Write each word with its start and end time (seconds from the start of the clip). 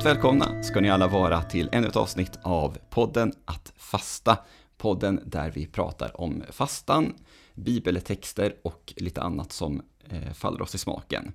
Varmt 0.00 0.16
välkomna 0.16 0.62
ska 0.62 0.80
ni 0.80 0.90
alla 0.90 1.08
vara 1.08 1.42
till 1.42 1.68
ännu 1.72 1.86
ett 1.86 1.96
avsnitt 1.96 2.38
av 2.42 2.78
podden 2.90 3.32
Att 3.44 3.72
fasta. 3.76 4.38
Podden 4.78 5.20
där 5.24 5.50
vi 5.50 5.66
pratar 5.66 6.20
om 6.20 6.42
fastan, 6.50 7.14
bibeltexter 7.54 8.54
och 8.62 8.94
lite 8.96 9.22
annat 9.22 9.52
som 9.52 9.82
eh, 10.08 10.32
faller 10.32 10.62
oss 10.62 10.74
i 10.74 10.78
smaken. 10.78 11.32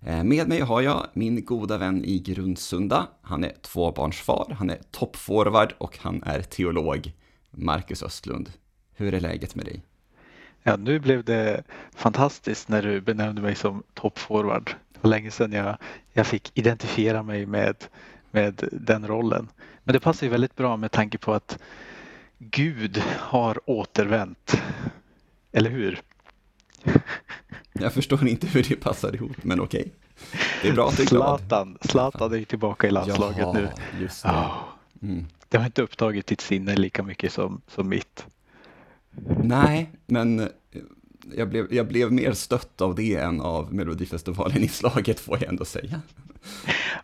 Eh, 0.00 0.24
med 0.24 0.48
mig 0.48 0.60
har 0.60 0.80
jag 0.80 1.06
min 1.12 1.44
goda 1.44 1.78
vän 1.78 2.04
i 2.04 2.18
Grundsunda. 2.18 3.06
Han 3.22 3.44
är 3.44 3.52
tvåbarnsfar, 3.62 4.56
han 4.58 4.70
är 4.70 4.78
toppforward 4.90 5.74
och 5.78 5.98
han 5.98 6.22
är 6.22 6.42
teolog. 6.42 7.12
Marcus 7.50 8.02
Östlund. 8.02 8.52
Hur 8.94 9.14
är 9.14 9.20
läget 9.20 9.54
med 9.54 9.64
dig? 9.64 9.82
Ja, 10.62 10.76
nu 10.76 10.98
blev 10.98 11.24
det 11.24 11.62
fantastiskt 11.94 12.68
när 12.68 12.82
du 12.82 13.00
benämnde 13.00 13.42
mig 13.42 13.54
som 13.54 13.82
toppforward. 13.94 14.74
Var 15.02 15.10
länge 15.10 15.30
sedan 15.30 15.52
jag, 15.52 15.76
jag 16.12 16.26
fick 16.26 16.50
identifiera 16.54 17.22
mig 17.22 17.46
med, 17.46 17.76
med 18.30 18.68
den 18.72 19.06
rollen. 19.08 19.48
Men 19.84 19.92
det 19.92 20.00
passar 20.00 20.26
ju 20.26 20.30
väldigt 20.30 20.56
bra 20.56 20.76
med 20.76 20.90
tanke 20.92 21.18
på 21.18 21.34
att 21.34 21.58
Gud 22.38 23.02
har 23.18 23.70
återvänt. 23.70 24.62
Eller 25.52 25.70
hur? 25.70 26.00
Jag 27.72 27.92
förstår 27.92 28.28
inte 28.28 28.46
hur 28.46 28.62
det 28.68 28.76
passar 28.76 29.14
ihop, 29.14 29.36
men 29.44 29.60
okej. 29.60 29.92
Det 30.62 30.68
är 30.68 30.72
bra 30.72 30.88
att 30.88 30.96
du 30.96 31.02
är 31.02 31.06
glad. 31.06 31.38
Zlatan, 31.40 31.78
Zlatan 31.80 32.32
är 32.32 32.36
ju 32.36 32.44
tillbaka 32.44 32.86
i 32.86 32.90
landslaget 32.90 33.38
Jaha, 33.38 33.52
nu. 33.52 33.68
just 34.00 34.22
det. 34.22 34.28
Oh, 34.28 34.58
Mm. 35.02 35.26
det 35.48 35.58
har 35.58 35.64
inte 35.64 35.82
upptagit 35.82 36.26
ditt 36.26 36.40
sinne 36.40 36.74
lika 36.76 37.02
mycket 37.02 37.32
som, 37.32 37.60
som 37.68 37.88
mitt. 37.88 38.26
Nej, 39.42 39.90
men 40.06 40.48
jag 41.36 41.48
blev, 41.48 41.74
jag 41.74 41.86
blev 41.88 42.12
mer 42.12 42.32
stött 42.32 42.80
av 42.80 42.94
det 42.94 43.14
än 43.14 43.40
av 43.40 43.74
Melodifestivalen-inslaget 43.74 45.20
får 45.20 45.38
jag 45.40 45.48
ändå 45.48 45.64
säga. 45.64 46.00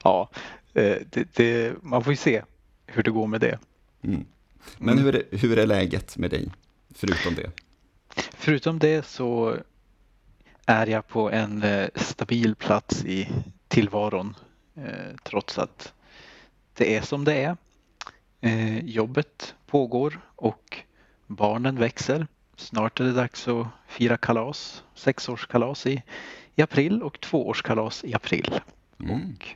Ja, 0.03 0.31
eh, 0.75 0.97
det, 1.11 1.35
det, 1.35 1.75
man 1.83 2.05
får 2.05 2.13
ju 2.13 2.17
se 2.17 2.43
hur 2.87 3.03
det 3.03 3.11
går 3.11 3.27
med 3.27 3.41
det. 3.41 3.59
Mm. 4.03 4.25
Men 4.79 4.93
Mm. 4.99 5.05
hur, 5.05 5.15
är, 5.17 5.39
hur 5.39 5.59
är 5.59 5.67
läget 5.67 6.17
med 6.17 6.31
dig, 6.31 6.51
förutom 6.95 7.35
det? 7.35 7.51
Förutom 8.33 8.79
det 8.79 9.07
så 9.07 9.57
är 10.67 10.87
jag 10.87 11.09
på 11.09 11.31
en 11.31 11.63
eh, 11.63 11.89
stabil 11.95 12.55
plats 12.55 13.05
i 13.05 13.29
tillvaron 13.69 14.37
eh, 14.77 15.17
trots 15.23 15.59
att 15.59 15.93
det 16.75 16.97
är 16.97 17.03
som 17.03 17.25
det 17.25 17.35
är. 17.35 17.57
Jobbet 18.83 19.55
pågår 19.67 20.21
och 20.37 20.79
barnen 21.27 21.77
växer. 21.79 22.27
Snart 22.59 23.01
är 23.01 23.05
det 23.05 23.13
dags 23.13 23.49
att 23.49 23.67
fira 23.87 24.17
kalas, 24.17 24.83
sexårskalas 24.95 25.87
i, 25.87 26.03
i 26.55 26.63
april 26.63 27.03
och 27.03 27.21
tvåårskalas 27.21 28.05
i 28.05 28.15
april. 28.15 28.61
Mm. 29.01 29.15
Och 29.15 29.47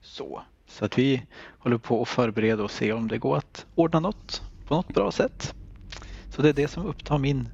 så. 0.00 0.42
Så 0.66 0.84
att 0.84 0.98
vi 0.98 1.22
håller 1.58 1.78
på 1.78 2.02
att 2.02 2.08
förbereda 2.08 2.62
och 2.62 2.70
se 2.70 2.92
om 2.92 3.08
det 3.08 3.18
går 3.18 3.36
att 3.36 3.66
ordna 3.74 4.00
något 4.00 4.42
på 4.66 4.74
något 4.74 4.88
bra 4.88 5.12
sätt. 5.12 5.54
Så 6.30 6.42
det 6.42 6.48
är 6.48 6.52
det 6.52 6.68
som 6.68 6.86
upptar 6.86 7.18
min, 7.18 7.48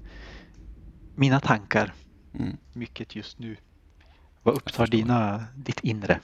mina 1.15 1.41
tankar 1.41 1.93
Mm. 2.35 2.57
mycket 2.73 3.17
just 3.17 3.39
nu. 3.39 3.57
Vad 4.43 4.55
upptar 4.55 4.87
dina, 4.87 5.45
ditt 5.57 5.81
inre? 5.81 6.21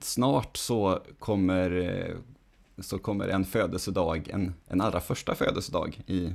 Snart 0.00 0.56
så 0.56 1.02
kommer, 1.18 1.70
eh, 1.70 2.16
så 2.78 2.98
kommer 2.98 3.28
en 3.28 3.44
födelsedag, 3.44 4.28
en, 4.28 4.54
en 4.68 4.80
allra 4.80 5.00
första 5.00 5.34
födelsedag 5.34 6.00
i 6.06 6.32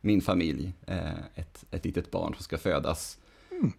min 0.00 0.20
familj. 0.20 0.72
Eh, 0.86 1.18
Ett, 1.34 1.64
ett 1.70 1.84
litet 1.84 2.10
barn 2.10 2.34
som 2.34 2.42
ska 2.42 2.58
födas. 2.58 3.18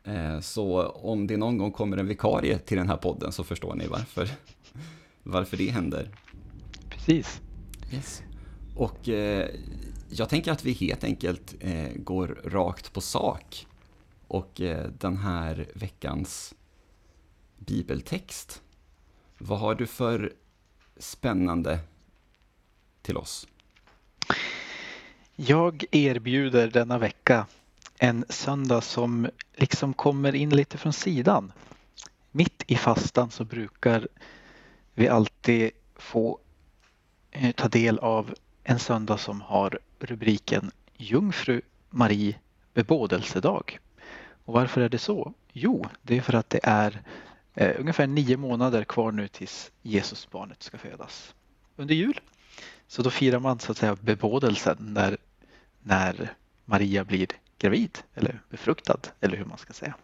Eh, 0.03 0.39
Så 0.39 0.87
om 0.87 1.27
det 1.27 1.37
någon 1.37 1.57
gång 1.57 1.71
kommer 1.71 1.97
en 1.97 2.07
vikarie 2.07 2.57
till 2.59 2.77
den 2.77 2.89
här 2.89 2.97
podden 2.97 3.31
så 3.31 3.43
förstår 3.43 3.75
ni 3.75 3.87
varför, 3.87 4.29
varför 5.23 5.57
det 5.57 5.69
händer. 5.69 6.09
Precis. 6.89 7.41
Yes. 7.93 8.21
Och 8.75 9.09
eh, 9.09 9.49
jag 10.09 10.29
tänker 10.29 10.51
att 10.51 10.65
vi 10.65 10.71
helt 10.71 11.03
enkelt 11.03 11.55
eh, 11.59 11.89
går 11.95 12.27
rakt 12.45 12.93
på 12.93 13.01
sak. 13.01 13.67
Och 14.27 14.61
eh, 14.61 14.87
den 14.99 15.17
här 15.17 15.67
veckans 15.73 16.53
bibeltext. 17.57 18.61
Vad 19.37 19.59
har 19.59 19.75
du 19.75 19.87
för 19.87 20.33
spännande 20.97 21.79
till 23.01 23.17
oss? 23.17 23.47
Jag 25.43 25.85
erbjuder 25.91 26.67
denna 26.67 26.97
vecka 26.97 27.45
en 27.99 28.25
söndag 28.29 28.81
som 28.81 29.29
liksom 29.55 29.93
kommer 29.93 30.35
in 30.35 30.49
lite 30.49 30.77
från 30.77 30.93
sidan. 30.93 31.51
Mitt 32.31 32.63
i 32.67 32.75
fastan 32.75 33.31
så 33.31 33.43
brukar 33.43 34.07
vi 34.93 35.07
alltid 35.07 35.71
få 35.95 36.39
eh, 37.31 37.51
ta 37.51 37.67
del 37.67 37.99
av 37.99 38.33
en 38.63 38.79
söndag 38.79 39.17
som 39.17 39.41
har 39.41 39.79
rubriken 39.99 40.71
Jungfru 40.97 41.61
Marie 41.89 42.35
bebådelsedag. 42.73 43.79
Och 44.45 44.53
varför 44.53 44.81
är 44.81 44.89
det 44.89 44.99
så? 44.99 45.33
Jo, 45.53 45.85
det 46.01 46.17
är 46.17 46.21
för 46.21 46.33
att 46.35 46.49
det 46.49 46.59
är 46.63 47.01
eh, 47.55 47.79
ungefär 47.79 48.07
nio 48.07 48.37
månader 48.37 48.83
kvar 48.83 49.11
nu 49.11 49.27
tills 49.27 49.71
Jesusbarnet 49.81 50.63
ska 50.63 50.77
födas 50.77 51.35
under 51.75 51.95
jul. 51.95 52.19
Så 52.87 53.01
då 53.01 53.09
firar 53.09 53.39
man 53.39 53.59
så 53.59 53.71
att 53.71 53.77
säga 53.77 53.97
bebådelsen 54.01 54.77
när, 54.79 55.17
när 55.83 56.33
Maria 56.65 57.03
blir 57.03 57.27
gravid 57.57 57.97
eller 58.15 58.41
befruktad 58.49 58.99
eller 59.19 59.37
hur 59.37 59.45
man 59.45 59.57
ska 59.57 59.73
säga. 59.73 59.95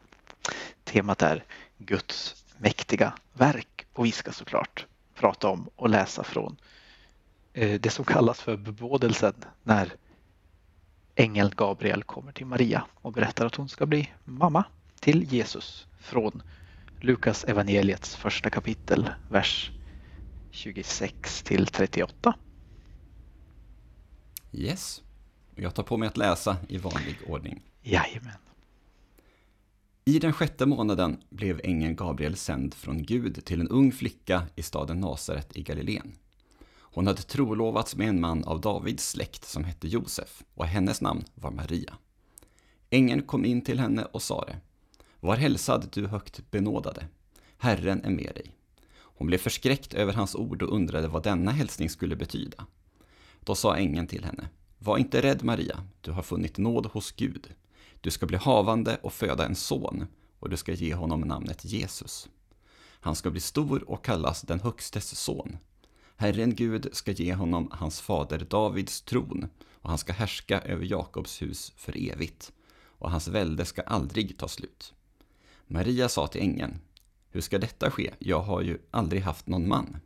Temat 0.83 1.21
är 1.21 1.43
Guds 1.77 2.45
mäktiga 2.57 3.13
verk 3.33 3.85
och 3.93 4.05
vi 4.05 4.11
ska 4.11 4.31
såklart 4.31 4.85
prata 5.15 5.47
om 5.47 5.69
och 5.75 5.89
läsa 5.89 6.23
från 6.23 6.55
eh, 7.53 7.79
det 7.79 7.89
som 7.89 8.05
kallas 8.05 8.41
för 8.41 8.57
bebådelsen 8.57 9.33
när 9.63 9.93
ängeln 11.15 11.51
Gabriel 11.55 12.03
kommer 12.03 12.31
till 12.31 12.45
Maria 12.45 12.85
och 12.93 13.13
berättar 13.13 13.45
att 13.45 13.55
hon 13.55 13.69
ska 13.69 13.85
bli 13.85 14.13
mamma 14.23 14.63
till 14.99 15.33
Jesus 15.33 15.87
från 15.99 16.41
Lukas 16.99 17.43
evangeliets 17.43 18.15
första 18.15 18.49
kapitel, 18.49 19.09
vers 19.29 19.71
26 20.51 21.43
till 21.43 21.67
38. 21.67 22.35
Yes. 24.51 25.01
Jag 25.59 25.75
tar 25.75 25.83
på 25.83 25.97
mig 25.97 26.07
att 26.07 26.17
läsa 26.17 26.57
i 26.69 26.77
vanlig 26.77 27.17
ordning. 27.27 27.61
Jajamän. 27.81 28.37
I 30.05 30.19
den 30.19 30.33
sjätte 30.33 30.65
månaden 30.65 31.17
blev 31.29 31.61
ängeln 31.63 31.95
Gabriel 31.95 32.35
sänd 32.35 32.73
från 32.73 33.03
Gud 33.03 33.45
till 33.45 33.61
en 33.61 33.67
ung 33.67 33.91
flicka 33.91 34.43
i 34.55 34.63
staden 34.63 34.99
Nasaret 34.99 35.57
i 35.57 35.63
Galileen. 35.63 36.11
Hon 36.69 37.07
hade 37.07 37.21
trolovats 37.21 37.95
med 37.95 38.09
en 38.09 38.21
man 38.21 38.43
av 38.43 38.61
Davids 38.61 39.09
släkt 39.09 39.45
som 39.45 39.63
hette 39.63 39.87
Josef 39.87 40.43
och 40.53 40.65
hennes 40.65 41.01
namn 41.01 41.23
var 41.35 41.51
Maria. 41.51 41.93
Ängeln 42.89 43.21
kom 43.21 43.45
in 43.45 43.61
till 43.61 43.79
henne 43.79 44.05
och 44.05 44.21
sade 44.21 44.57
Var 45.19 45.35
hälsad 45.35 45.89
du 45.93 46.07
högt 46.07 46.51
benådade. 46.51 47.07
Herren 47.57 48.03
är 48.03 48.09
med 48.09 48.31
dig. 48.35 48.55
Hon 48.93 49.27
blev 49.27 49.37
förskräckt 49.37 49.93
över 49.93 50.13
hans 50.13 50.35
ord 50.35 50.61
och 50.61 50.75
undrade 50.75 51.07
vad 51.07 51.23
denna 51.23 51.51
hälsning 51.51 51.89
skulle 51.89 52.15
betyda. 52.15 52.65
Då 53.39 53.55
sa 53.55 53.75
ängeln 53.75 54.07
till 54.07 54.23
henne 54.23 54.49
var 54.79 54.97
inte 54.97 55.21
rädd 55.21 55.43
Maria, 55.43 55.83
du 56.01 56.11
har 56.11 56.23
funnit 56.23 56.57
nåd 56.57 56.85
hos 56.85 57.11
Gud. 57.11 57.53
Du 58.01 58.11
ska 58.11 58.25
bli 58.25 58.37
havande 58.37 58.99
och 59.01 59.13
föda 59.13 59.45
en 59.45 59.55
son 59.55 60.07
och 60.39 60.49
du 60.49 60.57
ska 60.57 60.73
ge 60.73 60.93
honom 60.93 61.21
namnet 61.21 61.65
Jesus. 61.65 62.29
Han 62.79 63.15
ska 63.15 63.29
bli 63.29 63.41
stor 63.41 63.89
och 63.89 64.05
kallas 64.05 64.41
den 64.41 64.59
högstes 64.59 65.19
son. 65.19 65.57
Herren 66.15 66.55
Gud 66.55 66.89
ska 66.91 67.11
ge 67.11 67.33
honom 67.33 67.69
hans 67.71 68.01
fader 68.01 68.47
Davids 68.49 69.01
tron 69.01 69.49
och 69.71 69.89
han 69.89 69.97
ska 69.97 70.13
härska 70.13 70.61
över 70.61 70.85
Jakobs 70.85 71.41
hus 71.41 71.73
för 71.75 72.11
evigt 72.11 72.51
och 72.99 73.11
hans 73.11 73.27
välde 73.27 73.65
ska 73.65 73.81
aldrig 73.81 74.37
ta 74.37 74.47
slut. 74.47 74.93
Maria 75.67 76.09
sa 76.09 76.27
till 76.27 76.41
ängeln, 76.41 76.79
hur 77.29 77.41
ska 77.41 77.57
detta 77.57 77.91
ske? 77.91 78.13
Jag 78.19 78.41
har 78.41 78.61
ju 78.61 78.77
aldrig 78.91 79.21
haft 79.21 79.47
någon 79.47 79.67
man. 79.67 79.97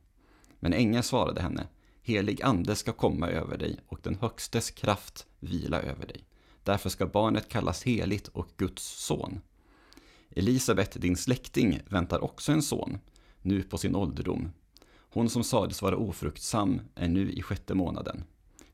Men 0.59 0.73
ängeln 0.73 1.03
svarade 1.03 1.41
henne, 1.41 1.67
helig 2.01 2.41
ande 2.41 2.75
ska 2.75 2.93
komma 2.93 3.27
över 3.27 3.57
dig 3.57 3.79
och 3.87 3.99
den 4.03 4.17
högstes 4.21 4.71
kraft 4.71 5.27
vila 5.39 5.81
över 5.81 6.07
dig. 6.07 6.25
Därför 6.63 6.89
ska 6.89 7.05
barnet 7.07 7.49
kallas 7.49 7.83
heligt 7.83 8.27
och 8.27 8.47
Guds 8.57 8.83
son. 8.83 9.41
Elisabet, 10.29 11.01
din 11.01 11.17
släkting, 11.17 11.79
väntar 11.89 12.23
också 12.23 12.51
en 12.51 12.61
son, 12.61 12.99
nu 13.41 13.63
på 13.63 13.77
sin 13.77 13.95
ålderdom. 13.95 14.51
Hon 15.13 15.29
som 15.29 15.43
sades 15.43 15.81
vara 15.81 15.97
ofruktsam 15.97 16.81
är 16.95 17.07
nu 17.07 17.31
i 17.31 17.41
sjätte 17.41 17.73
månaden. 17.73 18.23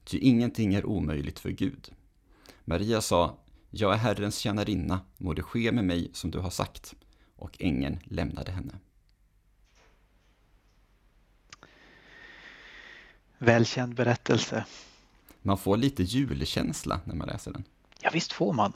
Ty 0.04 0.18
ingenting 0.18 0.74
är 0.74 0.86
omöjligt 0.86 1.40
för 1.40 1.50
Gud. 1.50 1.92
Maria 2.66 3.02
sa, 3.02 3.38
jag 3.70 3.94
är 3.94 3.98
Herrens 3.98 4.38
tjänarinna, 4.38 5.00
må 5.18 5.34
det 5.34 5.44
ske 5.44 5.72
med 5.72 5.86
mig 5.86 6.10
som 6.14 6.32
du 6.32 6.40
har 6.40 6.50
sagt. 6.50 6.96
Och 7.36 7.58
ängeln 7.60 8.00
lämnade 8.04 8.52
henne. 8.52 8.80
Välkänd 13.38 13.96
berättelse. 13.96 14.66
Man 15.42 15.58
får 15.58 15.78
lite 15.78 16.04
julkänsla 16.04 17.00
när 17.04 17.16
man 17.16 17.28
läser 17.28 17.52
den. 17.52 17.64
Ja, 18.02 18.10
visst 18.14 18.32
får 18.34 18.54
man. 18.54 18.74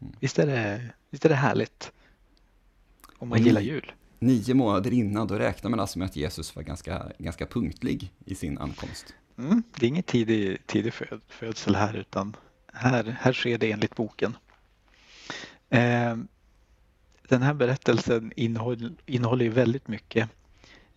Mm. 0.00 0.14
Visst 0.20 0.38
är 0.38 0.46
det, 0.46 0.90
visst 1.10 1.24
är 1.24 1.28
det 1.28 1.34
härligt? 1.34 1.92
Om 3.18 3.28
man 3.28 3.38
Och 3.38 3.44
gillar 3.46 3.60
jul. 3.60 3.92
nio 4.18 4.54
månader 4.54 4.92
innan, 4.92 5.26
då 5.26 5.34
räknar 5.34 5.70
man 5.70 5.80
alltså 5.80 5.98
med 5.98 6.06
att 6.06 6.16
Jesus 6.16 6.56
var 6.56 6.62
ganska, 6.62 7.12
ganska 7.18 7.46
punktlig 7.46 8.12
i 8.24 8.34
sin 8.34 8.58
ankomst. 8.58 9.14
Mm, 9.38 9.62
det 9.78 9.86
är 9.86 9.88
ingen 9.88 10.02
tidig, 10.02 10.66
tidig 10.66 10.92
födsel 11.28 11.74
här 11.74 11.94
utan 11.96 12.36
här, 12.72 13.16
här 13.20 13.32
sker 13.32 13.58
det 13.58 13.72
enligt 13.72 13.96
boken. 13.96 14.36
Eh, 15.70 16.16
den 17.28 17.42
här 17.42 17.54
berättelsen 17.54 18.32
innehåller, 18.36 18.92
innehåller 19.06 19.44
ju 19.44 19.50
väldigt 19.50 19.88
mycket 19.88 20.28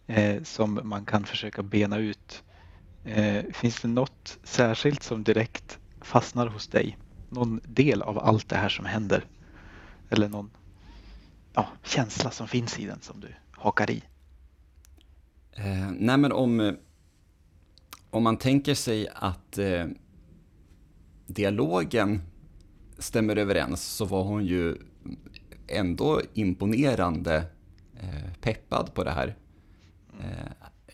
eh, 0.08 0.44
som 0.44 0.80
man 0.84 1.06
kan 1.06 1.24
försöka 1.26 1.64
bena 1.64 1.98
ut. 1.98 2.44
Eh, 3.08 3.46
finns 3.54 3.82
det 3.82 3.88
något 3.88 4.40
särskilt 4.44 5.04
som 5.04 5.24
direkt 5.24 5.80
fastnar 6.02 6.48
hos 6.48 6.68
dig? 6.68 6.98
Någon 7.30 7.62
del 7.68 8.02
av 8.02 8.20
allt 8.20 8.50
det 8.50 8.56
här 8.56 8.70
som 8.70 8.86
händer? 8.86 9.26
Eller 10.10 10.30
någon 10.30 10.50
ja, 11.54 11.68
känsla 11.84 12.32
som 12.32 12.48
finns 12.48 12.80
i 12.80 12.86
den 12.86 13.02
som 13.02 13.20
du 13.20 13.28
hakar 13.52 13.92
i? 13.92 14.04
Eh, 15.52 15.92
nej 15.92 16.18
men 16.18 16.32
om, 16.32 16.60
eh, 16.60 16.74
om 18.10 18.24
man 18.24 18.38
tänker 18.38 18.76
sig 18.76 19.08
att 19.16 19.58
eh, 19.58 19.86
dialogen 21.28 22.22
stämmer 22.98 23.36
överens 23.36 23.84
så 23.84 24.06
var 24.06 24.24
hon 24.24 24.46
ju 24.46 24.78
ändå 25.68 26.22
imponerande 26.34 27.46
eh, 28.00 28.34
peppad 28.42 28.94
på 28.94 29.04
det 29.04 29.12
här. 29.12 29.36
Eh, 30.22 30.52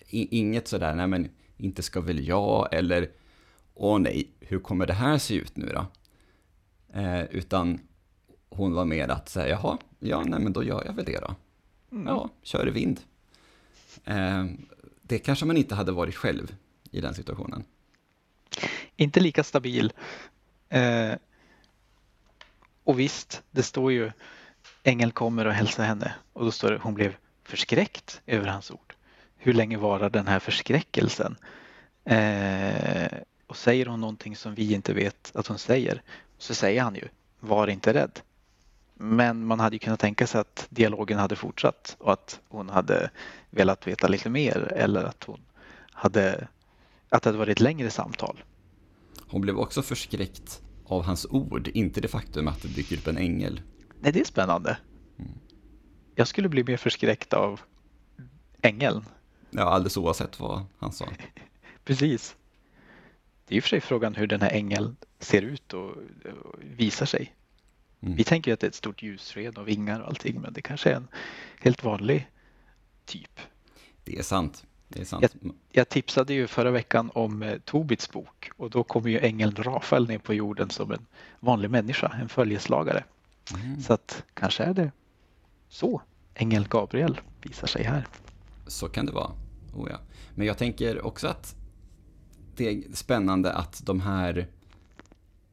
inget 0.09 0.67
sådär, 0.67 0.95
nej 0.95 1.07
men 1.07 1.29
inte 1.57 1.83
ska 1.83 2.01
väl 2.01 2.27
jag 2.27 2.73
eller 2.73 3.09
åh 3.73 3.99
nej, 3.99 4.31
hur 4.39 4.59
kommer 4.59 4.85
det 4.85 4.93
här 4.93 5.17
se 5.17 5.35
ut 5.35 5.57
nu 5.57 5.73
då? 5.73 5.85
Eh, 6.99 7.23
utan 7.23 7.79
hon 8.49 8.73
var 8.73 8.85
mer 8.85 9.07
att 9.07 9.29
säga, 9.29 9.49
jaha, 9.49 9.77
ja 9.99 10.23
nej 10.23 10.39
men 10.39 10.53
då 10.53 10.63
gör 10.63 10.83
jag 10.85 10.93
väl 10.93 11.05
det 11.05 11.19
då. 11.19 11.35
Mm. 11.91 12.07
Ja, 12.07 12.29
kör 12.41 12.67
i 12.67 12.71
vind. 12.71 12.99
Eh, 14.05 14.45
det 15.01 15.19
kanske 15.19 15.45
man 15.45 15.57
inte 15.57 15.75
hade 15.75 15.91
varit 15.91 16.15
själv 16.15 16.55
i 16.91 17.01
den 17.01 17.13
situationen. 17.13 17.63
Inte 18.95 19.19
lika 19.19 19.43
stabil. 19.43 19.93
Eh, 20.69 21.13
och 22.83 22.99
visst, 22.99 23.43
det 23.51 23.63
står 23.63 23.91
ju 23.91 24.11
Ängel 24.83 25.11
kommer 25.11 25.45
och 25.45 25.53
hälsar 25.53 25.83
henne 25.83 26.15
och 26.33 26.45
då 26.45 26.51
står 26.51 26.71
det 26.71 26.79
hon 26.83 26.93
blev 26.93 27.15
förskräckt 27.43 28.21
över 28.25 28.47
hans 28.47 28.71
ord. 28.71 28.92
Hur 29.45 29.53
länge 29.53 29.77
varar 29.77 30.09
den 30.09 30.27
här 30.27 30.39
förskräckelsen? 30.39 31.35
Eh, 32.05 33.17
och 33.47 33.57
säger 33.57 33.85
hon 33.85 34.01
någonting 34.01 34.35
som 34.35 34.55
vi 34.55 34.73
inte 34.73 34.93
vet 34.93 35.31
att 35.35 35.47
hon 35.47 35.57
säger 35.57 36.01
så 36.37 36.55
säger 36.55 36.81
han 36.81 36.95
ju 36.95 37.07
var 37.39 37.67
inte 37.67 37.93
rädd. 37.93 38.19
Men 38.93 39.45
man 39.45 39.59
hade 39.59 39.75
ju 39.75 39.79
kunnat 39.79 39.99
tänka 39.99 40.27
sig 40.27 40.41
att 40.41 40.67
dialogen 40.69 41.19
hade 41.19 41.35
fortsatt 41.35 41.95
och 41.99 42.13
att 42.13 42.39
hon 42.47 42.69
hade 42.69 43.09
velat 43.49 43.87
veta 43.87 44.07
lite 44.07 44.29
mer 44.29 44.73
eller 44.75 45.03
att 45.03 45.23
hon 45.23 45.39
hade 45.91 46.47
att 47.09 47.23
det 47.23 47.29
hade 47.29 47.37
varit 47.37 47.57
ett 47.57 47.61
längre 47.61 47.89
samtal. 47.89 48.43
Hon 49.27 49.41
blev 49.41 49.57
också 49.57 49.81
förskräckt 49.81 50.61
av 50.85 51.03
hans 51.03 51.25
ord, 51.29 51.67
inte 51.67 52.01
det 52.01 52.07
faktum 52.07 52.47
att 52.47 52.61
det 52.61 52.67
dyker 52.67 52.97
upp 52.97 53.07
en 53.07 53.17
ängel. 53.17 53.61
Nej, 53.99 54.11
det 54.11 54.19
är 54.19 54.25
spännande. 54.25 54.77
Mm. 55.19 55.31
Jag 56.15 56.27
skulle 56.27 56.49
bli 56.49 56.63
mer 56.63 56.77
förskräckt 56.77 57.33
av 57.33 57.61
ängeln. 58.61 59.05
Ja, 59.55 59.63
alldeles 59.63 59.97
oavsett 59.97 60.39
vad 60.39 60.65
han 60.77 60.91
sa. 60.91 61.07
Precis. 61.83 62.35
Det 63.47 63.55
är 63.55 63.57
i 63.57 63.59
och 63.59 63.63
för 63.63 63.69
sig 63.69 63.81
frågan 63.81 64.15
hur 64.15 64.27
den 64.27 64.41
här 64.41 64.51
ängeln 64.51 64.95
ser 65.19 65.41
ut 65.41 65.73
och, 65.73 65.89
och 65.89 66.55
visar 66.61 67.05
sig. 67.05 67.33
Mm. 68.01 68.15
Vi 68.15 68.23
tänker 68.23 68.53
att 68.53 68.59
det 68.59 68.67
är 68.67 68.69
ett 68.69 68.75
stort 68.75 69.03
ljussken 69.03 69.57
och 69.57 69.67
vingar 69.67 69.99
och 69.99 70.07
allting, 70.07 70.41
men 70.41 70.53
det 70.53 70.61
kanske 70.61 70.89
är 70.89 70.95
en 70.95 71.07
helt 71.59 71.83
vanlig 71.83 72.29
typ. 73.05 73.39
Det 74.03 74.17
är 74.17 74.23
sant. 74.23 74.65
Det 74.87 75.01
är 75.01 75.05
sant. 75.05 75.25
Jag, 75.41 75.51
jag 75.71 75.89
tipsade 75.89 76.33
ju 76.33 76.47
förra 76.47 76.71
veckan 76.71 77.11
om 77.13 77.43
eh, 77.43 77.57
Tobits 77.65 78.11
bok 78.11 78.51
och 78.57 78.69
då 78.69 78.83
kommer 78.83 79.09
ju 79.09 79.19
ängeln 79.19 79.55
Rafael 79.55 80.07
ner 80.07 80.17
på 80.17 80.33
jorden 80.33 80.69
som 80.69 80.91
en 80.91 81.05
vanlig 81.39 81.69
människa, 81.69 82.17
en 82.21 82.29
följeslagare. 82.29 83.03
Mm. 83.53 83.81
Så 83.81 83.93
att 83.93 84.23
kanske 84.33 84.63
är 84.63 84.73
det 84.73 84.91
så 85.69 86.01
ängel 86.33 86.67
Gabriel 86.67 87.21
visar 87.41 87.67
sig 87.67 87.83
här. 87.83 88.07
Så 88.67 88.89
kan 88.89 89.05
det 89.05 89.11
vara. 89.11 89.31
Oh 89.73 89.89
ja. 89.89 89.99
Men 90.35 90.47
jag 90.47 90.57
tänker 90.57 91.05
också 91.05 91.27
att 91.27 91.55
det 92.55 92.67
är 92.67 92.83
spännande 92.93 93.53
att 93.53 93.85
de 93.85 94.01
här 94.01 94.47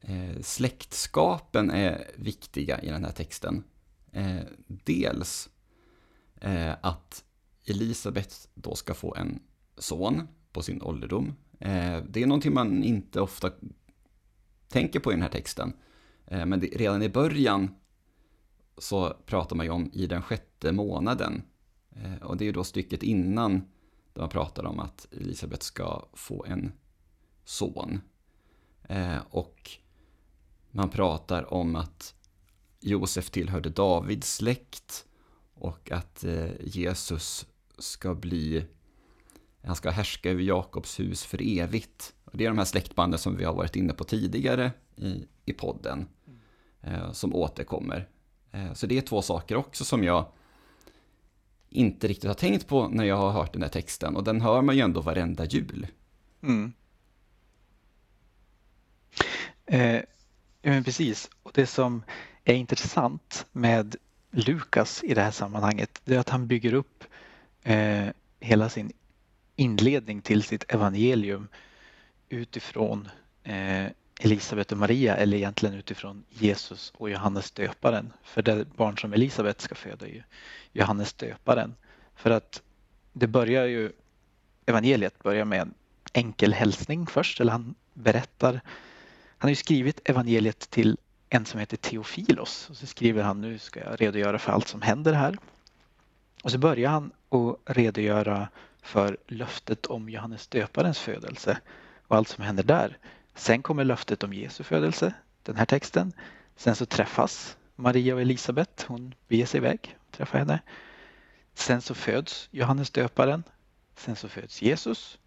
eh, 0.01 0.41
släktskapen 0.41 1.71
är 1.71 2.07
viktiga 2.15 2.81
i 2.81 2.89
den 2.89 3.05
här 3.05 3.11
texten. 3.11 3.63
Eh, 4.11 4.41
dels 4.67 5.49
eh, 6.35 6.73
att 6.81 7.23
Elisabet 7.65 8.49
då 8.53 8.75
ska 8.75 8.93
få 8.93 9.15
en 9.15 9.39
son 9.77 10.27
på 10.51 10.61
sin 10.61 10.81
ålderdom. 10.81 11.35
Eh, 11.59 12.03
det 12.09 12.23
är 12.23 12.25
någonting 12.25 12.53
man 12.53 12.83
inte 12.83 13.21
ofta 13.21 13.51
tänker 14.67 14.99
på 14.99 15.11
i 15.11 15.15
den 15.15 15.21
här 15.21 15.29
texten. 15.29 15.73
Eh, 16.25 16.45
men 16.45 16.59
det, 16.59 16.67
redan 16.67 17.03
i 17.03 17.09
början 17.09 17.75
så 18.77 19.17
pratar 19.25 19.55
man 19.55 19.65
ju 19.65 19.71
om 19.71 19.89
i 19.93 20.07
den 20.07 20.21
sjätte 20.21 20.71
månaden. 20.71 21.41
Eh, 21.91 22.23
och 22.23 22.37
det 22.37 22.43
är 22.43 22.45
ju 22.45 22.51
då 22.51 22.63
stycket 22.63 23.03
innan 23.03 23.61
där 24.13 24.21
man 24.21 24.29
pratar 24.29 24.65
om 24.65 24.79
att 24.79 25.07
Elisabet 25.11 25.63
ska 25.63 26.05
få 26.13 26.45
en 26.45 26.71
son. 27.45 28.01
Och 29.29 29.71
man 30.71 30.89
pratar 30.89 31.53
om 31.53 31.75
att 31.75 32.15
Josef 32.79 33.29
tillhörde 33.29 33.69
Davids 33.69 34.35
släkt 34.35 35.05
och 35.53 35.91
att 35.91 36.25
Jesus 36.59 37.45
ska 37.77 38.15
bli, 38.15 38.65
han 39.63 39.75
ska 39.75 39.89
härska 39.89 40.31
över 40.31 40.41
Jakobs 40.41 40.99
hus 40.99 41.25
för 41.25 41.59
evigt. 41.59 42.13
Och 42.31 42.37
det 42.37 42.45
är 42.45 42.49
de 42.49 42.57
här 42.57 42.65
släktbanden 42.65 43.19
som 43.19 43.37
vi 43.37 43.43
har 43.43 43.53
varit 43.53 43.75
inne 43.75 43.93
på 43.93 44.03
tidigare 44.03 44.71
i, 44.95 45.25
i 45.45 45.53
podden, 45.53 46.07
eh, 46.81 47.11
som 47.11 47.35
återkommer. 47.35 48.09
Eh, 48.51 48.73
så 48.73 48.87
det 48.87 48.97
är 48.97 49.01
två 49.01 49.21
saker 49.21 49.55
också 49.55 49.85
som 49.85 50.03
jag 50.03 50.25
inte 51.71 52.07
riktigt 52.07 52.27
har 52.27 52.33
tänkt 52.33 52.67
på 52.67 52.87
när 52.87 53.03
jag 53.03 53.17
har 53.17 53.31
hört 53.31 53.53
den 53.53 53.61
här 53.61 53.69
texten. 53.69 54.15
Och 54.15 54.23
den 54.23 54.41
hör 54.41 54.61
man 54.61 54.75
ju 54.75 54.81
ändå 54.81 55.01
varenda 55.01 55.45
jul. 55.45 55.87
Mm. 56.43 56.73
Eh, 59.65 60.01
men 60.61 60.83
precis. 60.83 61.29
Och 61.43 61.51
det 61.53 61.65
som 61.67 62.03
är 62.43 62.53
intressant 62.53 63.45
med 63.51 63.95
Lukas 64.31 65.03
i 65.03 65.13
det 65.13 65.21
här 65.21 65.31
sammanhanget, 65.31 66.01
det 66.05 66.15
är 66.15 66.19
att 66.19 66.29
han 66.29 66.47
bygger 66.47 66.73
upp 66.73 67.03
eh, 67.63 68.07
hela 68.39 68.69
sin 68.69 68.91
inledning 69.55 70.21
till 70.21 70.43
sitt 70.43 70.73
evangelium 70.73 71.47
utifrån 72.29 73.09
eh, 73.43 73.85
Elisabet 74.23 74.71
och 74.71 74.77
Maria 74.77 75.17
eller 75.17 75.37
egentligen 75.37 75.75
utifrån 75.75 76.23
Jesus 76.29 76.93
och 76.97 77.09
Johannes 77.09 77.51
döparen. 77.51 78.13
För 78.23 78.41
det 78.41 78.65
barn 78.75 78.97
som 78.97 79.13
Elisabet 79.13 79.61
ska 79.61 79.75
föda 79.75 80.05
är 80.05 80.09
ju 80.09 80.23
Johannes 80.73 81.13
döparen. 81.13 81.75
För 82.15 82.31
att 82.31 82.61
det 83.13 83.27
börjar 83.27 83.65
ju, 83.65 83.91
evangeliet 84.65 85.23
börjar 85.23 85.45
med 85.45 85.61
en 85.61 85.73
enkel 86.13 86.53
hälsning 86.53 87.07
först, 87.07 87.39
eller 87.39 87.51
han 87.51 87.75
berättar. 87.93 88.51
Han 89.37 89.47
har 89.47 89.49
ju 89.49 89.55
skrivit 89.55 90.09
evangeliet 90.09 90.69
till 90.69 90.97
en 91.29 91.45
som 91.45 91.59
heter 91.59 91.77
Teofilos 91.77 92.69
och 92.69 92.77
så 92.77 92.87
skriver 92.87 93.23
han 93.23 93.41
nu 93.41 93.59
ska 93.59 93.79
jag 93.79 94.01
redogöra 94.01 94.39
för 94.39 94.51
allt 94.51 94.67
som 94.67 94.81
händer 94.81 95.13
här. 95.13 95.37
Och 96.43 96.51
så 96.51 96.57
börjar 96.57 96.89
han 96.89 97.11
att 97.29 97.75
redogöra 97.75 98.47
för 98.81 99.17
löftet 99.27 99.85
om 99.85 100.09
Johannes 100.09 100.47
döparens 100.47 100.99
födelse 100.99 101.57
och 102.07 102.17
allt 102.17 102.27
som 102.27 102.43
händer 102.43 102.63
där. 102.63 102.97
Sen 103.35 103.63
kommer 103.63 103.83
löftet 103.83 104.23
om 104.23 104.33
Jesu 104.33 104.63
födelse, 104.63 105.13
den 105.43 105.55
här 105.55 105.65
texten. 105.65 106.13
Sen 106.55 106.75
så 106.75 106.85
träffas 106.85 107.57
Maria 107.75 108.15
och 108.15 108.21
Elisabet, 108.21 108.85
hon 108.87 109.15
beger 109.27 109.45
sig 109.45 109.57
iväg 109.57 109.97
och 110.07 110.11
träffar 110.11 110.39
henne. 110.39 110.59
Sen 111.53 111.81
så 111.81 111.93
föds 111.93 112.49
Johannes 112.51 112.89
döparen. 112.89 113.43
Sen 113.95 114.15
så 114.15 114.29
föds 114.29 114.61
Jesus. 114.61 115.19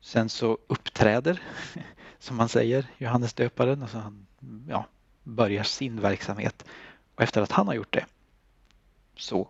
Sen 0.00 0.28
så 0.28 0.58
uppträder, 0.66 1.42
som 2.18 2.36
man 2.36 2.48
säger, 2.48 2.86
Johannes 2.98 3.34
döparen. 3.34 3.82
Alltså 3.82 3.98
han 3.98 4.26
ja, 4.68 4.86
börjar 5.22 5.62
sin 5.62 6.00
verksamhet. 6.00 6.64
Och 7.14 7.22
efter 7.22 7.42
att 7.42 7.52
han 7.52 7.66
har 7.66 7.74
gjort 7.74 7.92
det 7.92 8.06
så 9.16 9.48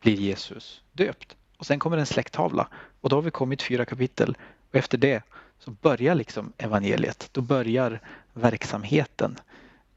blir 0.00 0.16
Jesus 0.16 0.82
döpt. 0.92 1.36
Och 1.56 1.66
sen 1.66 1.78
kommer 1.78 1.98
en 1.98 2.06
släkttavla 2.06 2.68
och 3.00 3.08
då 3.08 3.16
har 3.16 3.22
vi 3.22 3.30
kommit 3.30 3.62
fyra 3.62 3.84
kapitel 3.84 4.36
och 4.74 4.78
efter 4.78 4.98
det 4.98 5.22
så 5.58 5.70
börjar 5.70 6.14
liksom 6.14 6.52
evangeliet. 6.58 7.28
Då 7.32 7.40
börjar 7.40 8.00
verksamheten. 8.32 9.38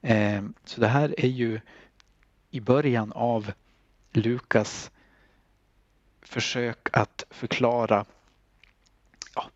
Eh, 0.02 0.44
så 0.66 0.82
det 0.82 0.88
här 0.88 1.16
är 1.18 1.28
ju 1.28 1.60
i 2.52 2.60
början 2.60 3.12
av 3.12 3.52
Lukas 4.12 4.92
försök 6.22 6.90
att 6.94 7.24
förklara 7.30 8.06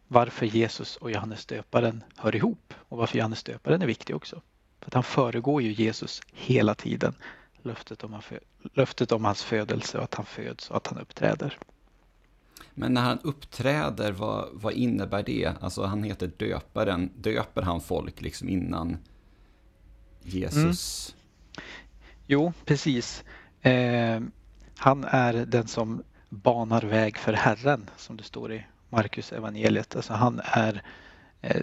varför 0.07 0.45
Jesus 0.45 0.97
och 0.97 1.11
Johannes 1.11 1.45
döparen 1.45 2.03
hör 2.15 2.35
ihop 2.35 2.73
och 2.77 2.97
varför 2.97 3.17
Johannes 3.17 3.43
döparen 3.43 3.81
är 3.81 3.87
viktig 3.87 4.15
också. 4.15 4.41
För 4.79 4.87
att 4.87 4.93
han 4.93 5.03
föregår 5.03 5.61
ju 5.61 5.71
Jesus 5.71 6.21
hela 6.33 6.75
tiden. 6.75 7.13
löftet 7.61 8.03
om, 8.03 8.21
löftet 8.73 9.11
om 9.11 9.25
hans 9.25 9.43
födelse 9.43 9.97
och 9.97 10.03
att 10.03 10.13
han 10.13 10.25
föds 10.25 10.69
och 10.69 10.77
att 10.77 10.87
han 10.87 10.97
uppträder. 10.97 11.57
Men 12.73 12.93
när 12.93 13.01
han 13.01 13.19
uppträder, 13.19 14.11
vad, 14.11 14.49
vad 14.53 14.73
innebär 14.73 15.23
det? 15.23 15.53
Alltså 15.61 15.83
han 15.83 16.03
heter 16.03 16.31
döparen. 16.37 17.11
Döper 17.15 17.61
han 17.61 17.81
folk 17.81 18.21
liksom 18.21 18.49
innan 18.49 18.97
Jesus? 20.21 21.15
Mm. 21.57 21.67
Jo, 22.27 22.53
precis. 22.65 23.23
Eh, 23.61 24.21
han 24.77 25.03
är 25.03 25.33
den 25.33 25.67
som 25.67 26.03
banar 26.29 26.81
väg 26.81 27.17
för 27.17 27.33
Herren, 27.33 27.89
som 27.97 28.17
det 28.17 28.23
står 28.23 28.53
i 28.53 28.65
Markus 28.89 29.31
evangeliet. 29.31 29.95
Alltså 29.95 30.13
han 30.13 30.41
är 30.43 30.83
eh, 31.41 31.61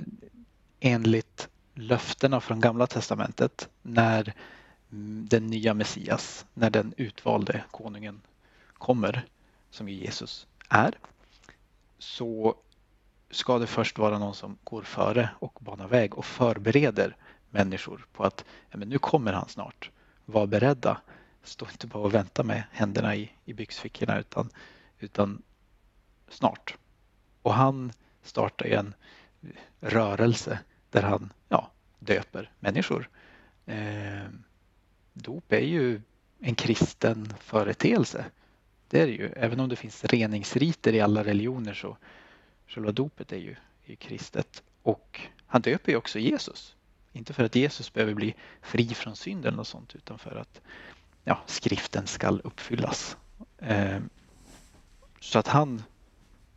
enligt 0.80 1.48
löftena 1.74 2.40
från 2.40 2.60
Gamla 2.60 2.86
testamentet 2.86 3.68
när 3.82 4.34
den 5.28 5.46
nya 5.46 5.74
Messias, 5.74 6.46
när 6.54 6.70
den 6.70 6.94
utvalde 6.96 7.64
konungen 7.70 8.20
kommer, 8.72 9.24
som 9.70 9.88
är 9.88 9.92
Jesus 9.92 10.47
är, 10.68 10.98
så 11.98 12.54
ska 13.30 13.58
det 13.58 13.66
först 13.66 13.98
vara 13.98 14.18
någon 14.18 14.34
som 14.34 14.58
går 14.64 14.82
före 14.82 15.30
och 15.38 15.58
banar 15.60 15.88
väg 15.88 16.14
och 16.14 16.24
förbereder 16.24 17.16
människor 17.50 18.06
på 18.12 18.24
att 18.24 18.44
ja, 18.70 18.78
men 18.78 18.88
nu 18.88 18.98
kommer 18.98 19.32
han 19.32 19.48
snart. 19.48 19.90
Var 20.24 20.46
beredda. 20.46 21.00
Stå 21.42 21.66
inte 21.70 21.86
bara 21.86 22.02
och 22.02 22.14
vänta 22.14 22.42
med 22.42 22.62
händerna 22.72 23.16
i, 23.16 23.32
i 23.44 23.52
byxfickorna 23.52 24.18
utan, 24.18 24.50
utan 24.98 25.42
snart. 26.28 26.76
Och 27.42 27.54
han 27.54 27.92
startar 28.22 28.66
en 28.66 28.94
rörelse 29.80 30.58
där 30.90 31.02
han 31.02 31.32
ja, 31.48 31.70
döper 31.98 32.50
människor. 32.60 33.08
Eh, 33.66 34.28
dop 35.12 35.52
är 35.52 35.66
ju 35.66 36.00
en 36.40 36.54
kristen 36.54 37.32
företeelse. 37.40 38.24
Det 38.88 39.00
är 39.00 39.06
det 39.06 39.12
ju. 39.12 39.32
Även 39.36 39.60
om 39.60 39.68
det 39.68 39.76
finns 39.76 40.04
reningsriter 40.04 40.94
i 40.94 41.00
alla 41.00 41.24
religioner 41.24 41.74
så 41.74 41.96
själva 42.66 42.92
dopet 42.92 43.32
är 43.32 43.36
ju, 43.36 43.56
är 43.86 43.94
kristet. 43.94 44.62
Och 44.82 45.20
han 45.46 45.62
döper 45.62 45.92
ju 45.92 45.98
också 45.98 46.18
Jesus. 46.18 46.76
Inte 47.12 47.32
för 47.32 47.44
att 47.44 47.54
Jesus 47.54 47.92
behöver 47.92 48.14
bli 48.14 48.34
fri 48.62 48.88
från 48.88 49.16
synd 49.16 49.46
eller 49.46 49.56
något 49.56 49.68
sånt 49.68 49.94
utan 49.94 50.18
för 50.18 50.36
att 50.36 50.60
ja, 51.24 51.42
skriften 51.46 52.06
ska 52.06 52.28
uppfyllas. 52.28 53.16
Eh, 53.58 54.00
så 55.20 55.38
att 55.38 55.48
han, 55.48 55.82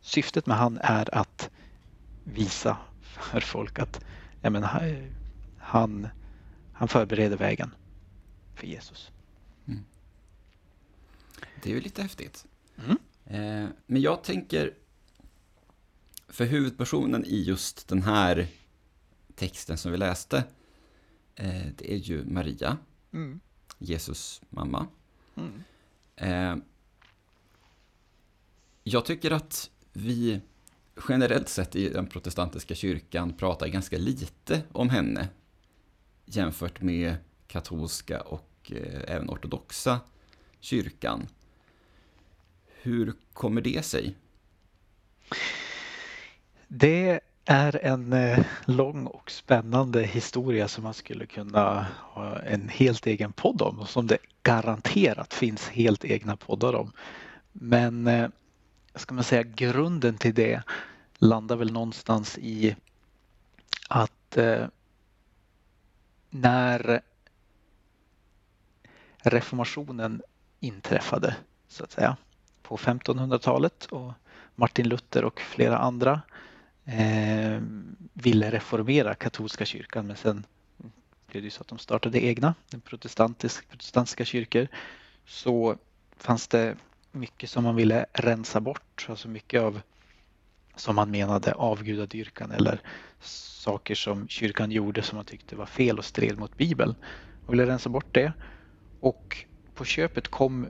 syftet 0.00 0.46
med 0.46 0.56
han 0.56 0.78
är 0.82 1.14
att 1.14 1.50
visa 2.24 2.76
för 3.02 3.40
folk 3.40 3.78
att 3.78 4.04
ja, 4.40 4.50
men, 4.50 4.62
han, 5.58 6.08
han 6.72 6.88
förbereder 6.88 7.36
vägen 7.36 7.74
för 8.54 8.66
Jesus. 8.66 9.11
Det 11.62 11.70
är 11.70 11.74
ju 11.74 11.80
lite 11.80 12.02
häftigt. 12.02 12.46
Mm. 12.76 12.98
Eh, 13.24 13.70
men 13.86 14.02
jag 14.02 14.24
tänker, 14.24 14.74
för 16.28 16.44
huvudpersonen 16.44 17.24
i 17.24 17.42
just 17.42 17.88
den 17.88 18.02
här 18.02 18.46
texten 19.34 19.78
som 19.78 19.92
vi 19.92 19.98
läste, 19.98 20.44
eh, 21.34 21.66
det 21.76 21.92
är 21.92 21.96
ju 21.96 22.24
Maria, 22.24 22.78
mm. 23.12 23.40
Jesus 23.78 24.42
mamma. 24.48 24.86
Mm. 25.34 25.62
Eh, 26.16 26.64
jag 28.82 29.04
tycker 29.04 29.30
att 29.30 29.70
vi 29.92 30.40
generellt 31.08 31.48
sett 31.48 31.76
i 31.76 31.88
den 31.88 32.06
protestantiska 32.06 32.74
kyrkan 32.74 33.32
pratar 33.32 33.66
ganska 33.66 33.98
lite 33.98 34.62
om 34.72 34.90
henne 34.90 35.28
jämfört 36.24 36.82
med 36.82 37.16
katolska 37.46 38.20
och 38.20 38.72
eh, 38.74 39.14
även 39.14 39.30
ortodoxa 39.30 40.00
kyrkan. 40.60 41.26
Hur 42.84 43.12
kommer 43.32 43.60
det 43.60 43.84
sig? 43.84 44.14
Det 46.68 47.20
är 47.44 47.84
en 47.84 48.12
eh, 48.12 48.38
lång 48.64 49.06
och 49.06 49.30
spännande 49.30 50.02
historia 50.02 50.68
som 50.68 50.84
man 50.84 50.94
skulle 50.94 51.26
kunna 51.26 51.86
ha 51.98 52.38
en 52.38 52.68
helt 52.68 53.06
egen 53.06 53.32
podd 53.32 53.62
om 53.62 53.78
och 53.78 53.88
som 53.88 54.06
det 54.06 54.18
garanterat 54.42 55.34
finns 55.34 55.68
helt 55.68 56.04
egna 56.04 56.36
poddar 56.36 56.74
om. 56.74 56.92
Men 57.52 58.06
eh, 58.06 58.28
ska 58.94 59.14
man 59.14 59.24
säga 59.24 59.42
grunden 59.42 60.18
till 60.18 60.34
det 60.34 60.62
landar 61.18 61.56
väl 61.56 61.72
någonstans 61.72 62.38
i 62.38 62.76
att 63.88 64.36
eh, 64.36 64.66
när 66.30 67.00
reformationen 69.18 70.22
inträffade 70.60 71.36
så 71.68 71.84
att 71.84 71.92
säga 71.92 72.16
på 72.72 72.76
1500-talet 72.78 73.84
och 73.84 74.12
Martin 74.54 74.88
Luther 74.88 75.24
och 75.24 75.40
flera 75.40 75.78
andra 75.78 76.22
eh, 76.84 77.60
ville 78.12 78.50
reformera 78.50 79.14
katolska 79.14 79.64
kyrkan 79.64 80.06
men 80.06 80.16
sen 80.16 80.46
blev 81.26 81.42
det 81.42 81.50
så 81.50 81.60
att 81.60 81.68
de 81.68 81.78
startade 81.78 82.24
egna 82.24 82.54
protestantisk, 82.84 83.68
protestantiska 83.68 84.24
kyrkor 84.24 84.68
så 85.26 85.76
fanns 86.16 86.48
det 86.48 86.76
mycket 87.10 87.50
som 87.50 87.64
man 87.64 87.76
ville 87.76 88.06
rensa 88.12 88.60
bort, 88.60 89.06
alltså 89.08 89.28
mycket 89.28 89.62
av 89.62 89.80
som 90.76 90.96
man 90.96 91.10
menade 91.10 91.52
avgudadyrkan 91.52 92.50
eller 92.50 92.80
saker 93.20 93.94
som 93.94 94.28
kyrkan 94.28 94.70
gjorde 94.70 95.02
som 95.02 95.16
man 95.16 95.24
tyckte 95.24 95.56
var 95.56 95.66
fel 95.66 95.98
och 95.98 96.04
stred 96.04 96.38
mot 96.38 96.56
Bibeln. 96.56 96.94
Man 97.46 97.50
ville 97.50 97.66
rensa 97.66 97.88
bort 97.88 98.14
det 98.14 98.32
och 99.00 99.44
på 99.74 99.84
köpet 99.84 100.28
kom 100.28 100.66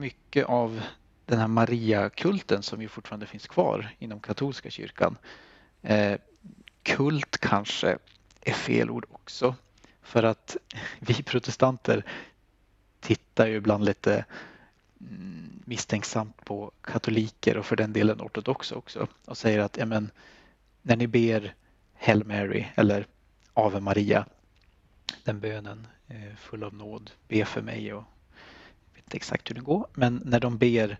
mycket 0.00 0.46
av 0.46 0.82
den 1.26 1.38
här 1.38 1.48
Mariakulten 1.48 2.62
som 2.62 2.82
ju 2.82 2.88
fortfarande 2.88 3.26
finns 3.26 3.46
kvar 3.46 3.90
inom 3.98 4.20
katolska 4.20 4.70
kyrkan. 4.70 5.16
Eh, 5.82 6.18
kult 6.82 7.38
kanske 7.38 7.98
är 8.40 8.52
fel 8.52 8.90
ord 8.90 9.06
också 9.10 9.54
för 10.02 10.22
att 10.22 10.56
vi 10.98 11.22
protestanter 11.22 12.04
tittar 13.00 13.46
ju 13.46 13.56
ibland 13.56 13.84
lite 13.84 14.24
mm, 15.00 15.62
misstänksamt 15.64 16.44
på 16.44 16.70
katoliker 16.80 17.56
och 17.56 17.66
för 17.66 17.76
den 17.76 17.92
delen 17.92 18.20
ortodoxa 18.20 18.74
också 18.74 19.06
och 19.24 19.36
säger 19.36 19.58
att 19.58 19.76
ja, 19.76 19.86
men, 19.86 20.10
när 20.82 20.96
ni 20.96 21.06
ber 21.06 21.54
Hail 21.94 22.24
Mary 22.24 22.66
eller 22.74 23.06
Ave 23.54 23.80
Maria, 23.80 24.26
den 25.24 25.40
bönen 25.40 25.86
eh, 26.08 26.36
full 26.36 26.64
av 26.64 26.74
nåd, 26.74 27.10
be 27.28 27.44
för 27.44 27.62
mig 27.62 27.94
och 27.94 28.04
inte 29.10 29.16
exakt 29.16 29.50
hur 29.50 29.54
det 29.54 29.60
går, 29.60 29.86
men 29.94 30.22
när 30.24 30.40
de 30.40 30.58
ber 30.58 30.98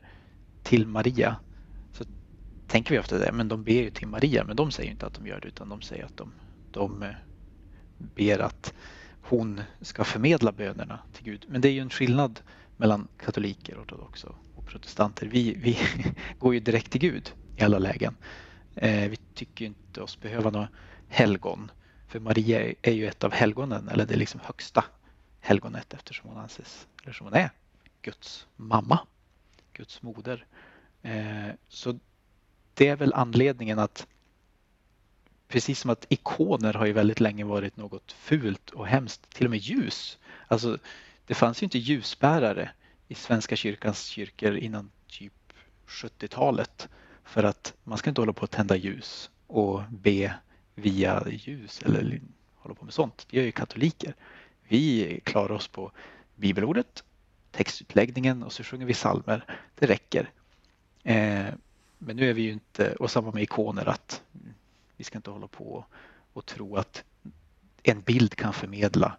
till 0.63 0.87
Maria 0.87 1.37
så 1.93 2.05
tänker 2.67 2.95
vi 2.95 2.99
ofta 2.99 3.19
det, 3.19 3.33
men 3.33 3.49
de 3.49 3.65
ber 3.65 3.73
ju 3.83 3.91
till 3.91 4.09
Maria, 4.09 4.45
men 4.45 4.57
de 4.57 4.71
säger 4.71 4.91
inte 4.91 5.07
att 5.07 5.15
de 5.15 5.27
gör 5.27 5.41
det 5.41 5.49
utan 5.49 5.69
de 5.69 5.81
säger 5.81 6.05
att 6.05 6.17
de, 6.17 6.33
de 6.71 7.03
eh, 7.03 7.11
ber 7.99 8.39
att 8.39 8.75
hon 9.23 9.61
ska 9.81 10.05
förmedla 10.05 10.53
bönerna 10.53 10.99
till 11.13 11.25
Gud. 11.25 11.47
Men 11.49 11.61
det 11.61 11.69
är 11.69 11.73
ju 11.73 11.81
en 11.81 11.91
skillnad 11.91 12.41
mellan 12.77 13.09
katoliker, 13.19 13.83
ortodoxa 13.83 14.29
och 14.55 14.67
protestanter. 14.67 15.27
Vi, 15.27 15.55
vi 15.55 15.79
går 16.39 16.55
ju 16.55 16.61
direkt 16.61 16.91
till 16.91 17.01
Gud 17.01 17.33
i 17.57 17.63
alla 17.63 17.79
lägen. 17.79 18.17
Eh, 18.75 19.11
vi 19.11 19.17
tycker 19.35 19.65
inte 19.65 20.01
oss 20.01 20.21
behöva 20.21 20.51
några 20.51 20.69
helgon. 21.09 21.71
För 22.09 22.21
Maria 22.21 22.75
är 22.83 22.93
ju 22.93 23.09
ett 23.09 23.25
av 23.25 23.33
helgonen, 23.33 23.89
eller 23.89 24.07
det 24.07 24.17
liksom 24.17 24.41
högsta 24.45 24.85
helgonet 25.41 25.95
eftersom 25.95 26.31
hon 26.31 26.39
anses, 26.39 26.87
eller 27.03 27.13
som 27.13 27.27
hon 27.27 27.35
är, 27.35 27.51
Guds 28.03 28.47
mamma, 28.57 28.99
Guds 29.73 30.03
moder. 30.03 30.47
Eh, 31.03 31.49
så 31.69 31.99
det 32.75 32.89
är 32.89 32.97
väl 32.97 33.13
anledningen 33.15 33.79
att 33.79 34.07
precis 35.49 35.81
som 35.81 35.91
att 35.91 36.07
ikoner 36.09 36.75
har 36.75 36.87
ju 36.87 36.93
väldigt 36.93 37.21
länge 37.21 37.45
varit 37.45 37.77
något 37.77 38.13
fult 38.13 38.71
och 38.71 38.87
hemskt, 38.87 39.31
till 39.31 39.47
och 39.47 39.51
med 39.51 39.61
ljus. 39.61 40.19
Alltså, 40.49 40.79
det 41.27 41.35
fanns 41.35 41.63
ju 41.63 41.65
inte 41.65 41.79
ljusbärare 41.79 42.71
i 43.09 43.15
Svenska 43.15 43.57
kyrkans 43.57 44.05
kyrkor 44.05 44.57
innan 44.57 44.91
typ 45.07 45.33
70-talet 45.87 46.89
för 47.25 47.45
att 47.45 47.75
man 47.85 47.99
ska 47.99 48.11
inte 48.11 48.21
hålla 48.21 48.33
på 48.33 48.45
att 48.45 48.51
tända 48.51 48.77
ljus 48.77 49.31
och 49.47 49.83
be 49.91 50.35
via 50.75 51.29
ljus 51.31 51.83
eller 51.83 52.21
hålla 52.55 52.75
på 52.75 52.85
med 52.85 52.95
sånt. 52.95 53.27
Det 53.31 53.37
gör 53.37 53.45
ju 53.45 53.53
katoliker. 53.53 54.15
Vi 54.69 55.21
klarar 55.25 55.53
oss 55.53 55.69
på 55.69 55.93
bibelordet, 56.37 57.05
textutläggningen 57.51 58.43
och 58.43 58.53
så 58.53 58.65
sjunger 58.65 58.87
vi 58.87 58.95
salmer. 58.95 59.61
Det 59.75 59.87
räcker. 59.87 60.31
Eh, 61.03 61.47
men 61.99 62.17
nu 62.17 62.31
är 62.31 62.35
vi 62.35 62.43
ju 62.43 62.53
inte, 62.53 62.95
och 62.95 63.11
samma 63.11 63.31
med 63.31 63.43
ikoner, 63.43 63.89
att 63.89 64.23
vi 64.97 65.05
ska 65.05 65.19
inte 65.19 65.31
hålla 65.31 65.49
på 65.49 65.85
och 66.33 66.47
tro 66.47 66.77
att 66.77 67.05
en 67.83 68.01
bild 68.01 68.35
kan 68.35 68.53
förmedla 68.53 69.17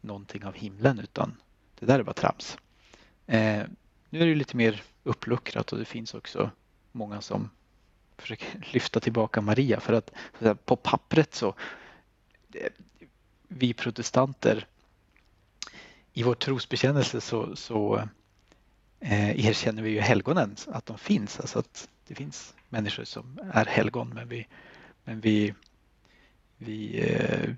någonting 0.00 0.44
av 0.44 0.54
himlen 0.54 0.98
utan 0.98 1.36
det 1.78 1.86
där 1.86 1.98
är 1.98 2.02
bara 2.02 2.12
trams. 2.12 2.58
Eh, 3.26 3.62
nu 4.10 4.22
är 4.22 4.26
det 4.26 4.34
lite 4.34 4.56
mer 4.56 4.82
uppluckrat 5.04 5.72
och 5.72 5.78
det 5.78 5.84
finns 5.84 6.14
också 6.14 6.50
många 6.92 7.20
som 7.20 7.50
försöker 8.16 8.64
lyfta 8.72 9.00
tillbaka 9.00 9.40
Maria 9.40 9.80
för 9.80 9.92
att, 9.92 10.10
att 10.38 10.66
på 10.66 10.76
pappret 10.76 11.34
så 11.34 11.54
vi 13.48 13.74
protestanter 13.74 14.66
i 16.12 16.22
vår 16.22 16.34
trosbekännelse 16.34 17.20
så, 17.20 17.56
så 17.56 18.08
eh, 19.00 19.46
erkänner 19.46 19.82
vi 19.82 19.90
ju 19.90 20.00
helgonen, 20.00 20.56
att 20.66 20.86
de 20.86 20.98
finns, 20.98 21.40
alltså 21.40 21.58
att 21.58 21.88
det 22.06 22.14
finns 22.14 22.54
människor 22.68 23.04
som 23.04 23.38
är 23.52 23.66
helgon 23.66 24.12
men 24.14 24.28
vi, 24.28 24.46
men 25.04 25.20
vi, 25.20 25.54
vi 26.56 27.10
eh, 27.10 27.50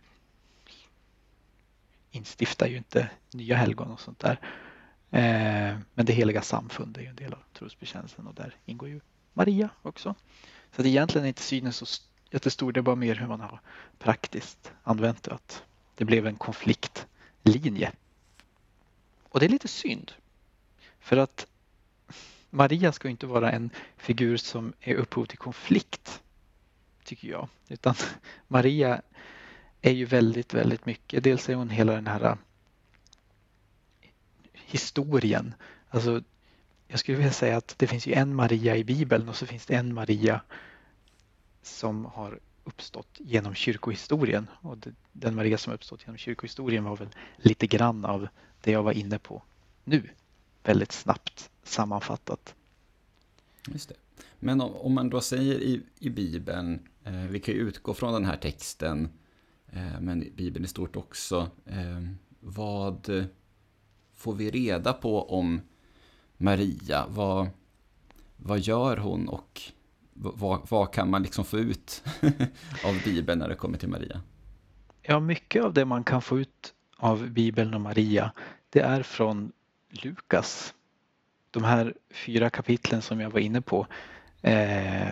instiftar 2.10 2.66
ju 2.66 2.76
inte 2.76 3.10
nya 3.32 3.56
helgon 3.56 3.90
och 3.90 4.00
sånt 4.00 4.18
där. 4.18 4.40
Eh, 5.10 5.78
men 5.94 6.06
det 6.06 6.12
heliga 6.12 6.42
samfund 6.42 6.96
är 6.96 7.00
ju 7.00 7.06
en 7.06 7.16
del 7.16 7.32
av 7.32 7.42
trosbekännelsen 7.52 8.26
och 8.26 8.34
där 8.34 8.56
ingår 8.64 8.88
ju 8.88 9.00
Maria 9.32 9.68
också. 9.82 10.14
Så 10.76 10.82
det 10.82 10.88
är 10.88 10.90
egentligen 10.90 11.26
inte 11.26 11.42
synen 11.42 11.72
så 11.72 11.86
jättestor, 12.30 12.72
det 12.72 12.80
är 12.80 12.82
bara 12.82 12.96
mer 12.96 13.14
hur 13.14 13.26
man 13.26 13.40
har 13.40 13.60
praktiskt 13.98 14.72
använt 14.82 15.22
det. 15.22 15.32
Att 15.34 15.62
det 15.94 16.04
blev 16.04 16.26
en 16.26 16.36
konfliktlinje. 16.36 17.92
Och 19.32 19.40
det 19.40 19.46
är 19.46 19.50
lite 19.50 19.68
synd. 19.68 20.12
För 21.00 21.16
att 21.16 21.46
Maria 22.50 22.92
ska 22.92 23.08
inte 23.08 23.26
vara 23.26 23.52
en 23.52 23.70
figur 23.96 24.36
som 24.36 24.72
är 24.80 24.94
upphov 24.94 25.24
till 25.24 25.38
konflikt, 25.38 26.22
tycker 27.04 27.28
jag. 27.28 27.48
Utan 27.68 27.94
Maria 28.48 29.02
är 29.80 29.92
ju 29.92 30.04
väldigt, 30.04 30.54
väldigt 30.54 30.86
mycket. 30.86 31.24
Dels 31.24 31.48
är 31.48 31.54
hon 31.54 31.70
hela 31.70 31.92
den 31.92 32.06
här 32.06 32.24
äh, 32.24 32.36
historien. 34.52 35.54
Alltså, 35.88 36.22
jag 36.88 36.98
skulle 36.98 37.18
vilja 37.18 37.32
säga 37.32 37.56
att 37.56 37.74
det 37.78 37.86
finns 37.86 38.06
ju 38.06 38.12
en 38.12 38.34
Maria 38.34 38.76
i 38.76 38.84
Bibeln 38.84 39.28
och 39.28 39.36
så 39.36 39.46
finns 39.46 39.66
det 39.66 39.74
en 39.74 39.94
Maria 39.94 40.40
som 41.62 42.04
har 42.04 42.38
uppstått 42.64 43.16
genom 43.18 43.54
kyrkohistorien. 43.54 44.46
Och 44.60 44.76
den 45.12 45.34
Maria 45.34 45.58
som 45.58 45.72
uppstått 45.72 46.02
genom 46.02 46.16
kyrkohistorien 46.16 46.84
var 46.84 46.96
väl 46.96 47.08
lite 47.36 47.66
grann 47.66 48.04
av 48.04 48.28
det 48.62 48.70
jag 48.70 48.82
var 48.82 48.92
inne 48.92 49.18
på 49.18 49.42
nu. 49.84 50.08
Väldigt 50.62 50.92
snabbt 50.92 51.50
sammanfattat. 51.62 52.54
Just 53.68 53.88
det. 53.88 53.94
Men 54.38 54.60
om, 54.60 54.74
om 54.74 54.94
man 54.94 55.10
då 55.10 55.20
säger 55.20 55.54
i, 55.54 55.82
i 55.98 56.10
Bibeln, 56.10 56.88
eh, 57.04 57.12
vi 57.12 57.40
kan 57.40 57.54
ju 57.54 57.60
utgå 57.60 57.94
från 57.94 58.12
den 58.12 58.24
här 58.24 58.36
texten, 58.36 59.08
eh, 59.66 60.00
men 60.00 60.32
Bibeln 60.36 60.64
i 60.64 60.68
stort 60.68 60.96
också, 60.96 61.50
eh, 61.66 62.02
vad 62.40 63.28
får 64.14 64.34
vi 64.34 64.50
reda 64.50 64.92
på 64.92 65.30
om 65.30 65.60
Maria? 66.36 67.06
Vad, 67.08 67.48
vad 68.36 68.58
gör 68.58 68.96
hon 68.96 69.28
och 69.28 69.60
vad, 70.12 70.60
vad 70.68 70.92
kan 70.92 71.10
man 71.10 71.22
liksom 71.22 71.44
få 71.44 71.58
ut 71.58 72.04
av 72.84 73.00
Bibeln 73.04 73.38
när 73.38 73.48
det 73.48 73.54
kommer 73.54 73.78
till 73.78 73.88
Maria? 73.88 74.22
Ja, 75.02 75.20
mycket 75.20 75.64
av 75.64 75.74
det 75.74 75.84
man 75.84 76.04
kan 76.04 76.22
få 76.22 76.40
ut 76.40 76.74
av 77.02 77.30
Bibeln 77.30 77.74
och 77.74 77.80
Maria, 77.80 78.32
det 78.70 78.80
är 78.80 79.02
från 79.02 79.52
Lukas. 79.90 80.74
De 81.50 81.64
här 81.64 81.94
fyra 82.10 82.50
kapitlen 82.50 83.02
som 83.02 83.20
jag 83.20 83.30
var 83.30 83.40
inne 83.40 83.60
på. 83.60 83.86
Eh, 84.42 85.08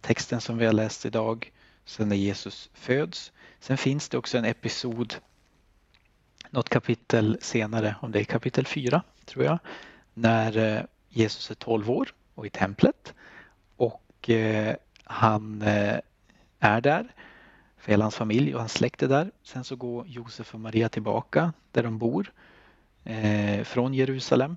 texten 0.00 0.40
som 0.40 0.58
vi 0.58 0.66
har 0.66 0.72
läst 0.72 1.06
idag, 1.06 1.52
sen 1.84 2.08
när 2.08 2.16
Jesus 2.16 2.70
föds. 2.74 3.32
Sen 3.60 3.78
finns 3.78 4.08
det 4.08 4.18
också 4.18 4.38
en 4.38 4.44
episod 4.44 5.14
något 6.50 6.68
kapitel 6.68 7.38
senare, 7.40 7.96
om 8.00 8.12
det 8.12 8.20
är 8.20 8.24
kapitel 8.24 8.66
4 8.66 9.02
tror 9.24 9.44
jag, 9.44 9.58
när 10.14 10.58
eh, 10.58 10.82
Jesus 11.08 11.50
är 11.50 11.54
12 11.54 11.90
år 11.90 12.08
och 12.34 12.46
i 12.46 12.50
templet 12.50 13.14
och 13.76 14.30
eh, 14.30 14.76
han 15.04 15.62
eh, 15.62 15.96
är 16.58 16.80
där 16.80 17.14
för 17.82 17.92
hela 17.92 18.04
hans 18.04 18.14
familj 18.14 18.54
och 18.54 18.60
hans 18.60 18.72
släkt 18.72 19.02
är 19.02 19.08
där. 19.08 19.30
Sen 19.42 19.64
så 19.64 19.76
går 19.76 20.06
Josef 20.06 20.54
och 20.54 20.60
Maria 20.60 20.88
tillbaka 20.88 21.52
där 21.72 21.82
de 21.82 21.98
bor 21.98 22.32
eh, 23.04 23.64
från 23.64 23.94
Jerusalem. 23.94 24.56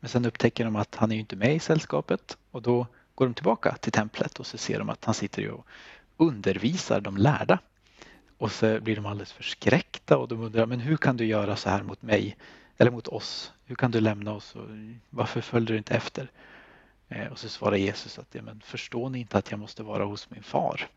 Men 0.00 0.08
sen 0.08 0.24
upptäcker 0.24 0.64
de 0.64 0.76
att 0.76 0.94
han 0.94 1.12
är 1.12 1.16
inte 1.16 1.36
med 1.36 1.54
i 1.54 1.58
sällskapet 1.58 2.38
och 2.50 2.62
då 2.62 2.86
går 3.14 3.26
de 3.26 3.34
tillbaka 3.34 3.76
till 3.80 3.92
templet 3.92 4.38
och 4.38 4.46
så 4.46 4.58
ser 4.58 4.78
de 4.78 4.90
att 4.90 5.04
han 5.04 5.14
sitter 5.14 5.50
och 5.50 5.66
undervisar 6.16 7.00
de 7.00 7.16
lärda. 7.16 7.58
Och 8.38 8.52
så 8.52 8.80
blir 8.80 8.96
de 8.96 9.06
alldeles 9.06 9.32
förskräckta 9.32 10.18
och 10.18 10.28
de 10.28 10.40
undrar, 10.40 10.66
men 10.66 10.80
hur 10.80 10.96
kan 10.96 11.16
du 11.16 11.24
göra 11.24 11.56
så 11.56 11.70
här 11.70 11.82
mot 11.82 12.02
mig? 12.02 12.36
Eller 12.78 12.90
mot 12.90 13.08
oss? 13.08 13.52
Hur 13.64 13.76
kan 13.76 13.90
du 13.90 14.00
lämna 14.00 14.32
oss? 14.32 14.54
Och 14.54 14.68
varför 15.10 15.40
följde 15.40 15.72
du 15.72 15.78
inte 15.78 15.94
efter? 15.94 16.30
Eh, 17.08 17.26
och 17.26 17.38
så 17.38 17.48
svarar 17.48 17.76
Jesus 17.76 18.18
att, 18.18 18.28
ja, 18.32 18.42
men 18.42 18.60
förstår 18.60 19.10
ni 19.10 19.18
inte 19.18 19.38
att 19.38 19.50
jag 19.50 19.60
måste 19.60 19.82
vara 19.82 20.04
hos 20.04 20.30
min 20.30 20.42
far? 20.42 20.88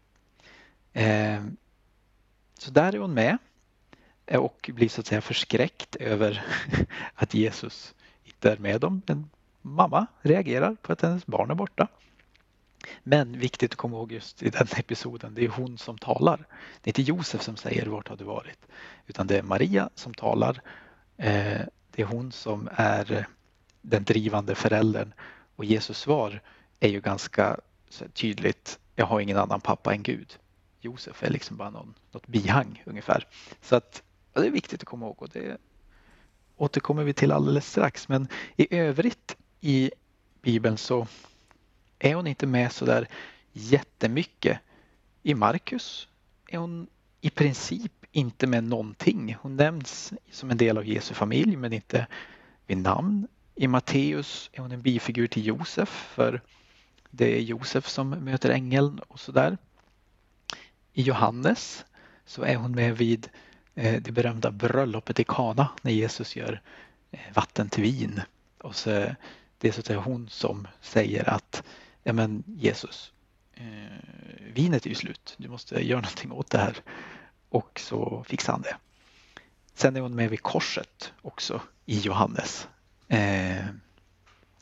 Eh, 0.94 1.44
så 2.58 2.72
där 2.72 2.96
är 2.96 3.00
hon 3.00 3.14
med 3.14 3.38
eh, 4.26 4.40
och 4.40 4.70
blir 4.74 4.90
så 4.90 5.02
att 5.02 5.08
säga 5.08 5.22
förskräckt 5.22 5.96
över 5.96 6.46
att 7.16 7.34
Jesus 7.34 7.96
inte 8.24 8.52
är 8.52 8.58
med 8.58 8.82
dem. 8.82 9.02
Men 9.06 9.30
mamma 9.62 10.08
reagerar 10.22 10.76
på 10.82 10.94
att 10.94 11.02
hennes 11.02 11.26
barn 11.26 11.52
är 11.52 11.56
borta. 11.56 11.88
Men 13.04 13.40
viktigt 13.40 13.72
att 13.72 13.78
komma 13.78 13.98
ihåg 13.98 14.12
just 14.12 14.44
i 14.44 14.50
den 14.50 14.68
episoden, 14.78 15.34
det 15.34 15.46
är 15.46 15.50
hon 15.50 15.78
som 15.78 15.98
talar. 15.98 16.38
Det 16.82 16.88
är 16.88 16.90
inte 16.90 17.02
Josef 17.02 17.42
som 17.42 17.58
säger 17.58 17.86
vart 17.86 18.08
har 18.08 18.18
du 18.18 18.24
varit? 18.24 18.60
Utan 19.08 19.28
det 19.28 19.38
är 19.38 19.44
Maria 19.44 19.90
som 19.96 20.14
talar. 20.14 20.62
Eh, 21.18 21.62
det 21.92 22.02
är 22.02 22.06
hon 22.06 22.32
som 22.32 22.70
är 22.72 23.26
den 23.82 24.04
drivande 24.04 24.56
föräldern. 24.56 25.14
Och 25.56 25.66
Jesus 25.66 25.98
svar 25.98 26.42
är 26.80 26.90
ju 26.90 27.02
ganska 27.02 27.60
tydligt, 28.14 28.80
jag 28.96 29.06
har 29.06 29.20
ingen 29.20 29.38
annan 29.38 29.62
pappa 29.62 29.94
än 29.94 30.04
Gud. 30.04 30.38
Josef 30.82 31.24
är 31.24 31.30
liksom 31.30 31.58
bara 31.58 31.70
någon, 31.70 31.94
något 32.12 32.28
bihang 32.28 32.84
ungefär. 32.86 33.28
Så 33.62 33.76
att 33.76 34.04
ja 34.34 34.42
det 34.42 34.48
är 34.48 34.52
viktigt 34.52 34.82
att 34.82 34.88
komma 34.88 35.06
ihåg 35.06 35.22
och 35.22 35.30
det 35.30 35.58
återkommer 36.58 37.04
vi 37.04 37.14
till 37.14 37.32
alldeles 37.32 37.72
strax. 37.72 38.10
Men 38.10 38.28
i 38.56 38.76
övrigt 38.76 39.38
i 39.60 39.92
Bibeln 40.42 40.78
så 40.78 41.08
är 42.00 42.16
hon 42.16 42.28
inte 42.28 42.48
med 42.48 42.72
så 42.72 42.86
där 42.86 43.08
jättemycket. 43.54 44.60
I 45.24 45.34
Markus 45.34 46.08
är 46.48 46.58
hon 46.58 46.88
i 47.22 47.30
princip 47.30 48.06
inte 48.12 48.48
med 48.48 48.64
någonting. 48.64 49.38
Hon 49.42 49.56
nämns 49.56 50.14
som 50.32 50.52
en 50.52 50.58
del 50.58 50.78
av 50.78 50.86
Jesu 50.86 51.14
familj 51.14 51.56
men 51.56 51.74
inte 51.74 52.08
vid 52.68 52.78
namn. 52.78 53.28
I 53.56 53.68
Matteus 53.68 54.50
är 54.54 54.62
hon 54.62 54.72
en 54.72 54.82
bifigur 54.82 55.28
till 55.28 55.46
Josef 55.46 55.90
för 55.90 56.42
det 57.10 57.38
är 57.38 57.42
Josef 57.42 57.88
som 57.88 58.10
möter 58.10 58.50
ängeln 58.50 59.00
och 59.00 59.20
sådär. 59.20 59.58
I 60.94 61.02
Johannes 61.02 61.86
så 62.26 62.44
är 62.44 62.56
hon 62.56 62.72
med 62.72 62.98
vid 62.98 63.30
eh, 63.76 64.02
det 64.02 64.12
berömda 64.12 64.52
bröllopet 64.52 65.20
i 65.20 65.24
Kana 65.24 65.70
när 65.82 65.92
Jesus 65.92 66.36
gör 66.36 66.62
eh, 67.12 67.20
vatten 67.34 67.70
till 67.70 67.84
vin. 67.84 68.22
Och 68.58 68.76
så, 68.76 68.90
det 69.58 69.68
är 69.68 69.72
så 69.72 69.80
att 69.80 69.86
säga 69.86 70.00
hon 70.00 70.30
som 70.30 70.68
säger 70.82 71.30
att 71.30 71.64
ja 72.04 72.14
men 72.14 72.44
Jesus, 72.48 73.12
eh, 73.54 73.64
vinet 74.54 74.86
är 74.86 74.90
ju 74.90 74.96
slut, 74.96 75.36
du 75.38 75.50
måste 75.50 75.88
göra 75.88 76.02
någonting 76.02 76.32
åt 76.32 76.50
det 76.50 76.58
här. 76.58 76.78
Och 77.50 77.82
så 77.84 78.24
fixar 78.28 78.54
han 78.54 78.62
det. 78.62 78.76
Sen 79.74 79.96
är 79.96 80.02
hon 80.02 80.16
med 80.16 80.30
vid 80.30 80.42
korset 80.42 81.14
också 81.22 81.62
i 81.86 82.00
Johannes 82.00 82.68
eh, 83.08 83.66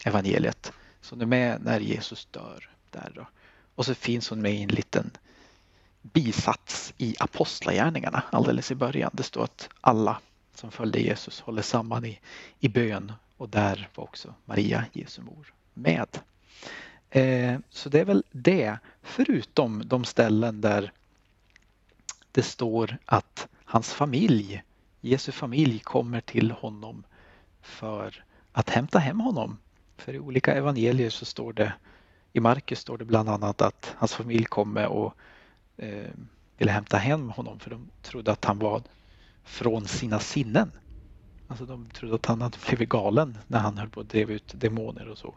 evangeliet. 0.05 0.73
Så 1.01 1.15
hon 1.15 1.21
är 1.21 1.25
med 1.25 1.61
när 1.61 1.79
Jesus 1.79 2.27
dör 2.31 2.69
där 2.89 3.11
då. 3.15 3.27
Och 3.75 3.85
så 3.85 3.95
finns 3.95 4.29
hon 4.29 4.41
med 4.41 4.53
i 4.53 4.63
en 4.63 4.69
liten 4.69 5.11
bisats 6.01 6.93
i 6.97 7.15
Apostlagärningarna 7.19 8.23
alldeles 8.31 8.71
i 8.71 8.75
början. 8.75 9.11
Det 9.13 9.23
står 9.23 9.43
att 9.43 9.69
alla 9.81 10.19
som 10.53 10.71
följde 10.71 10.99
Jesus 10.99 11.41
håller 11.41 11.61
samman 11.61 12.05
i, 12.05 12.19
i 12.59 12.69
bön 12.69 13.13
och 13.37 13.49
där 13.49 13.89
var 13.95 14.03
också 14.03 14.33
Maria, 14.45 14.85
Jesu 14.93 15.21
mor, 15.21 15.53
med. 15.73 16.07
Eh, 17.09 17.59
så 17.69 17.89
det 17.89 17.99
är 17.99 18.05
väl 18.05 18.23
det, 18.31 18.77
förutom 19.01 19.81
de 19.85 20.05
ställen 20.05 20.61
där 20.61 20.91
det 22.31 22.43
står 22.43 22.97
att 23.05 23.47
hans 23.65 23.93
familj, 23.93 24.63
Jesu 25.01 25.31
familj 25.31 25.79
kommer 25.79 26.21
till 26.21 26.51
honom 26.51 27.03
för 27.61 28.23
att 28.51 28.69
hämta 28.69 28.99
hem 28.99 29.19
honom. 29.19 29.57
För 29.97 30.13
i 30.13 30.19
olika 30.19 30.53
evangelier 30.53 31.09
så 31.09 31.25
står 31.25 31.53
det, 31.53 31.73
i 32.33 32.39
Markus 32.39 32.79
står 32.79 32.97
det 32.97 33.05
bland 33.05 33.29
annat 33.29 33.61
att 33.61 33.95
hans 33.97 34.13
familj 34.13 34.45
kommer 34.45 34.87
och 34.87 35.13
eh, 35.79 36.11
ville 36.57 36.71
hämta 36.71 36.97
hem 36.97 37.29
honom 37.29 37.59
för 37.59 37.69
de 37.69 37.89
trodde 38.01 38.31
att 38.31 38.45
han 38.45 38.59
var 38.59 38.81
från 39.43 39.87
sina 39.87 40.19
sinnen. 40.19 40.71
Alltså 41.47 41.65
de 41.65 41.89
trodde 41.89 42.15
att 42.15 42.25
han 42.25 42.41
hade 42.41 42.57
blivit 42.67 42.89
galen 42.89 43.37
när 43.47 43.59
han 43.59 43.77
höll 43.77 43.89
på 43.89 43.99
att 43.99 44.09
drev 44.09 44.31
ut 44.31 44.53
demoner 44.55 45.07
och 45.07 45.17
så. 45.17 45.35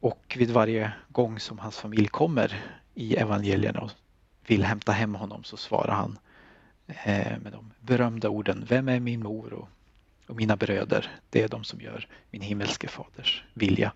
Och 0.00 0.36
vid 0.38 0.50
varje 0.50 0.92
gång 1.08 1.40
som 1.40 1.58
hans 1.58 1.78
familj 1.78 2.06
kommer 2.06 2.62
i 2.94 3.16
evangelierna 3.16 3.80
och 3.80 3.90
vill 4.46 4.64
hämta 4.64 4.92
hem 4.92 5.14
honom 5.14 5.44
så 5.44 5.56
svarar 5.56 5.94
han 5.94 6.18
eh, 6.86 7.38
med 7.38 7.52
de 7.52 7.72
berömda 7.80 8.28
orden 8.28 8.64
Vem 8.68 8.88
är 8.88 9.00
min 9.00 9.22
mor 9.22 9.52
och, 9.52 9.68
och 10.28 10.36
mina 10.36 10.56
bröder? 10.56 11.10
Det 11.30 11.42
är 11.42 11.48
de 11.48 11.64
som 11.64 11.80
gör 11.80 12.08
min 12.30 12.42
himmelske 12.42 12.88
faders 12.88 13.44
vilja. 13.54 13.92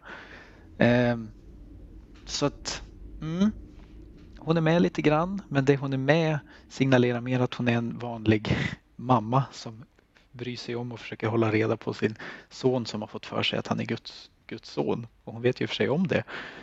Eh, 0.78 1.16
så 2.26 2.46
att 2.46 2.82
mm, 3.20 3.52
hon 4.46 4.56
är 4.56 4.60
med 4.60 4.82
lite 4.82 5.02
grann 5.02 5.42
men 5.48 5.64
det 5.64 5.76
hon 5.76 5.92
är 5.92 5.96
med 5.96 6.38
signalerar 6.68 7.20
mer 7.20 7.40
att 7.40 7.54
hon 7.54 7.68
är 7.68 7.72
en 7.72 7.98
vanlig 7.98 8.56
mamma 8.96 9.44
som 9.52 9.84
bryr 10.32 10.56
sig 10.56 10.76
om 10.76 10.92
och 10.92 11.00
försöker 11.00 11.26
hålla 11.26 11.52
reda 11.52 11.76
på 11.76 11.94
sin 11.94 12.16
son 12.50 12.86
som 12.86 13.00
har 13.00 13.08
fått 13.08 13.26
för 13.26 13.42
sig 13.42 13.58
att 13.58 13.66
han 13.66 13.80
är 13.80 13.84
Guds, 13.84 14.30
Guds 14.46 14.70
son. 14.70 15.06
Och 15.24 15.32
hon 15.32 15.42
vet 15.42 15.60
ju 15.60 15.66
för 15.66 15.74
sig 15.74 15.88
om 15.88 16.06
det, 16.06 16.18
i 16.18 16.22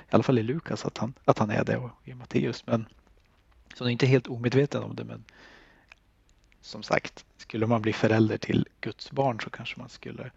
alla 0.10 0.24
fall 0.24 0.40
i 0.40 0.44
Lukas 0.44 0.86
att 0.86 0.98
han, 0.98 1.14
att 1.26 1.40
han 1.40 1.50
är 1.50 1.64
det 1.64 1.78
och 1.78 1.92
i 2.04 2.14
Matteus. 2.14 2.64
Men, 2.68 2.86
så 3.76 3.84
hon 3.84 3.88
är 3.88 3.92
inte 3.92 4.06
helt 4.06 4.28
omedveten 4.28 4.84
om 4.84 4.96
det 4.96 5.04
men 5.04 5.24
som 6.62 6.84
sagt, 6.84 7.26
skulle 7.38 7.68
man 7.68 7.82
bli 7.82 7.94
förälder 7.94 8.38
till 8.38 8.68
Guds 8.82 9.12
barn 9.12 9.40
så 9.40 9.50
kanske 9.50 9.80
man 9.80 9.90
skulle 9.90 10.32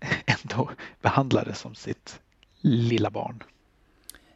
ändå 0.26 0.70
behandla 1.00 1.44
det 1.44 1.54
som 1.54 1.74
sitt 1.74 2.20
lilla 2.60 3.10
barn. 3.10 3.42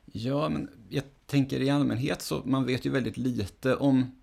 Ja, 0.05 0.49
men 0.49 0.71
jag 0.89 1.05
tänker 1.33 1.63
i 1.63 1.71
allmänhet 1.71 2.23
så 2.23 2.43
man 2.45 2.67
vet 2.67 2.85
ju 2.85 2.91
väldigt 2.91 3.17
lite 3.17 3.77
om 3.77 4.21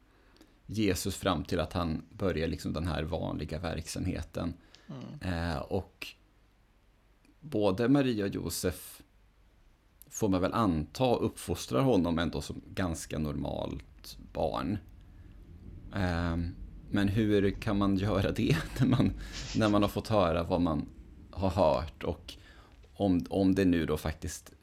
Jesus 0.66 1.16
fram 1.16 1.44
till 1.44 1.60
att 1.60 1.74
han 1.74 2.02
börjar 2.10 2.48
liksom 2.48 2.74
den 2.74 2.88
här 2.88 3.04
vanliga 3.04 3.60
verksamheten. 3.60 4.54
Mm. 4.88 5.52
Eh, 5.52 5.58
och 5.58 6.08
både 7.40 7.90
Maria 7.90 8.26
och 8.26 8.32
Josef 8.32 9.02
får 10.10 10.30
man 10.30 10.42
väl 10.42 10.54
anta 10.54 11.16
uppfostrar 11.16 11.82
honom 11.82 12.20
ändå 12.20 12.42
som 12.42 12.62
ganska 12.74 13.20
normalt 13.20 14.18
barn. 14.34 14.78
Eh, 15.96 16.38
men 16.92 17.08
hur 17.08 17.52
kan 17.52 17.78
man 17.78 17.98
göra 17.98 18.32
det 18.32 18.58
när 18.80 18.88
man, 18.88 19.12
när 19.56 19.70
man 19.70 19.82
har 19.82 19.90
fått 19.90 20.08
höra 20.08 20.44
vad 20.44 20.62
man 20.62 20.86
har 21.32 21.50
hört 21.50 22.04
och 22.04 22.34
om, 22.94 23.26
om 23.30 23.56
det 23.56 23.66
nu 23.66 23.86
då 23.86 23.98
faktiskt 23.98 24.54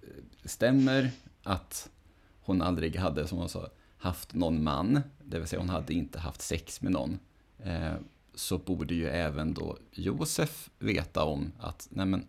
stämmer 0.45 1.11
att 1.43 1.91
hon 2.47 2.63
aldrig 2.63 2.97
hade, 2.97 3.27
som 3.27 3.39
hon 3.39 3.49
sa, 3.49 3.69
haft 3.99 4.35
någon 4.35 4.63
man, 4.63 5.01
det 5.25 5.39
vill 5.39 5.49
säga 5.49 5.61
hon 5.61 5.69
hade 5.69 5.95
inte 5.95 6.19
haft 6.19 6.43
sex 6.43 6.81
med 6.83 6.93
någon, 6.93 7.19
eh, 7.59 7.95
så 8.35 8.59
borde 8.59 8.95
ju 8.95 9.09
även 9.09 9.55
då 9.55 9.79
Josef 9.93 10.71
veta 10.79 11.25
om 11.25 11.53
att 11.59 11.89
nej 11.91 12.07
men, 12.07 12.27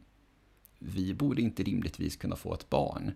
vi 0.80 1.14
borde 1.14 1.42
inte 1.42 1.64
rimligtvis 1.64 2.16
kunna 2.16 2.36
få 2.36 2.54
ett 2.54 2.70
barn. 2.70 3.12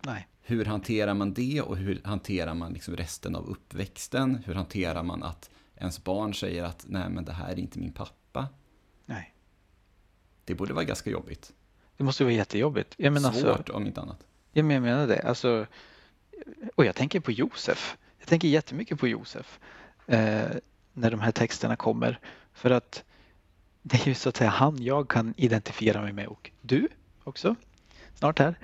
Nej. 0.00 0.28
Hur 0.40 0.64
hanterar 0.64 1.14
man 1.14 1.34
det 1.34 1.60
och 1.60 1.76
hur 1.76 2.00
hanterar 2.04 2.54
man 2.54 2.72
liksom 2.72 2.96
resten 2.96 3.36
av 3.36 3.46
uppväxten? 3.46 4.42
Hur 4.46 4.54
hanterar 4.54 5.02
man 5.02 5.22
att 5.22 5.50
ens 5.76 6.04
barn 6.04 6.34
säger 6.34 6.64
att 6.64 6.84
nej 6.88 7.10
men 7.10 7.24
det 7.24 7.32
här 7.32 7.52
är 7.52 7.58
inte 7.58 7.78
min 7.78 7.92
pappa? 7.92 8.48
Nej. 9.06 9.34
Det 10.44 10.54
borde 10.54 10.74
vara 10.74 10.84
ganska 10.84 11.10
jobbigt. 11.10 11.52
Det 11.96 12.04
måste 12.04 12.24
vara 12.24 12.34
jättejobbigt. 12.34 12.94
Jag 12.96 13.12
menar 13.12 13.32
Svårt 13.32 13.56
alltså, 13.58 13.72
om 13.72 13.86
inte 13.86 14.00
annat. 14.00 14.26
Jag 14.52 14.64
menar 14.64 15.06
det. 15.06 15.22
Alltså, 15.22 15.66
och 16.74 16.84
jag 16.84 16.94
tänker 16.94 17.20
på 17.20 17.32
Josef. 17.32 17.96
Jag 18.18 18.28
tänker 18.28 18.48
jättemycket 18.48 18.98
på 18.98 19.08
Josef 19.08 19.58
eh, 20.06 20.50
när 20.92 21.10
de 21.10 21.20
här 21.20 21.32
texterna 21.32 21.76
kommer. 21.76 22.18
För 22.52 22.70
att 22.70 23.04
det 23.82 24.02
är 24.02 24.08
ju 24.08 24.14
så 24.14 24.28
att 24.28 24.36
säga 24.36 24.50
han 24.50 24.82
jag 24.82 25.08
kan 25.08 25.34
identifiera 25.36 26.02
mig 26.02 26.12
med 26.12 26.26
och 26.26 26.50
du 26.60 26.88
också 27.24 27.54
snart 28.14 28.38
här. 28.38 28.58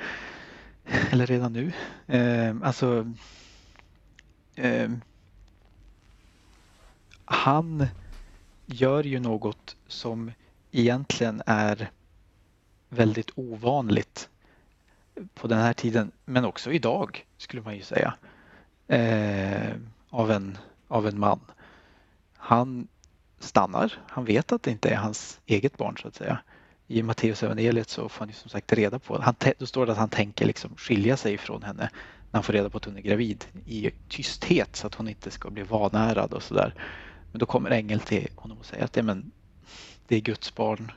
Eller 1.11 1.27
redan 1.27 1.53
nu. 1.53 1.73
Eh, 2.07 2.57
alltså 2.63 3.13
eh, 4.55 4.91
han 7.25 7.87
gör 8.67 9.05
ju 9.05 9.21
något 9.21 9.77
som 9.87 10.33
egentligen 10.71 11.43
är 11.47 11.91
väldigt 12.89 13.31
ovanligt 13.35 14.29
på 15.35 15.49
den 15.49 15.59
här 15.59 15.73
tiden, 15.73 16.13
men 16.25 16.45
också 16.45 16.73
idag 16.73 17.27
skulle 17.37 17.63
man 17.63 17.77
ju 17.77 17.83
säga, 17.83 18.15
eh, 18.89 19.73
av, 20.11 20.31
en, 20.31 20.59
av 20.89 21.07
en 21.07 21.19
man. 21.19 21.41
Han 22.37 22.89
stannar, 23.39 23.99
han 24.09 24.25
vet 24.25 24.53
att 24.53 24.63
det 24.63 24.71
inte 24.71 24.89
är 24.89 24.97
hans 24.97 25.41
eget 25.47 25.77
barn 25.77 25.97
så 26.03 26.09
att 26.09 26.15
säga. 26.15 26.39
I 26.87 27.03
Matteus 27.03 27.43
evangeliet 27.43 27.89
så 27.89 28.09
får 28.09 28.19
han 28.19 28.29
ju 28.29 28.35
som 28.35 28.51
sagt 28.51 28.73
reda 28.73 28.99
på, 28.99 29.21
han, 29.21 29.35
då 29.59 29.67
står 29.67 29.87
det 29.87 29.93
att 29.93 29.99
han 29.99 30.09
tänker 30.09 30.47
liksom 30.47 30.77
skilja 30.77 31.17
sig 31.17 31.39
från 31.39 31.63
henne 31.63 31.91
när 32.31 32.39
han 32.39 32.43
får 32.43 32.53
reda 32.53 32.71
på 32.71 32.77
att 32.77 32.85
hon 32.85 32.97
är 32.97 33.01
gravid 33.01 33.45
i 33.67 33.91
tysthet 34.09 34.77
så 34.77 34.87
att 34.87 34.95
hon 34.95 35.09
inte 35.09 35.31
ska 35.31 35.51
bli 35.51 35.63
vanärad 35.63 36.33
och 36.33 36.43
sådär. 36.43 36.75
Men 37.33 37.39
då 37.39 37.47
kommer 37.47 37.71
ängeln 37.71 38.01
till 38.01 38.29
honom 38.37 38.59
och 38.59 38.67
säger 38.67 38.85
att 38.85 38.97
ja, 38.97 39.03
men, 39.03 39.31
det 40.09 40.17
är 40.17 40.21
Guds 40.21 40.55
barn, 40.55 40.93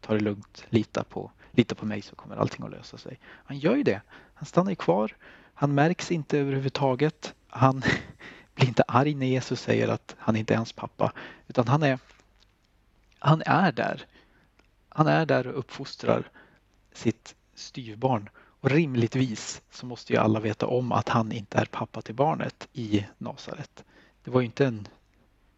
ta 0.00 0.14
det 0.14 0.20
lugnt, 0.20 0.64
lita 0.68 1.04
på, 1.04 1.30
lita 1.54 1.74
på 1.74 1.86
mig 1.86 2.02
så 2.02 2.16
kommer 2.16 2.36
allting 2.36 2.64
att 2.64 2.70
lösa 2.70 2.98
sig. 2.98 3.18
Han 3.44 3.58
gör 3.58 3.76
ju 3.76 3.82
det. 3.82 4.00
Han 4.34 4.46
stannar 4.46 4.70
ju 4.70 4.76
kvar. 4.76 5.16
Han 5.54 5.74
märks 5.74 6.10
inte 6.10 6.38
överhuvudtaget. 6.38 7.34
Han 7.48 7.82
blir 8.54 8.68
inte 8.68 8.82
arg 8.88 9.14
när 9.14 9.26
Jesus 9.26 9.60
säger 9.60 9.88
att 9.88 10.16
han 10.18 10.36
inte 10.36 10.54
är 10.54 10.56
hans 10.56 10.72
pappa 10.72 11.12
utan 11.48 11.68
han 11.68 11.82
är, 11.82 11.98
han 13.18 13.42
är 13.46 13.72
där. 13.72 14.06
Han 14.88 15.06
är 15.06 15.26
där 15.26 15.46
och 15.46 15.58
uppfostrar 15.58 16.30
sitt 16.92 17.34
styvbarn 17.54 18.28
och 18.36 18.70
rimligtvis 18.70 19.62
så 19.70 19.86
måste 19.86 20.12
ju 20.12 20.18
alla 20.18 20.40
veta 20.40 20.66
om 20.66 20.92
att 20.92 21.08
han 21.08 21.32
inte 21.32 21.58
är 21.58 21.64
pappa 21.64 22.02
till 22.02 22.14
barnet 22.14 22.68
i 22.72 23.06
Nasaret. 23.18 23.84
Det 24.24 24.30
var 24.30 24.40
ju 24.40 24.46
inte 24.46 24.66
en, 24.66 24.88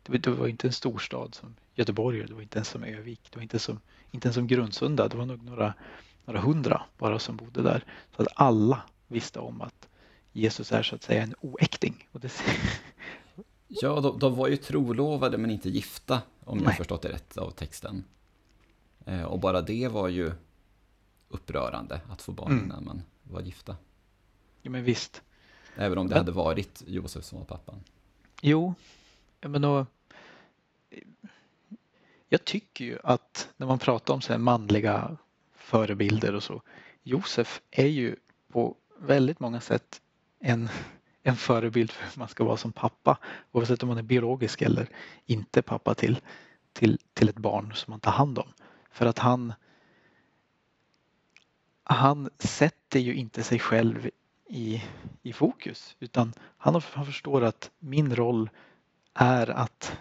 det 0.08 0.26
var 0.26 0.46
inte 0.46 0.66
en 0.66 0.72
storstad 0.72 1.34
som 1.34 1.54
Göteborg, 1.74 2.26
det 2.26 2.34
var 2.34 2.42
inte 2.42 2.58
ens 2.58 2.68
som 2.68 2.84
Övik, 2.84 3.20
det 3.30 3.36
var 3.36 3.42
inte, 3.42 3.58
som, 3.58 3.80
inte 4.10 4.28
ens 4.28 4.34
som 4.34 4.46
Grundsunda, 4.46 5.08
det 5.08 5.16
var 5.16 5.26
nog 5.26 5.44
några, 5.44 5.74
några 6.24 6.40
hundra 6.40 6.82
bara 6.98 7.18
som 7.18 7.36
bodde 7.36 7.62
där. 7.62 7.84
Så 8.16 8.22
att 8.22 8.28
alla 8.34 8.82
visste 9.08 9.38
om 9.38 9.60
att 9.60 9.88
Jesus 10.32 10.72
är 10.72 10.82
så 10.82 10.94
att 10.94 11.02
säga 11.02 11.22
en 11.22 11.34
oäkting. 11.40 12.08
Och 12.12 12.20
det... 12.20 12.32
ja, 13.68 14.00
de, 14.00 14.18
de, 14.18 14.34
var 14.34 14.48
ju 14.48 14.56
trolovade 14.56 15.38
men 15.38 15.50
inte 15.50 15.70
gifta, 15.70 16.22
om 16.44 16.62
jag 16.62 16.76
förstått 16.76 17.02
det 17.02 17.08
rätt 17.08 17.38
av 17.38 17.50
texten. 17.50 18.04
Eh, 19.04 19.22
och 19.22 19.40
bara 19.40 19.62
det 19.62 19.88
var 19.88 20.08
ju 20.08 20.32
upprörande 21.28 22.00
att 22.10 22.22
få 22.22 22.32
barn 22.32 22.52
mm. 22.52 22.68
när 22.68 22.80
man 22.80 23.02
var 23.22 23.40
gifta. 23.40 23.76
Ja, 24.62 24.70
men 24.70 24.84
visst. 24.84 25.22
Även 25.76 25.98
om 25.98 26.06
det 26.06 26.14
men... 26.14 26.18
hade 26.18 26.32
varit 26.32 26.82
Josef 26.86 27.24
som 27.24 27.38
var 27.38 27.46
pappan. 27.46 27.84
Jo, 28.42 28.74
men 29.40 29.62
då, 29.62 29.86
jag 32.28 32.44
tycker 32.44 32.84
ju 32.84 32.98
att 33.02 33.48
när 33.56 33.66
man 33.66 33.78
pratar 33.78 34.14
om 34.14 34.20
så 34.20 34.32
här 34.32 34.38
manliga 34.38 35.16
förebilder 35.54 36.34
och 36.34 36.42
så. 36.42 36.62
Josef 37.02 37.60
är 37.70 37.86
ju 37.86 38.16
på 38.52 38.76
väldigt 38.98 39.40
många 39.40 39.60
sätt 39.60 40.02
en, 40.40 40.68
en 41.22 41.36
förebild 41.36 41.90
för 41.90 42.04
hur 42.04 42.18
man 42.18 42.28
ska 42.28 42.44
vara 42.44 42.56
som 42.56 42.72
pappa. 42.72 43.18
Oavsett 43.52 43.82
om 43.82 43.88
man 43.88 43.98
är 43.98 44.02
biologisk 44.02 44.62
eller 44.62 44.88
inte 45.26 45.62
pappa 45.62 45.94
till, 45.94 46.20
till, 46.72 46.98
till 47.14 47.28
ett 47.28 47.38
barn 47.38 47.74
som 47.74 47.90
man 47.90 48.00
tar 48.00 48.12
hand 48.12 48.38
om. 48.38 48.48
För 48.90 49.06
att 49.06 49.18
han 49.18 49.52
han 51.88 52.30
sätter 52.38 53.00
ju 53.00 53.14
inte 53.14 53.42
sig 53.42 53.58
själv 53.58 54.10
i, 54.48 54.82
i 55.22 55.32
fokus 55.32 55.96
utan 56.00 56.32
han, 56.56 56.82
han 56.92 57.06
förstår 57.06 57.44
att 57.44 57.70
min 57.78 58.16
roll 58.16 58.50
är 59.14 59.50
att 59.50 59.98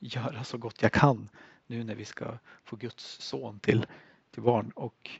göra 0.00 0.44
så 0.44 0.58
gott 0.58 0.82
jag 0.82 0.92
kan 0.92 1.28
nu 1.66 1.84
när 1.84 1.94
vi 1.94 2.04
ska 2.04 2.38
få 2.64 2.76
Guds 2.76 3.20
son 3.20 3.60
till, 3.60 3.86
till 4.30 4.42
barn. 4.42 4.72
Och, 4.74 5.10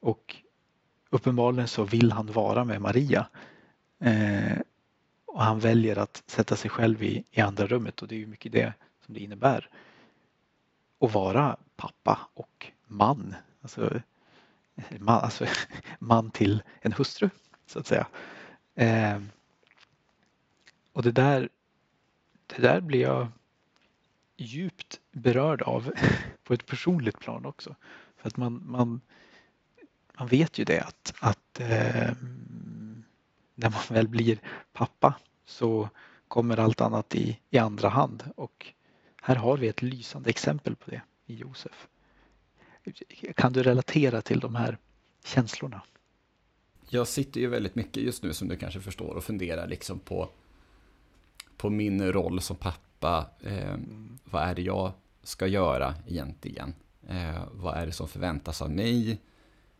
och 0.00 0.36
uppenbarligen 1.10 1.68
så 1.68 1.84
vill 1.84 2.12
han 2.12 2.26
vara 2.26 2.64
med 2.64 2.80
Maria. 2.80 3.28
Eh, 3.98 4.58
och 5.26 5.42
han 5.42 5.58
väljer 5.60 5.96
att 5.98 6.22
sätta 6.26 6.56
sig 6.56 6.70
själv 6.70 7.02
i, 7.02 7.24
i 7.30 7.40
andra 7.40 7.66
rummet 7.66 8.02
och 8.02 8.08
det 8.08 8.14
är 8.14 8.18
ju 8.18 8.26
mycket 8.26 8.52
det 8.52 8.72
som 9.04 9.14
det 9.14 9.20
innebär. 9.20 9.68
Att 11.00 11.14
vara 11.14 11.56
pappa 11.76 12.18
och 12.34 12.66
man. 12.86 13.34
Alltså, 13.62 14.00
man, 14.98 15.20
alltså, 15.20 15.46
man 15.98 16.30
till 16.30 16.62
en 16.80 16.92
hustru 16.92 17.30
så 17.66 17.78
att 17.78 17.86
säga. 17.86 18.06
Eh, 18.74 19.20
och 20.92 21.02
det 21.02 21.12
där, 21.12 21.48
det 22.46 22.62
där 22.62 22.80
blir 22.80 23.00
jag 23.00 23.28
djupt 24.36 25.00
berörd 25.12 25.62
av 25.62 25.90
på 26.44 26.54
ett 26.54 26.66
personligt 26.66 27.18
plan 27.18 27.46
också. 27.46 27.76
För 28.16 28.28
att 28.28 28.36
man, 28.36 28.62
man, 28.66 29.00
man 30.18 30.28
vet 30.28 30.58
ju 30.58 30.64
det 30.64 30.80
att, 30.80 31.14
att 31.20 31.60
eh, 31.60 32.12
när 33.54 33.70
man 33.70 33.82
väl 33.88 34.08
blir 34.08 34.38
pappa 34.72 35.14
så 35.46 35.88
kommer 36.28 36.56
allt 36.56 36.80
annat 36.80 37.14
i, 37.14 37.40
i 37.50 37.58
andra 37.58 37.88
hand 37.88 38.24
och 38.36 38.66
här 39.22 39.36
har 39.36 39.56
vi 39.56 39.68
ett 39.68 39.82
lysande 39.82 40.30
exempel 40.30 40.76
på 40.76 40.90
det 40.90 41.02
i 41.26 41.34
Josef. 41.34 41.88
Kan 43.34 43.52
du 43.52 43.62
relatera 43.62 44.22
till 44.22 44.40
de 44.40 44.54
här 44.54 44.78
känslorna? 45.24 45.82
Jag 46.88 47.08
sitter 47.08 47.40
ju 47.40 47.46
väldigt 47.46 47.74
mycket 47.74 48.02
just 48.02 48.22
nu 48.22 48.32
som 48.32 48.48
du 48.48 48.56
kanske 48.56 48.80
förstår 48.80 49.14
och 49.14 49.24
funderar 49.24 49.66
liksom 49.68 49.98
på, 49.98 50.28
på 51.56 51.70
min 51.70 52.12
roll 52.12 52.40
som 52.40 52.56
pappa 52.56 52.93
greppa 52.94 53.30
eh, 53.40 53.76
vad 54.24 54.42
är 54.42 54.54
det 54.54 54.62
jag 54.62 54.92
ska 55.22 55.46
göra 55.46 55.94
egentligen? 56.06 56.74
Eh, 57.08 57.42
vad 57.52 57.76
är 57.76 57.86
det 57.86 57.92
som 57.92 58.08
förväntas 58.08 58.62
av 58.62 58.70
mig? 58.70 59.20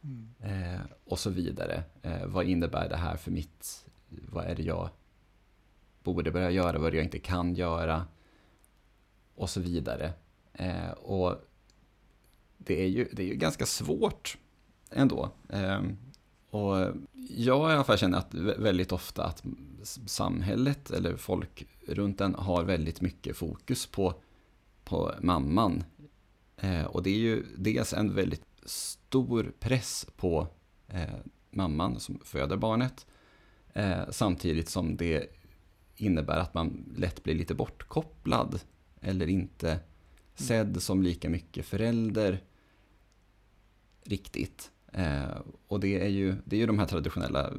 Mm. 0.03 0.35
Eh, 0.40 0.81
och 1.05 1.18
så 1.18 1.31
vidare. 1.31 1.85
Eh, 2.03 2.27
vad 2.27 2.46
innebär 2.46 2.88
det 2.88 2.96
här 2.96 3.16
för 3.16 3.31
mitt, 3.31 3.87
vad 4.09 4.44
är 4.44 4.55
det 4.55 4.62
jag 4.62 4.88
borde 6.03 6.31
börja 6.31 6.50
göra, 6.50 6.79
vad 6.79 6.87
är 6.87 6.90
det 6.90 6.96
jag 6.96 7.07
inte 7.07 7.18
kan 7.18 7.55
göra? 7.55 8.07
Och 9.37 9.50
så 9.50 9.61
vidare. 9.61 10.12
Eh, 10.53 10.90
och 10.90 11.37
det 12.59 12.83
är, 12.83 12.88
ju, 12.88 13.09
det 13.12 13.22
är 13.22 13.27
ju 13.27 13.35
ganska 13.35 13.66
svårt 13.66 14.38
ändå. 14.90 15.31
Eh, 15.48 15.81
och 16.50 16.94
jag 17.29 17.70
i 17.70 17.74
alla 17.74 17.85
fall 17.85 17.98
känner 17.98 18.18
att 18.18 18.35
väldigt 18.35 18.92
ofta 18.92 19.24
att 19.24 19.42
samhället 20.07 20.90
eller 20.90 21.16
folk 21.16 21.66
runt 21.87 22.20
en 22.20 22.35
har 22.35 22.64
väldigt 22.64 23.01
mycket 23.01 23.37
fokus 23.37 23.87
på, 23.87 24.14
på 24.85 25.14
mamman. 25.20 25.85
Eh, 26.57 26.85
och 26.85 27.03
det 27.03 27.11
är 27.11 27.18
ju 27.18 27.44
dels 27.57 27.92
en 27.92 28.14
väldigt 28.14 28.47
stor 28.64 29.53
press 29.61 30.07
på 30.16 30.49
eh, 30.88 31.14
mamman 31.51 32.01
som 32.01 32.20
föder 32.25 32.57
barnet. 32.57 33.07
Eh, 33.73 34.11
samtidigt 34.11 34.68
som 34.68 34.97
det 34.97 35.27
innebär 35.97 36.38
att 36.38 36.55
man 36.55 36.94
lätt 36.97 37.23
blir 37.23 37.35
lite 37.35 37.55
bortkopplad 37.55 38.61
eller 39.01 39.27
inte 39.27 39.81
sedd 40.35 40.83
som 40.83 41.03
lika 41.03 41.31
mycket 41.31 41.66
förälder 41.66 42.42
riktigt. 44.05 44.70
Eh, 44.92 45.38
och 45.66 45.81
det 45.81 46.01
är, 46.01 46.09
ju, 46.09 46.35
det 46.44 46.57
är 46.57 46.61
ju 46.61 46.66
de 46.66 46.79
här 46.79 46.87
traditionella 46.87 47.53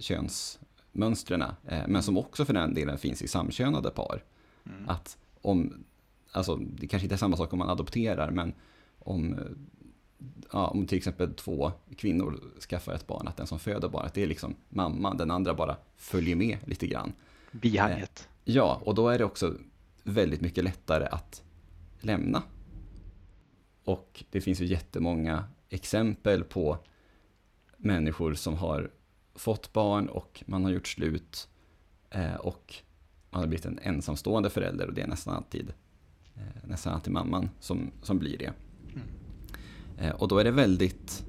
könsmönstren, 0.00 0.69
eh, 0.92 1.82
men 1.88 2.02
som 2.02 2.18
också 2.18 2.44
för 2.44 2.52
den 2.52 2.74
delen 2.74 2.98
finns 2.98 3.22
i 3.22 3.28
samkönade 3.28 3.90
par. 3.90 4.24
Mm. 4.66 4.88
Att 4.88 5.18
om, 5.40 5.84
alltså 6.32 6.56
det 6.56 6.86
kanske 6.86 7.04
inte 7.04 7.14
är 7.14 7.18
samma 7.18 7.36
sak 7.36 7.52
om 7.52 7.58
man 7.58 7.70
adopterar, 7.70 8.30
men 8.30 8.52
om, 8.98 9.38
ja, 10.52 10.66
om 10.66 10.86
till 10.86 10.98
exempel 10.98 11.34
två 11.34 11.72
kvinnor 11.96 12.40
skaffar 12.68 12.92
ett 12.92 13.06
barn, 13.06 13.28
att 13.28 13.36
den 13.36 13.46
som 13.46 13.58
föder 13.58 13.88
barnet, 13.88 14.14
det 14.14 14.22
är 14.22 14.26
liksom 14.26 14.54
mamman, 14.68 15.16
den 15.16 15.30
andra 15.30 15.54
bara 15.54 15.76
följer 15.96 16.36
med 16.36 16.58
lite 16.64 16.86
grann. 16.86 17.12
Bihanget. 17.52 18.28
Eh, 18.44 18.54
ja, 18.54 18.82
och 18.84 18.94
då 18.94 19.08
är 19.08 19.18
det 19.18 19.24
också 19.24 19.54
väldigt 20.02 20.40
mycket 20.40 20.64
lättare 20.64 21.06
att 21.06 21.42
lämna. 22.00 22.42
Och 23.84 24.24
det 24.30 24.40
finns 24.40 24.60
ju 24.60 24.64
jättemånga 24.64 25.44
exempel 25.68 26.44
på 26.44 26.78
människor 27.76 28.34
som 28.34 28.54
har 28.54 28.90
fått 29.34 29.72
barn 29.72 30.08
och 30.08 30.44
man 30.46 30.64
har 30.64 30.70
gjort 30.70 30.88
slut 30.88 31.48
eh, 32.10 32.34
och 32.34 32.74
man 33.30 33.40
har 33.40 33.48
blivit 33.48 33.66
en 33.66 33.78
ensamstående 33.78 34.50
förälder 34.50 34.86
och 34.86 34.94
det 34.94 35.00
är 35.00 35.06
nästan 35.06 35.36
alltid, 35.36 35.72
eh, 36.34 36.68
nästan 36.68 36.94
alltid 36.94 37.12
mamman 37.12 37.50
som, 37.60 37.90
som 38.02 38.18
blir 38.18 38.38
det. 38.38 38.52
Mm. 38.94 39.08
Eh, 39.98 40.14
och 40.14 40.28
då 40.28 40.38
är 40.38 40.44
det 40.44 40.50
väldigt, 40.50 41.24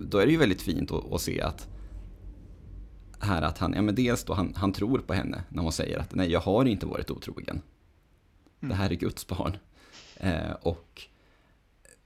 då 0.00 0.18
är 0.18 0.26
det 0.26 0.32
ju 0.32 0.38
väldigt 0.38 0.62
fint 0.62 0.90
att, 0.90 1.12
att 1.12 1.20
se 1.20 1.40
att 1.40 1.68
här 3.22 3.42
att 3.42 3.58
han, 3.58 3.72
ja 3.72 3.82
men 3.82 3.94
dels 3.94 4.24
då 4.24 4.34
han, 4.34 4.54
han 4.56 4.72
tror 4.72 4.98
på 4.98 5.14
henne 5.14 5.44
när 5.48 5.62
hon 5.62 5.72
säger 5.72 5.98
att 5.98 6.14
nej 6.14 6.30
jag 6.30 6.40
har 6.40 6.64
inte 6.64 6.86
varit 6.86 7.10
otrogen. 7.10 7.62
Mm. 8.60 8.68
Det 8.68 8.74
här 8.74 8.90
är 8.90 8.94
Guds 8.94 9.26
barn. 9.26 9.56
Eh, 10.16 10.52
och 10.62 11.02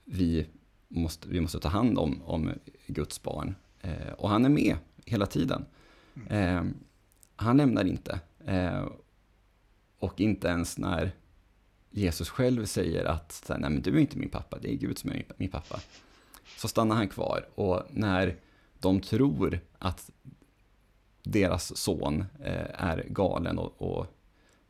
vi 0.05 0.47
måste, 0.89 1.29
vi 1.29 1.41
måste 1.41 1.61
ta 1.61 1.69
hand 1.69 1.99
om, 1.99 2.23
om 2.23 2.53
Guds 2.87 3.23
barn. 3.23 3.55
Eh, 3.81 4.13
och 4.19 4.29
han 4.29 4.45
är 4.45 4.49
med 4.49 4.77
hela 5.07 5.27
tiden. 5.27 5.65
Eh, 6.29 6.63
han 7.37 7.57
lämnar 7.57 7.85
inte. 7.85 8.21
Eh, 8.47 8.87
och 9.99 10.21
inte 10.21 10.49
ens 10.49 10.79
när 10.79 11.13
Jesus 11.91 12.29
själv 12.29 12.65
säger 12.65 13.05
att 13.05 13.45
nej 13.49 13.71
men 13.71 13.83
du 13.83 13.97
är 13.97 13.99
inte 13.99 14.19
min 14.19 14.29
pappa, 14.29 14.59
det 14.59 14.73
är 14.73 14.77
Gud 14.77 14.99
som 14.99 15.11
är 15.11 15.25
min 15.37 15.51
pappa. 15.51 15.81
Så 16.57 16.69
stannar 16.69 16.97
han 16.97 17.09
kvar 17.09 17.49
och 17.55 17.83
när 17.91 18.37
de 18.81 19.01
tror 19.01 19.61
att 19.79 20.11
deras 21.23 21.77
son 21.77 22.25
eh, 22.41 22.85
är 22.85 23.05
galen 23.09 23.59
och, 23.59 23.83
och 23.83 24.07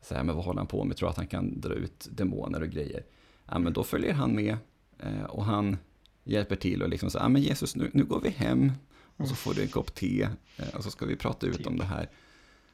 säger 0.00 0.22
men 0.22 0.36
vad 0.36 0.44
håller 0.44 0.58
han 0.58 0.66
på 0.66 0.84
med, 0.84 0.96
tror 0.96 1.08
att 1.08 1.16
han 1.16 1.26
kan 1.26 1.60
dra 1.60 1.74
ut 1.74 2.08
demoner 2.10 2.60
och 2.60 2.68
grejer. 2.68 3.04
Ja, 3.46 3.58
men 3.58 3.72
då 3.72 3.84
följer 3.84 4.12
han 4.12 4.34
med 4.34 4.56
eh, 4.98 5.24
och 5.24 5.44
han 5.44 5.76
hjälper 6.24 6.56
till 6.56 6.82
och 6.82 6.88
liksom 6.88 7.10
så, 7.10 7.18
ja 7.18 7.28
men 7.28 7.42
Jesus 7.42 7.76
nu, 7.76 7.90
nu 7.94 8.04
går 8.04 8.20
vi 8.20 8.28
hem 8.28 8.72
och 9.16 9.28
så 9.28 9.34
får 9.34 9.54
du 9.54 9.62
en 9.62 9.68
kopp 9.68 9.94
te 9.94 10.28
eh, 10.56 10.68
och 10.74 10.84
så 10.84 10.90
ska 10.90 11.06
vi 11.06 11.16
prata 11.16 11.46
ut 11.46 11.66
om 11.66 11.78
det 11.78 11.84
här. 11.84 12.08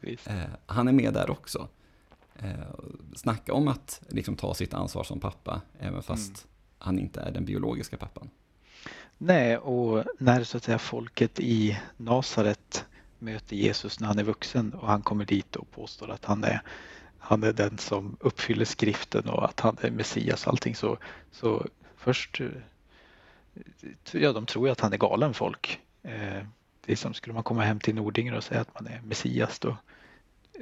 Eh, 0.02 0.42
han 0.66 0.88
är 0.88 0.92
med 0.92 1.14
där 1.14 1.30
också. 1.30 1.68
Eh, 2.38 2.50
snacka 3.14 3.54
om 3.54 3.68
att 3.68 4.02
liksom 4.08 4.36
ta 4.36 4.54
sitt 4.54 4.74
ansvar 4.74 5.04
som 5.04 5.20
pappa, 5.20 5.60
även 5.78 6.02
fast 6.02 6.28
mm. 6.28 6.40
han 6.78 6.98
inte 6.98 7.20
är 7.20 7.30
den 7.30 7.44
biologiska 7.44 7.96
pappan. 7.96 8.30
Nej, 9.18 9.56
och 9.56 10.04
när 10.18 10.44
så 10.44 10.56
att 10.56 10.64
säga 10.64 10.78
folket 10.78 11.40
i 11.40 11.78
Nasaret 11.96 12.84
möter 13.18 13.56
Jesus 13.56 14.00
när 14.00 14.08
han 14.08 14.18
är 14.18 14.24
vuxen 14.24 14.72
och 14.72 14.88
han 14.88 15.02
kommer 15.02 15.24
dit 15.24 15.56
och 15.56 15.70
påstår 15.70 16.10
att 16.10 16.24
han 16.24 16.44
är, 16.44 16.62
han 17.18 17.42
är 17.42 17.52
den 17.52 17.78
som 17.78 18.16
uppfyller 18.20 18.64
skriften 18.64 19.28
och 19.28 19.44
att 19.44 19.60
han 19.60 19.76
är 19.80 19.90
Messias 19.90 20.46
och 20.46 20.52
allting 20.52 20.74
så, 20.74 20.98
så 21.32 21.66
först 21.96 22.40
ja, 24.12 24.32
de 24.32 24.46
tror 24.46 24.66
ju 24.66 24.72
att 24.72 24.80
han 24.80 24.92
är 24.92 24.96
galen 24.96 25.34
folk. 25.34 25.80
Eh, 26.02 26.46
det 26.84 26.92
är 26.92 26.96
som 26.96 27.14
skulle 27.14 27.34
man 27.34 27.42
komma 27.42 27.62
hem 27.62 27.80
till 27.80 27.94
Nordinger 27.94 28.34
och 28.34 28.44
säga 28.44 28.60
att 28.60 28.74
man 28.74 28.86
är 28.86 29.00
Messias 29.04 29.58
då 29.58 29.76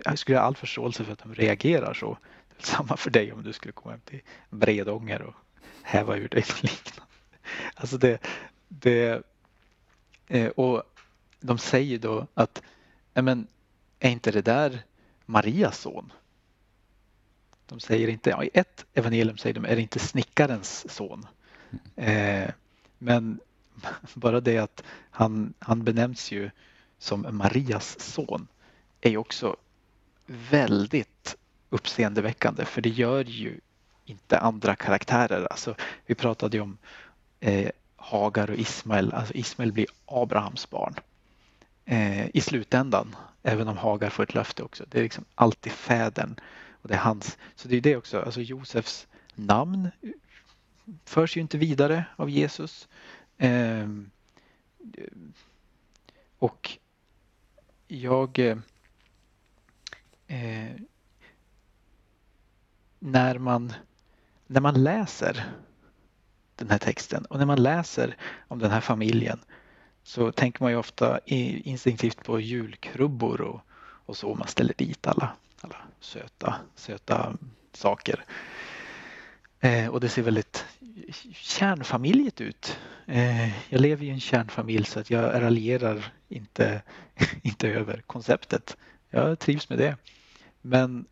jag 0.04 0.18
skulle 0.18 0.38
ha 0.38 0.44
all 0.44 0.56
förståelse 0.56 1.04
för 1.04 1.12
att 1.12 1.18
de 1.18 1.34
reagerar 1.34 1.94
så. 1.94 2.18
Samma 2.58 2.96
för 2.96 3.10
dig 3.10 3.32
om 3.32 3.42
du 3.42 3.52
skulle 3.52 3.72
komma 3.72 3.90
hem 3.90 4.00
till 4.04 4.20
Bredånger 4.50 5.22
och 5.22 5.34
häva 5.82 6.16
ur 6.16 6.28
dig 6.28 6.44
något 6.48 6.62
liknande. 6.62 7.02
Alltså 7.74 7.98
det, 7.98 8.18
det 8.68 9.22
eh, 10.26 10.48
och 10.48 10.82
de 11.40 11.58
säger 11.58 11.98
då 11.98 12.26
att 12.34 12.62
men, 13.14 13.46
är 13.98 14.10
inte 14.10 14.30
det 14.30 14.42
där 14.42 14.82
Marias 15.26 15.78
son? 15.78 16.12
De 17.66 17.80
säger 17.80 18.08
inte, 18.08 18.30
ja, 18.30 18.44
i 18.44 18.50
ett 18.54 18.86
evangelium 18.94 19.36
säger 19.36 19.54
de, 19.54 19.64
är 19.64 19.76
det 19.76 19.82
inte 19.82 19.98
snickarens 19.98 20.92
son? 20.92 21.26
Mm. 21.96 22.44
Eh, 22.44 22.50
men 22.98 23.40
bara 24.14 24.40
det 24.40 24.58
att 24.58 24.82
han, 25.10 25.54
han 25.58 25.84
benämns 25.84 26.32
ju 26.32 26.50
som 26.98 27.26
Marias 27.30 28.00
son 28.00 28.46
är 29.00 29.10
ju 29.10 29.16
också 29.16 29.56
väldigt 30.26 31.36
uppseendeväckande 31.70 32.64
för 32.64 32.80
det 32.82 32.88
gör 32.88 33.24
ju 33.24 33.60
inte 34.04 34.38
andra 34.38 34.76
karaktärer. 34.76 35.46
Alltså, 35.50 35.74
vi 36.06 36.14
pratade 36.14 36.56
ju 36.56 36.62
om 36.62 36.78
eh, 37.40 37.70
Hagar 37.96 38.50
och 38.50 38.56
Ismael. 38.56 39.12
Alltså 39.12 39.34
Ismael 39.34 39.72
blir 39.72 39.86
Abrahams 40.06 40.70
barn 40.70 40.94
eh, 41.84 42.36
i 42.36 42.40
slutändan. 42.40 43.16
Även 43.42 43.68
om 43.68 43.76
Hagar 43.76 44.10
får 44.10 44.22
ett 44.22 44.34
löfte 44.34 44.62
också. 44.62 44.84
Det 44.88 44.98
är 44.98 45.02
liksom 45.02 45.24
alltid 45.34 45.72
fädern 45.72 46.34
och 46.82 46.88
det 46.88 46.94
är 46.94 46.98
hans. 46.98 47.38
Så 47.54 47.68
det 47.68 47.76
är 47.76 47.80
det 47.80 47.96
också. 47.96 48.20
Alltså 48.20 48.40
Josefs 48.40 49.06
namn 49.34 49.90
förs 51.04 51.36
ju 51.36 51.40
inte 51.40 51.58
vidare 51.58 52.04
av 52.16 52.30
Jesus. 52.30 52.88
Eh, 53.40 53.88
och 56.38 56.78
jag 57.88 58.38
eh, 58.38 58.58
eh, 60.26 60.76
när 62.98 63.38
man 63.38 63.72
när 64.46 64.60
man 64.60 64.82
läser 64.82 65.52
den 66.56 66.70
här 66.70 66.78
texten 66.78 67.24
och 67.24 67.38
när 67.38 67.46
man 67.46 67.62
läser 67.62 68.16
om 68.48 68.58
den 68.58 68.70
här 68.70 68.80
familjen 68.80 69.40
så 70.02 70.32
tänker 70.32 70.62
man 70.62 70.72
ju 70.72 70.78
ofta 70.78 71.20
instinktivt 71.26 72.24
på 72.24 72.40
julkrubbor 72.40 73.40
och, 73.40 73.60
och 74.06 74.16
så. 74.16 74.34
Man 74.34 74.48
ställer 74.48 74.74
dit 74.76 75.06
alla, 75.06 75.32
alla 75.60 75.76
söta, 76.00 76.56
söta 76.74 77.36
saker. 77.72 78.24
Eh, 79.60 79.86
och 79.86 80.00
det 80.00 80.08
ser 80.08 80.22
väldigt 80.22 80.64
kärnfamiljet 81.32 82.40
ut. 82.40 82.78
Eh, 83.12 83.72
jag 83.72 83.80
lever 83.80 84.04
i 84.04 84.10
en 84.10 84.20
kärnfamilj 84.20 84.84
så 84.84 85.00
att 85.00 85.10
jag 85.10 85.42
raljerar 85.42 86.12
inte, 86.28 86.82
inte 87.42 87.68
över 87.68 88.02
konceptet. 88.06 88.76
Jag 89.10 89.38
trivs 89.38 89.68
med 89.68 89.78
det. 89.78 89.96
Men 90.62 91.04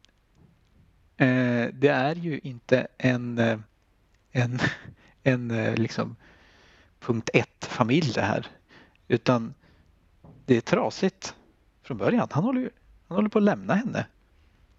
eh, 1.16 1.66
det 1.72 1.88
är 1.88 2.14
ju 2.14 2.38
inte 2.38 2.87
en, 2.98 3.38
eh, 3.38 3.58
en, 4.32 4.58
en 5.22 5.50
eh, 5.50 5.74
liksom 5.74 6.16
punkt 7.00 7.30
ett 7.34 7.64
familj 7.64 8.12
det 8.14 8.22
här. 8.22 8.46
Utan 9.08 9.54
det 10.46 10.56
är 10.56 10.61
trasigt 10.61 11.34
från 11.82 11.96
början. 11.96 12.28
Han 12.30 12.44
håller, 12.44 12.70
han 13.08 13.16
håller 13.16 13.28
på 13.28 13.38
att 13.38 13.44
lämna 13.44 13.74
henne. 13.74 14.06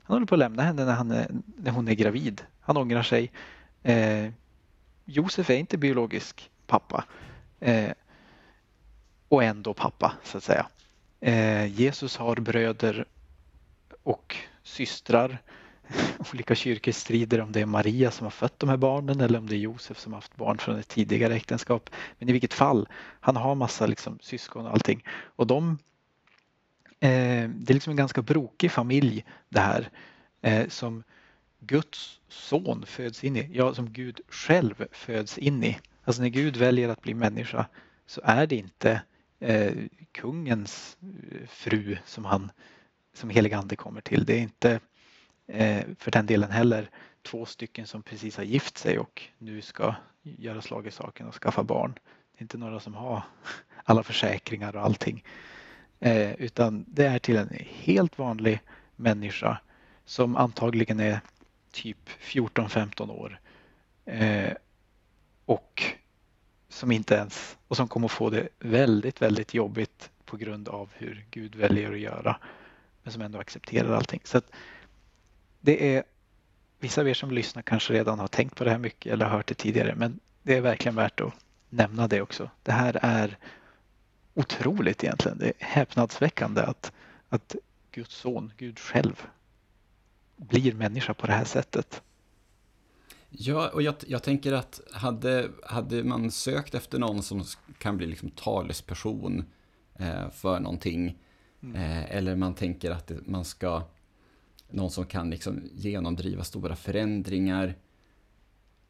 Han 0.03 0.15
håller 0.15 0.27
på 0.27 0.35
att 0.35 0.39
lämna 0.39 0.63
henne 0.63 0.85
när, 0.85 0.93
han 0.93 1.11
är, 1.11 1.27
när 1.57 1.71
hon 1.71 1.87
är 1.87 1.93
gravid. 1.93 2.41
Han 2.59 2.77
ångrar 2.77 3.03
sig. 3.03 3.31
Eh, 3.83 4.31
Josef 5.05 5.49
är 5.49 5.57
inte 5.57 5.77
biologisk 5.77 6.51
pappa. 6.69 7.05
Eh, 7.59 7.91
och 9.29 9.43
ändå 9.43 9.73
pappa 9.73 10.13
så 10.23 10.37
att 10.37 10.43
säga. 10.43 10.67
Eh, 11.19 11.65
Jesus 11.65 12.17
har 12.17 12.35
bröder 12.35 13.05
och 14.03 14.35
systrar. 14.63 15.41
Olika 16.33 16.55
kyrkor 16.55 16.91
strider 16.91 17.41
om 17.41 17.51
det 17.51 17.61
är 17.61 17.65
Maria 17.65 18.11
som 18.11 18.25
har 18.25 18.31
fött 18.31 18.59
de 18.59 18.69
här 18.69 18.77
barnen 18.77 19.21
eller 19.21 19.39
om 19.39 19.47
det 19.47 19.55
är 19.55 19.59
Josef 19.59 19.99
som 19.99 20.13
har 20.13 20.17
haft 20.17 20.35
barn 20.35 20.57
från 20.57 20.79
ett 20.79 20.87
tidigare 20.87 21.35
äktenskap. 21.35 21.89
Men 22.19 22.29
i 22.29 22.31
vilket 22.31 22.53
fall, 22.53 22.87
han 23.19 23.35
har 23.35 23.55
massa 23.55 23.85
liksom, 23.85 24.19
syskon 24.21 24.65
och 24.65 24.71
allting. 24.71 25.03
Och 25.35 25.47
de, 25.47 25.77
eh, 26.99 27.49
det 27.49 27.69
är 27.69 27.73
liksom 27.73 27.91
en 27.91 27.97
ganska 27.97 28.21
brokig 28.21 28.71
familj 28.71 29.25
det 29.49 29.59
här. 29.59 29.89
Eh, 30.41 30.67
som 30.67 31.03
Guds 31.59 32.19
son 32.27 32.85
föds 32.85 33.23
in 33.23 33.35
i, 33.35 33.49
ja 33.53 33.73
som 33.73 33.93
Gud 33.93 34.21
själv 34.29 34.85
föds 34.91 35.37
in 35.37 35.63
i. 35.63 35.77
Alltså 36.09 36.21
när 36.21 36.29
Gud 36.29 36.57
väljer 36.57 36.89
att 36.89 37.01
bli 37.01 37.13
människa 37.13 37.65
så 38.05 38.21
är 38.23 38.47
det 38.47 38.55
inte 38.55 39.01
eh, 39.39 39.73
kungens 40.11 40.97
eh, 41.01 41.47
fru 41.47 41.97
som 42.05 42.25
han 42.25 42.51
som 43.13 43.29
helig 43.29 43.53
ande 43.53 43.75
kommer 43.75 44.01
till. 44.01 44.25
Det 44.25 44.33
är 44.33 44.39
inte 44.39 44.79
eh, 45.47 45.83
för 45.99 46.11
den 46.11 46.25
delen 46.25 46.51
heller 46.51 46.89
två 47.21 47.45
stycken 47.45 47.87
som 47.87 48.03
precis 48.03 48.37
har 48.37 48.43
gift 48.43 48.77
sig 48.77 48.99
och 48.99 49.23
nu 49.37 49.61
ska 49.61 49.95
göra 50.21 50.61
slag 50.61 50.87
i 50.87 50.91
saken 50.91 51.27
och 51.27 51.35
skaffa 51.35 51.63
barn. 51.63 51.93
Det 52.31 52.39
är 52.39 52.41
inte 52.41 52.57
några 52.57 52.79
som 52.79 52.93
har 52.93 53.23
alla 53.83 54.03
försäkringar 54.03 54.75
och 54.75 54.83
allting. 54.83 55.23
Eh, 55.99 56.31
utan 56.31 56.85
det 56.87 57.05
är 57.05 57.19
till 57.19 57.37
en 57.37 57.53
helt 57.65 58.17
vanlig 58.17 58.59
människa 58.95 59.61
som 60.05 60.35
antagligen 60.35 60.99
är 60.99 61.19
typ 61.71 62.09
14-15 62.19 63.11
år. 63.11 63.39
Eh, 64.05 64.53
och 65.45 65.98
som 66.69 66.91
inte 66.91 67.15
ens, 67.15 67.57
och 67.67 67.77
som 67.77 67.87
kommer 67.87 68.05
att 68.05 68.11
få 68.11 68.29
det 68.29 68.47
väldigt, 68.59 69.21
väldigt 69.21 69.53
jobbigt 69.53 70.09
på 70.25 70.37
grund 70.37 70.69
av 70.69 70.89
hur 70.93 71.25
Gud 71.31 71.55
väljer 71.55 71.91
att 71.91 71.99
göra. 71.99 72.37
Men 73.03 73.13
som 73.13 73.21
ändå 73.21 73.39
accepterar 73.39 73.93
allting. 73.93 74.21
Så 74.23 74.41
det 75.59 75.95
är 75.95 76.03
Vissa 76.79 77.01
av 77.01 77.07
er 77.07 77.13
som 77.13 77.31
lyssnar 77.31 77.61
kanske 77.61 77.93
redan 77.93 78.19
har 78.19 78.27
tänkt 78.27 78.55
på 78.55 78.63
det 78.63 78.71
här 78.71 78.77
mycket 78.77 79.13
eller 79.13 79.25
hört 79.25 79.47
det 79.47 79.53
tidigare 79.53 79.95
men 79.95 80.19
det 80.43 80.57
är 80.57 80.61
verkligen 80.61 80.95
värt 80.95 81.21
att 81.21 81.33
nämna 81.69 82.07
det 82.07 82.21
också. 82.21 82.49
Det 82.63 82.71
här 82.71 82.99
är 83.01 83.37
otroligt 84.33 85.03
egentligen. 85.03 85.37
Det 85.37 85.47
är 85.47 85.53
häpnadsväckande 85.59 86.61
att, 86.61 86.91
att 87.29 87.55
Guds 87.91 88.15
son, 88.15 88.53
Gud 88.57 88.79
själv, 88.79 89.27
blir 90.35 90.73
människa 90.73 91.13
på 91.13 91.27
det 91.27 91.33
här 91.33 91.45
sättet. 91.45 92.01
Ja, 93.29 93.69
och 93.69 93.81
jag, 93.81 93.95
jag 94.07 94.23
tänker 94.23 94.53
att 94.53 94.81
hade, 94.91 95.49
hade 95.63 96.03
man 96.03 96.31
sökt 96.31 96.75
efter 96.75 96.99
någon 96.99 97.23
som 97.23 97.43
kan 97.77 97.97
bli 97.97 98.07
liksom 98.07 98.29
talesperson 98.29 99.43
eh, 99.95 100.29
för 100.29 100.59
någonting, 100.59 101.17
mm. 101.63 101.75
eh, 101.75 102.15
eller 102.15 102.35
man 102.35 102.55
tänker 102.55 102.91
att 102.91 103.07
det, 103.07 103.27
man 103.27 103.45
ska, 103.45 103.83
någon 104.69 104.91
som 104.91 105.05
kan 105.05 105.29
liksom 105.29 105.69
genomdriva 105.73 106.43
stora 106.43 106.75
förändringar, 106.75 107.75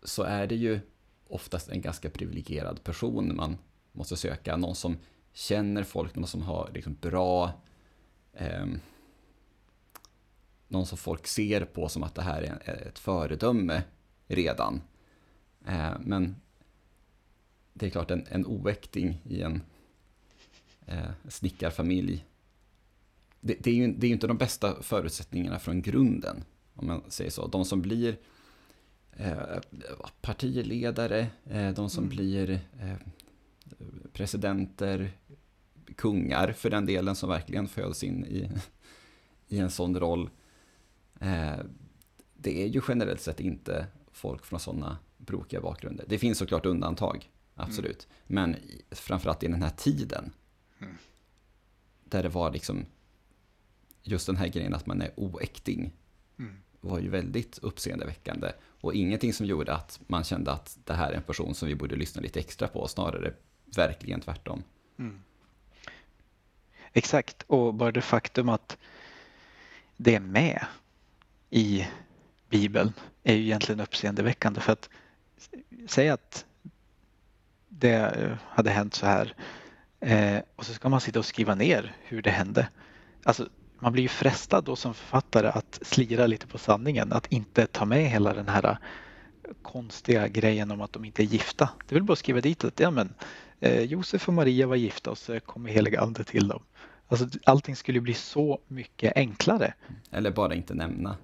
så 0.04 0.23
är 0.23 0.47
det 0.47 0.56
ju 0.56 0.80
oftast 1.28 1.69
en 1.69 1.82
ganska 1.82 2.10
privilegierad 2.10 2.84
person 2.84 3.36
man 3.36 3.58
måste 3.91 4.17
söka. 4.17 4.58
Någon 4.58 4.75
som 4.75 4.97
känner 5.34 5.84
folk, 5.84 6.15
någon 6.15 6.28
som 6.28 6.41
har 6.41 6.69
liksom 6.73 6.97
bra... 7.02 7.52
Eh, 8.34 8.65
någon 10.67 10.86
som 10.86 10.97
folk 10.97 11.28
ser 11.28 11.65
på 11.65 11.89
som 11.89 12.04
att 12.04 12.15
det 12.15 12.21
här 12.21 12.41
är 12.41 12.88
ett 12.88 12.99
föredöme 12.99 13.84
redan. 14.30 14.82
Eh, 15.65 15.94
men 16.00 16.36
det 17.74 17.86
är 17.86 17.89
klart, 17.89 18.12
en, 18.12 18.26
en 18.30 18.46
oäkting 18.46 19.22
i 19.24 19.42
en 19.42 19.62
eh, 20.86 21.12
snickarfamilj, 21.28 22.26
det, 23.42 23.56
det, 23.60 23.70
är 23.70 23.76
ju, 23.76 23.94
det 23.94 24.06
är 24.06 24.08
ju 24.08 24.13
inte 24.13 24.28
de 24.28 24.38
bästa 24.38 24.82
förutsättningarna 24.82 25.60
från 25.60 25.82
grunden, 25.82 26.44
om 26.74 26.88
man 26.88 27.04
säger 27.08 27.32
så. 27.32 27.48
De 27.48 27.65
som 27.65 27.82
blir 27.82 28.18
eh, 29.12 29.60
partiledare, 30.22 31.28
eh, 31.46 31.72
de 31.72 31.89
som 31.89 32.04
mm. 32.04 32.15
blir 32.15 32.52
eh, 32.80 32.98
presidenter, 34.13 35.12
kungar 35.96 36.52
för 36.52 36.70
den 36.70 36.86
delen 36.86 37.15
som 37.15 37.30
verkligen 37.30 37.68
föds 37.68 38.04
in 38.04 38.26
i, 38.26 38.50
i 39.48 39.60
en 39.60 39.72
sån 39.72 40.00
roll. 40.00 40.30
Eh, 41.20 41.60
det 42.34 42.63
är 42.63 42.68
ju 42.68 42.82
generellt 42.88 43.22
sett 43.22 43.39
inte 43.39 43.88
folk 44.20 44.46
från 44.46 44.60
sådana 44.60 44.98
brokiga 45.18 45.62
bakgrunder. 45.62 46.06
Det 46.08 46.18
finns 46.18 46.38
såklart 46.38 46.66
undantag, 46.66 47.30
absolut. 47.56 48.08
Mm. 48.28 48.52
Men 48.52 48.56
framförallt 48.92 49.44
i 49.44 49.48
den 49.48 49.64
här 49.64 49.70
tiden. 49.70 50.32
Mm. 50.80 50.96
Där 52.04 52.24
det 52.24 52.30
var 52.30 52.52
liksom 52.52 52.86
just 54.04 54.28
den 54.28 54.38
här 54.38 54.48
grejen 54.48 54.74
att 54.74 54.86
man 54.86 55.02
är 55.02 55.12
oäkting. 55.16 55.94
Mm. 56.40 56.56
var 56.82 57.00
ju 57.00 57.10
väldigt 57.10 57.58
uppseendeväckande. 57.58 58.52
Och 58.82 58.94
ingenting 58.94 59.34
som 59.34 59.46
gjorde 59.46 59.74
att 59.74 60.00
man 60.08 60.24
kände 60.24 60.52
att 60.52 60.78
det 60.84 60.94
här 60.94 61.12
är 61.12 61.16
en 61.16 61.24
person 61.24 61.56
som 61.56 61.68
vi 61.68 61.76
borde 61.76 61.96
lyssna 61.96 62.22
lite 62.22 62.40
extra 62.40 62.68
på, 62.68 62.88
snarare 62.88 63.34
verkligen 63.76 64.22
tvärtom. 64.22 64.64
Mm. 65.00 65.22
Exakt, 66.94 67.44
och 67.48 67.74
bara 67.74 67.92
det 67.92 68.02
faktum 68.02 68.50
att 68.50 68.78
det 69.98 70.16
är 70.16 70.20
med 70.20 70.66
i 71.50 71.88
Bibeln 72.50 72.94
är 73.24 73.36
ju 73.36 73.42
egentligen 73.42 73.82
uppseendeväckande 73.82 74.62
för 74.62 74.74
att 74.74 74.90
säga 75.88 76.14
att 76.14 76.46
det 77.70 77.96
eh, 77.96 78.38
hade 78.50 78.70
hänt 78.70 78.94
så 78.94 79.06
här 79.06 79.34
eh, 80.00 80.42
och 80.56 80.66
så 80.66 80.74
ska 80.74 80.90
man 80.90 81.02
sitta 81.02 81.20
och 81.20 81.26
skriva 81.26 81.56
ner 81.56 81.96
hur 82.04 82.22
det 82.22 82.30
hände. 82.30 82.70
Alltså, 83.24 83.50
man 83.80 83.94
blir 83.94 84.04
ju 84.04 84.10
frestad 84.10 84.64
då 84.64 84.76
som 84.76 84.94
författare 84.94 85.48
att 85.48 85.80
slira 85.82 86.28
lite 86.28 86.48
på 86.48 86.58
sanningen, 86.58 87.14
att 87.14 87.32
inte 87.32 87.66
ta 87.66 87.86
med 87.86 88.10
hela 88.10 88.34
den 88.34 88.48
här 88.48 88.66
eh, 88.66 88.78
konstiga 89.62 90.28
grejen 90.28 90.72
om 90.72 90.82
att 90.82 90.94
de 90.94 91.06
inte 91.06 91.24
är 91.24 91.26
gifta. 91.26 91.70
Det 91.88 91.96
vill 91.96 92.04
bara 92.04 92.14
att 92.14 92.20
skriva 92.20 92.42
dit 92.42 92.64
att 92.64 92.80
ja, 92.80 92.92
men, 92.92 93.14
eh, 93.60 93.82
Josef 93.82 94.28
och 94.28 94.34
Maria 94.34 94.68
var 94.68 94.76
gifta 94.76 95.12
och 95.12 95.18
så 95.18 95.40
kommer 95.40 95.70
heliga 95.70 96.02
ande 96.02 96.24
till 96.24 96.48
dem. 96.48 96.64
Alltså, 97.08 97.28
allting 97.46 97.76
skulle 97.76 98.02
bli 98.02 98.14
så 98.14 98.60
mycket 98.68 99.14
enklare. 99.16 99.74
Eller 100.12 100.32
bara 100.32 100.56
inte 100.56 100.74
nämna. 100.74 101.18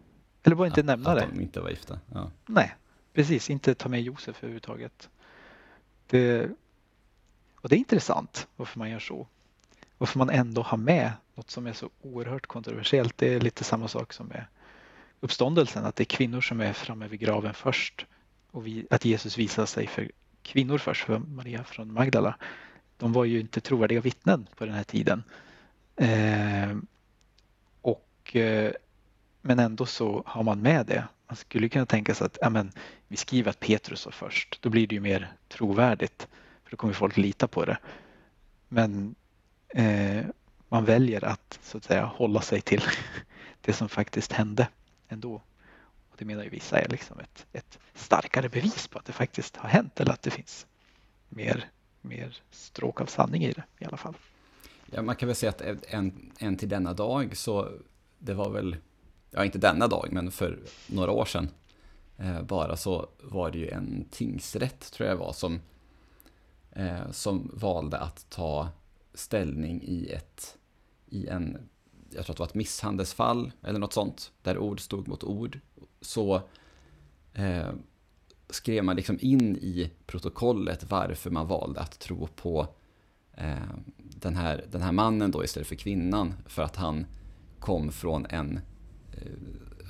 Eller 0.46 0.56
bara 0.56 0.68
inte 0.68 0.80
att, 0.80 0.86
nämna 0.86 1.10
att 1.10 1.18
det. 1.18 1.24
Att 1.24 1.34
de 1.34 1.42
inte 1.42 1.62
var 1.62 1.70
gifta. 1.70 2.00
Ja. 2.14 2.32
Nej, 2.46 2.76
precis. 3.14 3.50
Inte 3.50 3.76
ta 3.76 3.90
med 3.90 4.02
Josef 4.02 4.38
överhuvudtaget. 4.38 5.10
Det, 6.08 6.50
och 7.56 7.70
det 7.70 7.76
är 7.76 7.78
intressant 7.78 8.48
varför 8.56 8.80
man 8.80 8.90
gör 8.90 9.00
så. 9.00 9.28
Varför 9.98 10.20
man 10.20 10.30
ändå 10.30 10.62
har 10.62 10.78
med 10.78 11.12
något 11.36 11.52
som 11.52 11.68
är 11.68 11.74
så 11.74 11.90
oerhört 12.02 12.48
kontroversiellt. 12.48 13.18
Det 13.18 13.34
är 13.34 13.40
lite 13.40 13.64
samma 13.64 13.88
sak 13.88 14.14
som 14.14 14.28
med 14.28 14.46
uppståndelsen, 15.20 15.86
att 15.86 15.96
det 15.96 16.04
är 16.04 16.06
kvinnor 16.06 16.42
som 16.42 16.62
är 16.62 16.74
framme 16.74 17.08
vid 17.08 17.20
graven 17.20 17.54
först. 17.54 18.06
Och 18.52 18.68
vi, 18.68 18.88
att 18.90 19.06
Jesus 19.06 19.38
visar 19.38 19.66
sig 19.66 19.88
för 19.88 20.12
kvinnor 20.42 20.78
först, 20.78 21.04
för 21.06 21.20
Maria 21.20 21.64
från 21.64 21.94
Magdala. 21.94 22.38
De 22.98 23.14
var 23.14 23.26
ju 23.26 23.40
inte 23.40 23.62
trovärdiga 23.62 24.02
vittnen 24.02 24.48
på 24.56 24.66
den 24.66 24.76
här 24.76 24.84
tiden. 24.84 25.24
Eh, 25.96 26.78
och 27.82 28.36
eh, 28.36 28.72
men 29.46 29.60
ändå 29.60 29.86
så 29.86 30.24
har 30.26 30.44
man 30.44 30.62
med 30.62 30.86
det. 30.86 31.08
Man 31.28 31.36
skulle 31.36 31.70
kunna 31.70 31.86
tänka 31.86 32.16
sig 32.16 32.26
att 32.26 32.38
ja, 32.42 32.50
men, 32.50 32.72
vi 33.08 33.18
skriver 33.18 33.50
att 33.50 33.60
Petrus 33.60 34.06
var 34.06 34.12
först. 34.12 34.62
Då 34.62 34.70
blir 34.70 34.88
det 34.88 34.96
ju 34.96 35.02
mer 35.02 35.34
trovärdigt. 35.48 36.28
För 36.64 36.72
då 36.72 36.78
kommer 36.78 36.94
folk 36.94 37.18
lita 37.18 37.48
på 37.48 37.66
det. 37.66 37.78
Men 38.68 39.16
eh, 39.68 40.26
man 40.70 40.86
väljer 40.86 41.26
att 41.26 41.60
så 41.64 41.78
att 41.78 41.84
säga 41.84 42.06
hålla 42.06 42.42
sig 42.42 42.62
till 42.62 42.82
det 43.62 43.74
som 43.74 43.90
faktiskt 43.90 44.32
hände 44.32 44.68
ändå. 45.08 45.34
Och 46.10 46.16
det 46.18 46.26
menar 46.26 46.44
ju 46.44 46.50
vissa 46.50 46.80
är 46.80 46.90
liksom 46.90 47.20
ett, 47.20 47.46
ett 47.54 47.80
starkare 47.94 48.50
bevis 48.50 48.88
på 48.88 49.00
att 49.00 49.06
det 49.06 49.14
faktiskt 49.14 49.58
har 49.58 49.70
hänt 49.70 50.00
eller 50.00 50.14
att 50.14 50.22
det 50.22 50.32
finns 50.32 50.68
mer, 51.30 51.66
mer 52.02 52.38
stråk 52.52 53.02
av 53.02 53.06
sanning 53.06 53.44
i 53.44 53.52
det 53.54 53.64
i 53.80 53.86
alla 53.86 53.98
fall. 53.98 54.16
Ja, 54.86 55.02
man 55.02 55.16
kan 55.16 55.28
väl 55.28 55.36
säga 55.36 55.50
att 55.50 55.86
än, 55.88 56.32
en 56.40 56.58
till 56.58 56.70
denna 56.70 56.94
dag 56.94 57.38
så 57.38 57.72
det 58.20 58.34
var 58.34 58.50
väl 58.50 58.78
ja 59.36 59.46
inte 59.46 59.58
denna 59.58 59.88
dag, 59.88 60.10
men 60.12 60.32
för 60.32 60.60
några 60.88 61.12
år 61.12 61.26
sedan 61.26 61.50
eh, 62.18 62.42
bara 62.42 62.78
så 62.78 63.10
var 63.22 63.52
det 63.52 63.58
ju 63.58 63.70
en 63.70 64.06
tingsrätt, 64.12 64.92
tror 64.92 65.10
jag 65.10 65.16
var, 65.16 65.34
som, 65.34 65.62
eh, 66.72 67.12
som 67.12 67.52
valde 67.54 67.98
att 67.98 68.30
ta 68.30 68.70
ställning 69.14 69.82
i 69.84 70.10
ett, 70.10 70.58
i 71.06 71.28
en, 71.28 71.58
jag 72.10 72.26
tror 72.26 72.34
att 72.34 72.38
det 72.38 72.42
var 72.42 72.48
ett 72.48 72.54
misshandelsfall 72.54 73.52
eller 73.64 73.80
något 73.80 73.94
sånt, 73.94 74.32
där 74.42 74.58
ord 74.58 74.80
stod 74.80 75.08
mot 75.08 75.24
ord. 75.24 75.60
Så 76.02 76.42
eh, 77.34 77.70
skrev 78.50 78.84
man 78.84 78.96
liksom 78.96 79.18
in 79.22 79.58
i 79.58 79.92
protokollet 80.06 80.92
varför 80.92 81.30
man 81.30 81.48
valde 81.48 81.80
att 81.80 82.00
tro 82.00 82.28
på 82.28 82.68
eh, 83.34 83.56
den, 83.98 84.36
här, 84.36 84.66
den 84.72 84.82
här 84.82 84.92
mannen 84.92 85.32
då 85.32 85.44
istället 85.44 85.68
för 85.68 85.76
kvinnan, 85.76 86.34
för 86.46 86.64
att 86.64 86.76
han 86.76 87.06
kom 87.60 87.92
från 87.92 88.26
en 88.26 88.60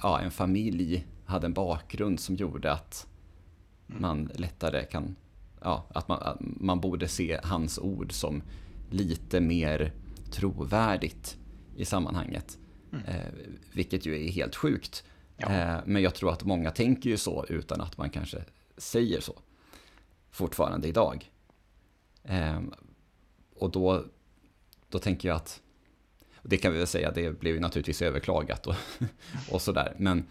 ja, 0.03 0.19
en 0.19 0.31
familj 0.31 1.07
hade 1.25 1.45
en 1.45 1.53
bakgrund 1.53 2.19
som 2.19 2.35
gjorde 2.35 2.71
att 2.71 3.07
man 3.87 4.31
lättare 4.35 4.83
kan, 4.83 5.15
ja, 5.61 5.85
att 5.89 6.07
man, 6.07 6.21
att 6.21 6.37
man 6.39 6.79
borde 6.81 7.07
se 7.07 7.39
hans 7.43 7.79
ord 7.79 8.11
som 8.11 8.41
lite 8.89 9.41
mer 9.41 9.93
trovärdigt 10.31 11.37
i 11.75 11.85
sammanhanget. 11.85 12.57
Mm. 12.91 13.05
Eh, 13.05 13.31
vilket 13.73 14.05
ju 14.05 14.25
är 14.25 14.31
helt 14.31 14.55
sjukt. 14.55 15.03
Ja. 15.37 15.49
Eh, 15.49 15.77
men 15.85 16.01
jag 16.01 16.15
tror 16.15 16.31
att 16.31 16.43
många 16.43 16.71
tänker 16.71 17.09
ju 17.09 17.17
så 17.17 17.45
utan 17.49 17.81
att 17.81 17.97
man 17.97 18.09
kanske 18.09 18.43
säger 18.77 19.21
så. 19.21 19.35
Fortfarande 20.31 20.87
idag. 20.87 21.31
Eh, 22.23 22.61
och 23.55 23.71
då, 23.71 24.03
då 24.89 24.99
tänker 24.99 25.27
jag 25.27 25.35
att 25.35 25.61
det 26.47 26.57
kan 26.57 26.71
vi 26.71 26.77
väl 26.77 26.87
säga, 26.87 27.11
det 27.11 27.39
blev 27.39 27.55
ju 27.55 27.59
naturligtvis 27.59 28.01
överklagat 28.01 28.67
och, 28.67 28.75
och 29.51 29.61
sådär. 29.61 29.93
Men 29.97 30.27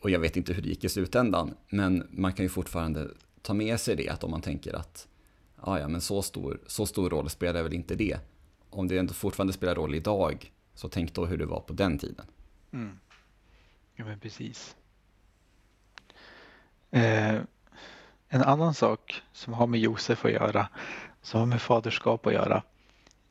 och 0.00 0.10
jag 0.10 0.20
vet 0.20 0.36
inte 0.36 0.52
hur 0.52 0.62
det 0.62 0.68
gick 0.68 0.84
i 0.84 0.88
slutändan, 0.88 1.54
men 1.68 2.06
man 2.10 2.32
kan 2.32 2.44
ju 2.44 2.48
fortfarande 2.48 3.10
ta 3.42 3.54
med 3.54 3.80
sig 3.80 3.96
det 3.96 4.08
att 4.08 4.24
om 4.24 4.30
man 4.30 4.40
tänker 4.40 4.74
att 4.74 5.08
ah, 5.56 5.78
ja, 5.78 5.88
men 5.88 6.00
så 6.00 6.22
stor, 6.22 6.60
så 6.66 6.86
stor 6.86 7.10
roll 7.10 7.30
spelar 7.30 7.62
väl 7.62 7.72
inte 7.72 7.94
det. 7.94 8.18
Om 8.70 8.88
det 8.88 8.98
ändå 8.98 9.14
fortfarande 9.14 9.52
spelar 9.52 9.74
roll 9.74 9.94
idag, 9.94 10.52
så 10.74 10.88
tänk 10.88 11.14
då 11.14 11.26
hur 11.26 11.38
det 11.38 11.46
var 11.46 11.60
på 11.60 11.72
den 11.72 11.98
tiden. 11.98 12.26
Mm. 12.72 12.98
Ja, 13.94 14.04
men 14.04 14.20
precis. 14.20 14.76
Eh, 16.90 17.34
en 18.28 18.42
annan 18.42 18.74
sak 18.74 19.22
som 19.32 19.52
har 19.52 19.66
med 19.66 19.80
Josef 19.80 20.24
att 20.24 20.32
göra, 20.32 20.68
som 21.22 21.40
har 21.40 21.46
med 21.46 21.62
faderskap 21.62 22.26
att 22.26 22.32
göra, 22.32 22.62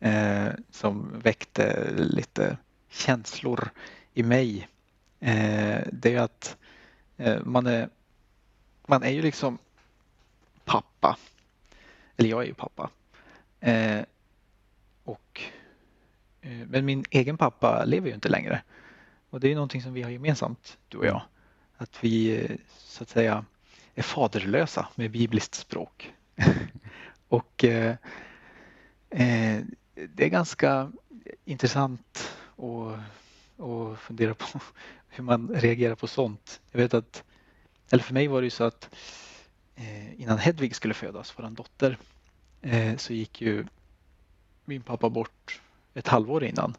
eh, 0.03 0.53
som 0.69 1.19
väckte 1.19 1.91
lite 1.95 2.57
känslor 2.89 3.69
i 4.13 4.23
mig, 4.23 4.67
eh, 5.19 5.79
det 5.91 6.15
är 6.15 6.19
att 6.19 6.57
eh, 7.17 7.43
man, 7.43 7.67
är, 7.67 7.89
man 8.85 9.03
är 9.03 9.09
ju 9.09 9.21
liksom 9.21 9.57
pappa. 10.65 11.17
Eller 12.17 12.29
jag 12.29 12.41
är 12.41 12.47
ju 12.47 12.53
pappa. 12.53 12.89
Eh, 13.59 14.01
och, 15.03 15.41
eh, 16.41 16.67
men 16.67 16.85
min 16.85 17.05
egen 17.09 17.37
pappa 17.37 17.85
lever 17.85 18.07
ju 18.07 18.13
inte 18.13 18.29
längre. 18.29 18.61
Och 19.29 19.39
det 19.39 19.51
är 19.51 19.55
någonting 19.55 19.81
som 19.81 19.93
vi 19.93 20.01
har 20.01 20.09
gemensamt, 20.09 20.77
du 20.87 20.97
och 20.97 21.05
jag. 21.05 21.21
Att 21.77 22.03
vi 22.03 22.43
eh, 22.43 22.57
så 22.77 23.03
att 23.03 23.09
säga 23.09 23.45
är 23.95 24.01
faderlösa 24.01 24.87
med 24.95 25.11
bibliskt 25.11 25.55
språk. 25.55 26.13
och 27.27 27.63
eh, 27.63 27.95
eh, 29.09 29.63
det 29.95 30.23
är 30.23 30.29
ganska 30.29 30.91
intressant 31.45 32.35
att, 32.57 32.99
att 33.65 33.99
fundera 33.99 34.33
på 34.33 34.45
hur 35.09 35.23
man 35.23 35.49
reagerar 35.55 35.95
på 35.95 36.07
sånt. 36.07 36.61
Jag 36.71 36.79
vet 36.79 36.93
att, 36.93 37.23
eller 37.91 38.03
för 38.03 38.13
mig 38.13 38.27
var 38.27 38.41
det 38.41 38.45
ju 38.45 38.49
så 38.49 38.63
att 38.63 38.95
eh, 39.75 40.21
innan 40.21 40.37
Hedvig 40.37 40.75
skulle 40.75 40.93
födas, 40.93 41.33
vår 41.37 41.49
dotter, 41.49 41.97
eh, 42.61 42.97
så 42.97 43.13
gick 43.13 43.41
ju 43.41 43.65
min 44.65 44.81
pappa 44.81 45.09
bort 45.09 45.61
ett 45.93 46.07
halvår 46.07 46.43
innan. 46.43 46.75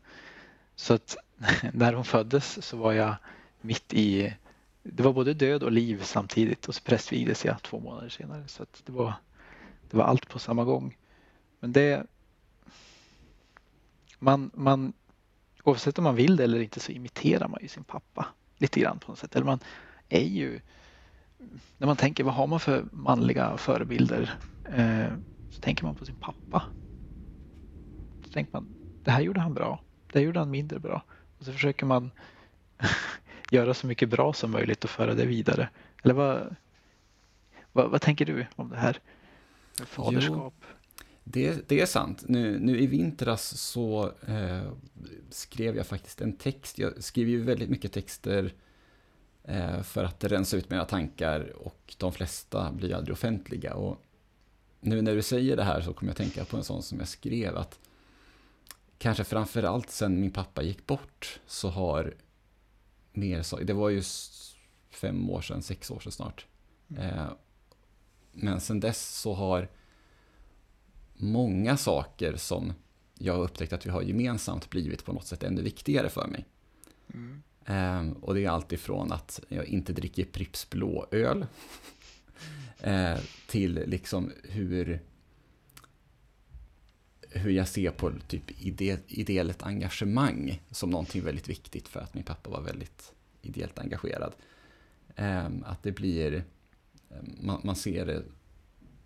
Så 0.77 0.95
att 0.95 1.17
när 1.73 1.93
hon 1.93 2.05
föddes 2.05 2.67
så 2.67 2.77
var 2.77 2.93
jag 2.93 3.15
mitt 3.61 3.93
i, 3.93 4.35
det 4.83 5.03
var 5.03 5.13
både 5.13 5.35
död 5.35 5.63
och 5.63 5.73
liv 5.73 6.03
samtidigt 6.03 6.69
och 6.69 6.75
så 6.75 6.83
prästvigdes 6.83 7.45
jag 7.45 7.63
två 7.63 7.81
månader 7.81 8.09
senare. 8.09 8.49
Så 8.49 8.63
att 8.63 8.83
det, 8.87 8.93
var, 8.93 9.13
det 9.91 9.97
var 9.97 10.05
allt 10.05 10.29
på 10.29 10.39
samma 10.39 10.65
gång. 10.65 10.97
Men 11.61 11.73
det, 11.73 12.07
man, 14.25 14.51
man, 14.55 14.93
oavsett 15.65 15.99
om 15.99 16.05
man 16.05 16.15
vill 16.15 16.37
det 16.37 16.45
eller 16.45 16.61
inte 16.61 16.81
så 16.81 16.93
imiterar 16.93 17.49
man 17.49 17.59
ju 17.63 17.69
sin 17.69 17.85
pappa 17.85 18.27
lite 18.59 18.81
grann 18.81 18.99
på 18.99 19.13
något 19.13 19.19
sätt. 19.19 19.37
Eller 19.37 19.47
man 19.47 19.59
är 20.09 20.25
ju, 20.25 20.61
när 21.79 21.87
man 21.87 21.97
tänker 21.97 22.25
vad 22.25 22.35
har 22.35 22.47
man 22.47 22.61
för 22.61 22.85
manliga 22.93 23.57
förebilder 23.57 24.39
eh, 24.65 25.13
så 25.51 25.61
tänker 25.61 25.85
man 25.85 25.95
på 25.95 26.05
sin 26.05 26.17
pappa. 26.17 26.63
Så 28.25 28.33
tänker 28.33 28.53
man, 28.53 28.67
det 29.05 29.11
här 29.11 29.21
gjorde 29.21 29.41
han 29.41 29.55
bra, 29.55 29.81
det 30.13 30.19
här 30.19 30.27
gjorde 30.27 30.39
han 30.39 30.51
mindre 30.51 30.79
bra. 30.79 31.03
Och 31.39 31.45
så 31.45 31.53
försöker 31.53 31.87
man 31.87 32.11
göra 33.51 33.75
så 33.75 33.87
mycket 33.87 34.09
bra 34.09 34.33
som 34.33 34.51
möjligt 34.51 34.85
och 34.85 34.91
föra 34.91 35.15
det 35.15 35.27
vidare. 35.27 35.69
Eller 36.03 36.15
vad, 36.15 36.57
vad, 37.73 37.91
vad 37.91 38.01
tänker 38.01 38.27
du 38.27 38.47
om 38.57 38.69
det 38.69 38.77
här 38.77 38.99
med 39.79 39.89
faderskap? 39.89 40.55
Jo, 40.61 40.75
det, 41.25 41.69
det, 41.69 41.81
är 41.81 41.87
sant. 41.87 42.25
Nu, 42.29 42.59
nu 42.59 42.81
i 42.81 42.87
vintras 42.87 43.61
så 43.61 44.13
eh, 44.27 44.73
skrev 45.31 45.77
jag 45.77 45.87
faktiskt 45.87 46.21
en 46.21 46.37
text. 46.37 46.79
Jag 46.79 47.05
skriver 47.05 47.31
ju 47.31 47.43
väldigt 47.43 47.71
mycket 47.71 47.93
texter 47.93 48.53
eh, 49.45 49.83
för 49.83 50.05
att 50.05 50.25
rensa 50.25 50.57
ut 50.57 50.71
mina 50.71 50.85
tankar 50.85 51.53
och 51.57 51.95
de 51.99 52.13
flesta 52.13 52.73
blir 52.73 52.95
aldrig 52.95 53.13
offentliga. 53.13 53.75
Och 53.75 53.99
nu 54.81 55.03
när 55.03 55.15
du 55.15 55.23
säger 55.23 55.57
det 55.57 55.65
här 55.65 55.81
så 55.81 55.93
kommer 55.93 56.11
jag 56.11 56.17
tänka 56.17 56.45
på 56.45 56.57
en 56.57 56.65
sån 56.65 56.83
som 56.83 56.99
jag 56.99 57.09
skrev 57.09 57.57
att 57.57 57.79
kanske 58.99 59.25
framförallt 59.25 59.91
sen 59.91 60.21
min 60.21 60.31
pappa 60.31 60.63
gick 60.63 60.87
bort 60.87 61.41
så 61.47 61.69
har 61.69 62.15
mer 63.13 63.43
så, 63.43 63.57
det 63.57 63.73
var 63.73 63.89
ju 63.89 64.03
fem 64.91 65.31
år 65.31 65.41
sedan, 65.41 65.63
sex 65.63 65.91
år 65.91 66.01
sedan 66.01 66.13
snart. 66.13 66.47
Mm. 66.89 67.03
Eh, 67.03 67.27
men 68.33 68.61
sen 68.61 68.81
dess 68.81 69.21
så 69.21 69.35
har 69.35 69.69
många 71.15 71.77
saker 71.77 72.37
som 72.37 72.73
jag 73.19 73.35
har 73.35 73.45
upptäckt 73.45 73.73
att 73.73 73.87
vi 73.87 73.91
har 73.91 74.03
gemensamt 74.03 74.71
blivit 74.71 75.05
på 75.05 75.13
något 75.13 75.27
sätt 75.27 75.43
ännu 75.43 75.63
viktigare 75.63 76.09
för 76.09 76.27
mig. 76.27 76.45
Mm. 77.15 77.43
Eh, 77.67 78.17
och 78.21 78.35
det 78.35 78.45
är 78.45 78.49
alltifrån 78.49 79.13
att 79.13 79.41
jag 79.49 79.65
inte 79.65 79.93
dricker 79.93 80.25
Pripps 80.25 80.71
blåöl 80.71 81.47
eh, 82.81 83.19
till 83.47 83.83
liksom 83.87 84.33
hur 84.43 85.01
hur 87.35 87.51
jag 87.51 87.69
ser 87.69 87.91
på 87.91 88.13
typ 88.29 88.63
ide, 88.63 88.99
ideellt 89.07 89.63
engagemang 89.63 90.63
som 90.71 90.91
någonting 90.91 91.25
väldigt 91.25 91.49
viktigt 91.49 91.89
för 91.89 92.01
att 92.01 92.15
min 92.15 92.25
pappa 92.25 92.51
var 92.51 92.63
väldigt 92.63 93.13
ideellt 93.43 93.79
engagerad. 93.79 94.33
Um, 95.17 95.65
att 95.67 95.83
det 95.83 95.93
blir, 95.93 96.45
um, 97.09 97.37
man, 97.41 97.61
man, 97.65 97.77
ser 97.77 98.07
det 98.07 98.23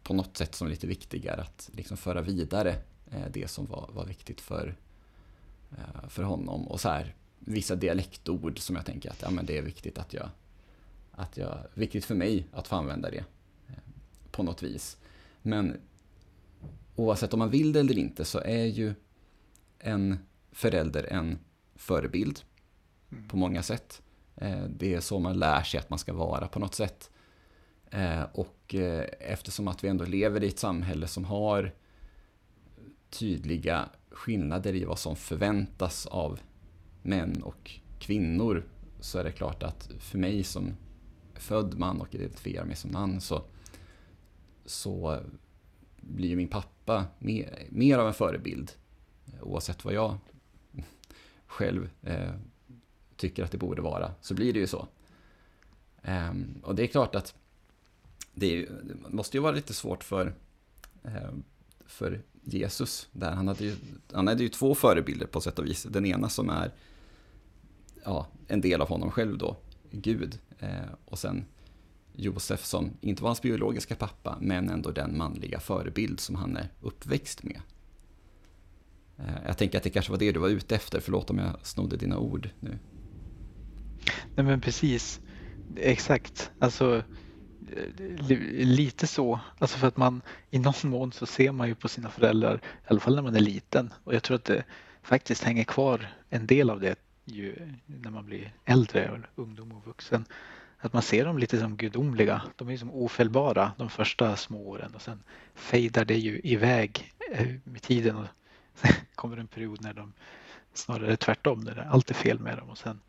på 0.09 0.15
något 0.15 0.37
sätt 0.37 0.55
som 0.55 0.69
lite 0.69 0.87
viktigare 0.87 1.41
att 1.41 1.71
liksom 1.73 1.97
föra 1.97 2.21
vidare 2.21 2.77
uh, 3.15 3.27
det 3.31 3.49
som 3.49 3.67
var, 3.67 3.91
var 3.93 4.05
viktigt 4.07 4.41
för, 4.41 4.77
uh, 5.73 6.09
för 6.09 6.23
honom. 6.23 6.69
Och 6.69 6.81
så 6.81 6.89
här, 6.89 7.15
vissa 7.39 7.75
dialektord 7.75 8.59
som 8.59 8.77
jag 8.77 8.87
tänker 8.87 9.11
att 9.11 9.23
ja, 9.23 9.31
men 9.31 9.47
det 9.47 9.59
är 9.59 9.63
viktigt 9.63 9.99
att 9.99 10.15
jag, 10.15 10.29
att 11.13 11.37
jag, 11.37 11.59
viktigt 11.75 12.05
för 12.05 12.15
mig 12.15 12.47
att 12.53 12.69
få 12.69 12.77
använda 12.77 13.11
det 13.11 13.25
uh, 13.71 13.77
på 14.31 14.43
något 14.43 14.63
vis. 14.63 14.97
Men 15.43 15.81
oavsett 16.97 17.33
om 17.33 17.39
man 17.39 17.51
vill 17.51 17.73
det 17.73 17.81
eller 17.81 17.99
inte 17.99 18.25
så 18.25 18.39
är 18.39 18.65
ju 18.65 18.95
en 19.79 20.19
förälder 20.53 21.05
en 21.05 21.39
förebild 21.75 22.41
mm. 23.13 23.29
på 23.29 23.37
många 23.37 23.63
sätt. 23.63 24.03
Eh, 24.37 24.65
det 24.65 24.95
är 24.95 25.01
så 25.01 25.19
man 25.19 25.39
lär 25.39 25.63
sig 25.63 25.81
att 25.81 25.91
man 25.91 25.99
ska 25.99 26.13
vara 26.13 26.49
på 26.49 26.59
något 26.59 26.75
sätt. 26.75 27.11
Eh, 27.91 28.22
och 28.32 28.74
eh, 28.74 29.05
eftersom 29.20 29.68
att 29.68 29.84
vi 29.84 29.89
ändå 29.89 30.05
lever 30.05 30.45
i 30.45 30.49
ett 30.49 30.59
samhälle 30.59 31.07
som 31.07 31.24
har 31.24 31.74
tydliga 33.11 33.89
skillnader 34.11 34.74
i 34.74 34.84
vad 34.84 34.99
som 34.99 35.16
förväntas 35.16 36.07
av 36.07 36.41
män 37.03 37.43
och 37.43 37.80
kvinnor 37.99 38.64
så 39.01 39.18
är 39.18 39.24
det 39.24 39.32
klart 39.32 39.62
att 39.62 39.91
för 39.99 40.18
mig 40.18 40.45
som 40.45 40.76
född 41.34 41.78
man 41.78 42.01
och 42.01 42.14
identifierar 42.14 42.64
mig 42.64 42.76
som 42.76 42.93
man 42.93 43.20
så, 43.20 43.43
så 44.64 45.20
blir 45.97 46.36
min 46.36 46.49
pappa 46.49 47.07
mer, 47.18 47.66
mer 47.68 47.99
av 47.99 48.07
en 48.07 48.14
förebild. 48.14 48.72
Oavsett 49.41 49.84
vad 49.84 49.95
jag 49.95 50.18
själv 51.47 51.91
eh, 52.03 52.34
tycker 53.16 53.45
att 53.45 53.53
det 53.53 53.59
borde 53.59 53.82
vara, 53.82 54.14
så 54.20 54.34
blir 54.34 54.53
det 54.53 54.59
ju 54.59 54.66
så. 54.66 54.89
Eh, 56.03 56.32
och 56.62 56.74
det 56.74 56.82
är 56.82 56.86
klart 56.86 57.14
att 57.14 57.34
det, 58.39 58.57
är, 58.57 58.70
det, 58.82 58.95
måste 59.09 59.36
ju 59.36 59.41
vara 59.41 59.53
lite 59.53 59.74
svårt 59.74 60.05
för, 60.05 60.34
eh, 61.05 61.30
för 61.86 62.22
Jesus. 62.43 63.09
Där. 63.12 63.32
Han, 63.32 63.49
hade 63.49 63.64
ju, 63.64 63.76
han 64.12 64.26
hade 64.26 64.43
ju 64.43 64.49
två 64.49 64.74
förebilder 64.74 65.26
på 65.26 65.41
sätt 65.41 65.59
och 65.59 65.66
vis. 65.66 65.82
Den 65.82 66.07
ena 66.07 66.28
som 66.28 66.51
är 66.51 66.72
ja, 68.05 68.26
en 68.49 68.61
del 68.61 68.80
av 68.80 68.89
honom 68.89 69.11
själv 69.11 69.39
då, 69.39 69.57
Gud. 69.91 70.39
Eh, 70.59 70.68
och 71.05 71.18
sen 71.18 71.45
Josef 72.12 72.64
som 72.64 72.91
inte 73.01 73.22
var 73.22 73.28
hans 73.28 73.43
biologiska 73.43 73.95
pappa, 73.95 74.39
men 74.41 74.68
ändå 74.70 74.91
den 74.91 75.18
manliga 75.18 75.61
förebild 75.61 76.20
som 76.20 76.34
han 76.34 76.57
är 76.57 76.68
uppväxt 76.80 77.43
med. 77.43 77.61
Eh, 79.18 79.47
jag 79.47 79.59
tänker 79.59 79.78
att 79.78 79.84
det 79.84 79.91
kanske 79.91 80.12
var 80.12 80.18
det 80.18 80.32
du 80.32 80.41
var 80.41 80.49
ute 80.49 80.74
efter, 80.74 81.01
förlåt 81.01 81.30
om 81.30 81.39
jag 81.39 81.66
snodde 81.66 81.97
dina 81.97 82.18
ord 82.18 82.51
nu. 82.61 82.78
Nej 84.34 84.47
men 84.47 84.61
precis, 84.61 85.20
exakt. 85.76 86.51
Alltså 86.59 87.03
Eh, 87.77 88.39
lite 88.66 89.07
så, 89.07 89.41
alltså 89.59 89.79
för 89.79 89.89
att 89.89 89.97
man 89.97 90.23
i 90.51 90.59
någon 90.59 90.75
mån 90.83 91.12
så 91.12 91.27
ser 91.27 91.53
man 91.53 91.69
ju 91.69 91.75
på 91.75 91.89
sina 91.89 92.11
föräldrar, 92.11 92.55
i 92.57 92.87
alla 92.87 93.01
fall 93.01 93.14
när 93.14 93.23
man 93.23 93.37
är 93.37 93.41
liten. 93.41 93.93
Och 94.05 94.14
jag 94.14 94.23
tror 94.23 94.35
att 94.35 94.45
det 94.45 94.64
faktiskt 95.03 95.45
hänger 95.45 95.64
kvar 95.64 96.09
en 96.31 96.47
del 96.47 96.71
av 96.71 96.81
det 96.81 96.99
ju 97.25 97.57
när 97.87 98.11
man 98.11 98.27
blir 98.27 98.53
äldre, 98.64 99.23
ungdom 99.35 99.73
och 99.73 99.87
vuxen 99.87 100.25
att 100.81 100.93
man 100.93 101.03
ser 101.03 101.25
dem 101.25 101.39
lite 101.39 101.61
som 101.61 101.77
gudomliga. 101.77 102.43
De 102.57 102.69
är 102.69 102.77
som 102.77 102.91
ofelbara 102.91 103.73
de 103.77 103.91
första 103.91 104.37
små 104.37 104.69
åren 104.69 104.95
och 104.95 105.03
sen 105.03 105.23
fejdar 105.55 106.05
det 106.05 106.19
ju 106.19 106.41
iväg 106.45 107.12
eh, 107.33 107.47
med 107.64 107.83
tiden 107.83 108.16
och 108.16 108.27
sen 108.75 108.93
kommer 109.14 109.37
en 109.37 109.47
period 109.47 109.81
när 109.81 109.93
de 109.95 110.12
snarare 110.75 111.16
tvärtom, 111.16 111.61
när 111.61 111.89
allt 111.91 112.11
är 112.11 112.14
fel 112.14 112.39
med 112.39 112.59
dem 112.59 112.71
och 112.71 112.79
sen 112.79 113.01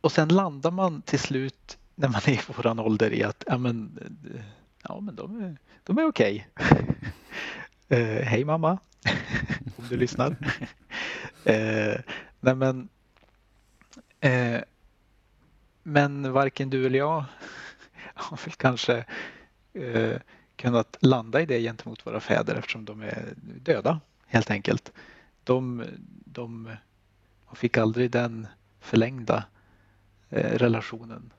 och 0.00 0.12
sen 0.12 0.28
landar 0.28 0.70
man 0.70 1.02
till 1.02 1.18
slut 1.18 1.78
när 1.96 2.08
man 2.08 2.20
är 2.26 2.32
i 2.32 2.40
våran 2.56 2.78
ålder 2.78 3.12
i 3.12 3.22
att 3.22 3.44
ja 3.46 3.58
men, 3.58 3.98
ja, 4.82 5.00
men 5.00 5.16
de 5.16 5.42
är, 5.42 5.56
de 5.84 5.98
är 5.98 6.06
okej. 6.06 6.48
Okay. 6.54 6.78
uh, 8.18 8.22
hej 8.22 8.44
mamma, 8.44 8.78
om 9.76 9.84
du 9.88 9.96
lyssnar. 9.96 10.30
uh, 10.30 10.36
nej 12.40 12.54
men, 12.54 12.88
uh, 14.24 14.60
men 15.82 16.32
varken 16.32 16.70
du 16.70 16.86
eller 16.86 16.98
jag 16.98 17.24
har 18.16 18.36
väl 18.44 18.52
kanske 18.52 19.04
eh, 19.72 20.20
kunnat 20.56 20.96
landa 21.00 21.40
i 21.40 21.46
det 21.46 21.60
gentemot 21.60 22.06
våra 22.06 22.20
fäder 22.20 22.54
eftersom 22.54 22.84
de 22.84 23.02
är 23.02 23.34
döda 23.36 24.00
helt 24.26 24.50
enkelt. 24.50 24.92
De, 25.44 25.84
de 26.24 26.70
fick 27.54 27.76
aldrig 27.76 28.10
den 28.10 28.46
förlängda 28.80 29.44
eh, 30.28 30.58
relationen 30.58 31.32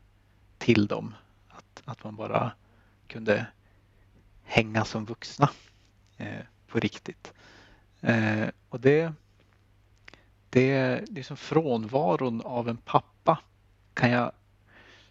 till 0.68 0.88
dem. 0.88 1.16
Att, 1.48 1.82
att 1.86 2.04
man 2.04 2.16
bara 2.16 2.52
kunde 3.08 3.46
hänga 4.44 4.86
som 4.86 5.06
vuxna 5.06 5.50
eh, 6.18 6.42
på 6.68 6.80
riktigt. 6.80 7.34
Eh, 8.02 8.48
och 8.70 8.80
det, 8.80 9.14
det, 10.50 11.02
liksom 11.10 11.38
frånvaron 11.38 12.42
av 12.42 12.70
en 12.70 12.78
pappa 12.78 13.40
kan 13.94 14.12
jag 14.12 14.32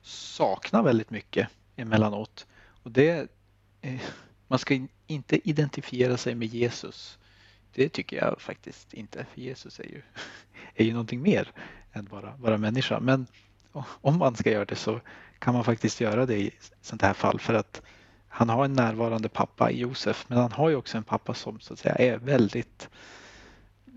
sakna 0.02 0.82
väldigt 0.82 1.10
mycket 1.10 1.48
emellanåt. 1.76 2.46
Och 2.82 2.90
det, 2.90 3.30
eh, 3.80 4.00
man 4.48 4.58
ska 4.58 4.86
inte 5.06 5.48
identifiera 5.48 6.16
sig 6.16 6.34
med 6.34 6.48
Jesus. 6.48 7.18
Det 7.72 7.88
tycker 7.88 8.16
jag 8.16 8.40
faktiskt 8.40 8.94
inte, 8.94 9.26
för 9.34 9.40
Jesus 9.40 9.80
är 9.80 9.84
ju, 9.84 10.02
är 10.74 10.84
ju 10.84 10.92
någonting 10.92 11.22
mer 11.22 11.52
än 11.92 12.04
bara, 12.04 12.36
bara 12.36 12.58
människa. 12.58 13.00
Men 13.00 13.26
om 13.84 14.18
man 14.18 14.36
ska 14.36 14.50
göra 14.50 14.64
det 14.64 14.76
så 14.76 15.00
kan 15.38 15.54
man 15.54 15.64
faktiskt 15.64 16.00
göra 16.00 16.26
det 16.26 16.38
i 16.38 16.50
sånt 16.80 17.02
här 17.02 17.12
fall 17.12 17.40
för 17.40 17.54
att 17.54 17.82
han 18.28 18.48
har 18.48 18.64
en 18.64 18.72
närvarande 18.72 19.28
pappa 19.28 19.70
i 19.70 19.78
Josef 19.78 20.24
men 20.28 20.38
han 20.38 20.52
har 20.52 20.68
ju 20.68 20.76
också 20.76 20.98
en 20.98 21.04
pappa 21.04 21.34
som 21.34 21.60
så 21.60 21.72
att 21.72 21.78
säga 21.78 21.94
är 21.94 22.18
väldigt 22.18 22.88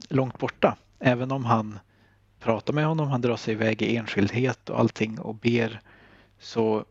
långt 0.09 0.37
borta. 0.37 0.77
Även 0.99 1.31
om 1.31 1.45
han 1.45 1.79
pratar 2.39 2.73
med 2.73 2.85
honom, 2.85 3.07
han 3.07 3.21
drar 3.21 3.35
sig 3.35 3.53
iväg 3.53 3.81
i 3.81 3.95
enskildhet 3.95 4.69
och 4.69 4.79
allting 4.79 5.19
och 5.19 5.35
ber 5.35 5.81
så 6.39 6.85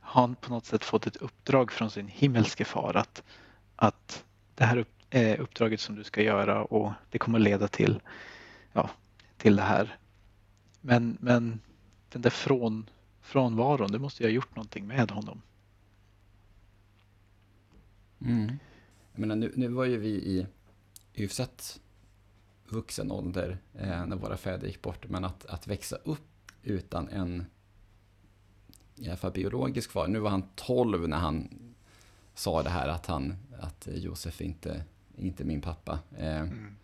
har 0.00 0.22
han 0.22 0.34
på 0.34 0.50
något 0.50 0.66
sätt 0.66 0.84
fått 0.84 1.06
ett 1.06 1.16
uppdrag 1.16 1.72
från 1.72 1.90
sin 1.90 2.08
himmelske 2.08 2.64
far 2.64 2.96
att, 2.96 3.22
att 3.76 4.24
det 4.54 4.64
här 4.64 4.84
eh, 5.10 5.40
uppdraget 5.40 5.80
som 5.80 5.96
du 5.96 6.04
ska 6.04 6.22
göra 6.22 6.64
och 6.64 6.92
det 7.10 7.18
kommer 7.18 7.38
leda 7.38 7.68
till, 7.68 8.00
ja, 8.72 8.90
till 9.36 9.56
det 9.56 9.62
här. 9.62 9.98
Men, 10.80 11.18
men 11.20 11.60
den 12.08 12.22
där 12.22 12.30
från, 12.30 12.90
frånvaron, 13.20 13.92
det 13.92 13.98
måste 13.98 14.22
jag 14.22 14.30
ha 14.30 14.34
gjort 14.34 14.56
någonting 14.56 14.86
med 14.86 15.10
honom. 15.10 15.42
Mm. 18.20 18.52
Jag 19.12 19.20
menar, 19.20 19.36
nu, 19.36 19.52
nu 19.56 19.68
var 19.68 19.84
ju 19.84 19.96
vi 19.96 20.08
i 20.08 20.46
hyfsat 21.12 21.80
vuxen 22.68 23.12
ålder 23.12 23.58
eh, 23.74 24.06
när 24.06 24.16
våra 24.16 24.36
fäder 24.36 24.66
gick 24.66 24.82
bort, 24.82 25.08
men 25.08 25.24
att, 25.24 25.46
att 25.46 25.66
växa 25.66 25.96
upp 25.96 26.52
utan 26.62 27.08
en 27.08 27.46
i 28.96 29.08
alla 29.08 29.16
fall 29.16 29.32
biologisk 29.32 29.90
far. 29.90 30.08
Nu 30.08 30.18
var 30.18 30.30
han 30.30 30.42
12 30.54 31.08
när 31.08 31.16
han 31.16 31.48
sa 32.34 32.62
det 32.62 32.70
här 32.70 32.88
att, 32.88 33.06
han, 33.06 33.34
att 33.60 33.88
Josef 33.92 34.40
inte 34.40 34.84
inte 35.20 35.44
min 35.44 35.60
pappa. 35.60 35.98
Eh, 36.18 36.40
mm. 36.40 36.76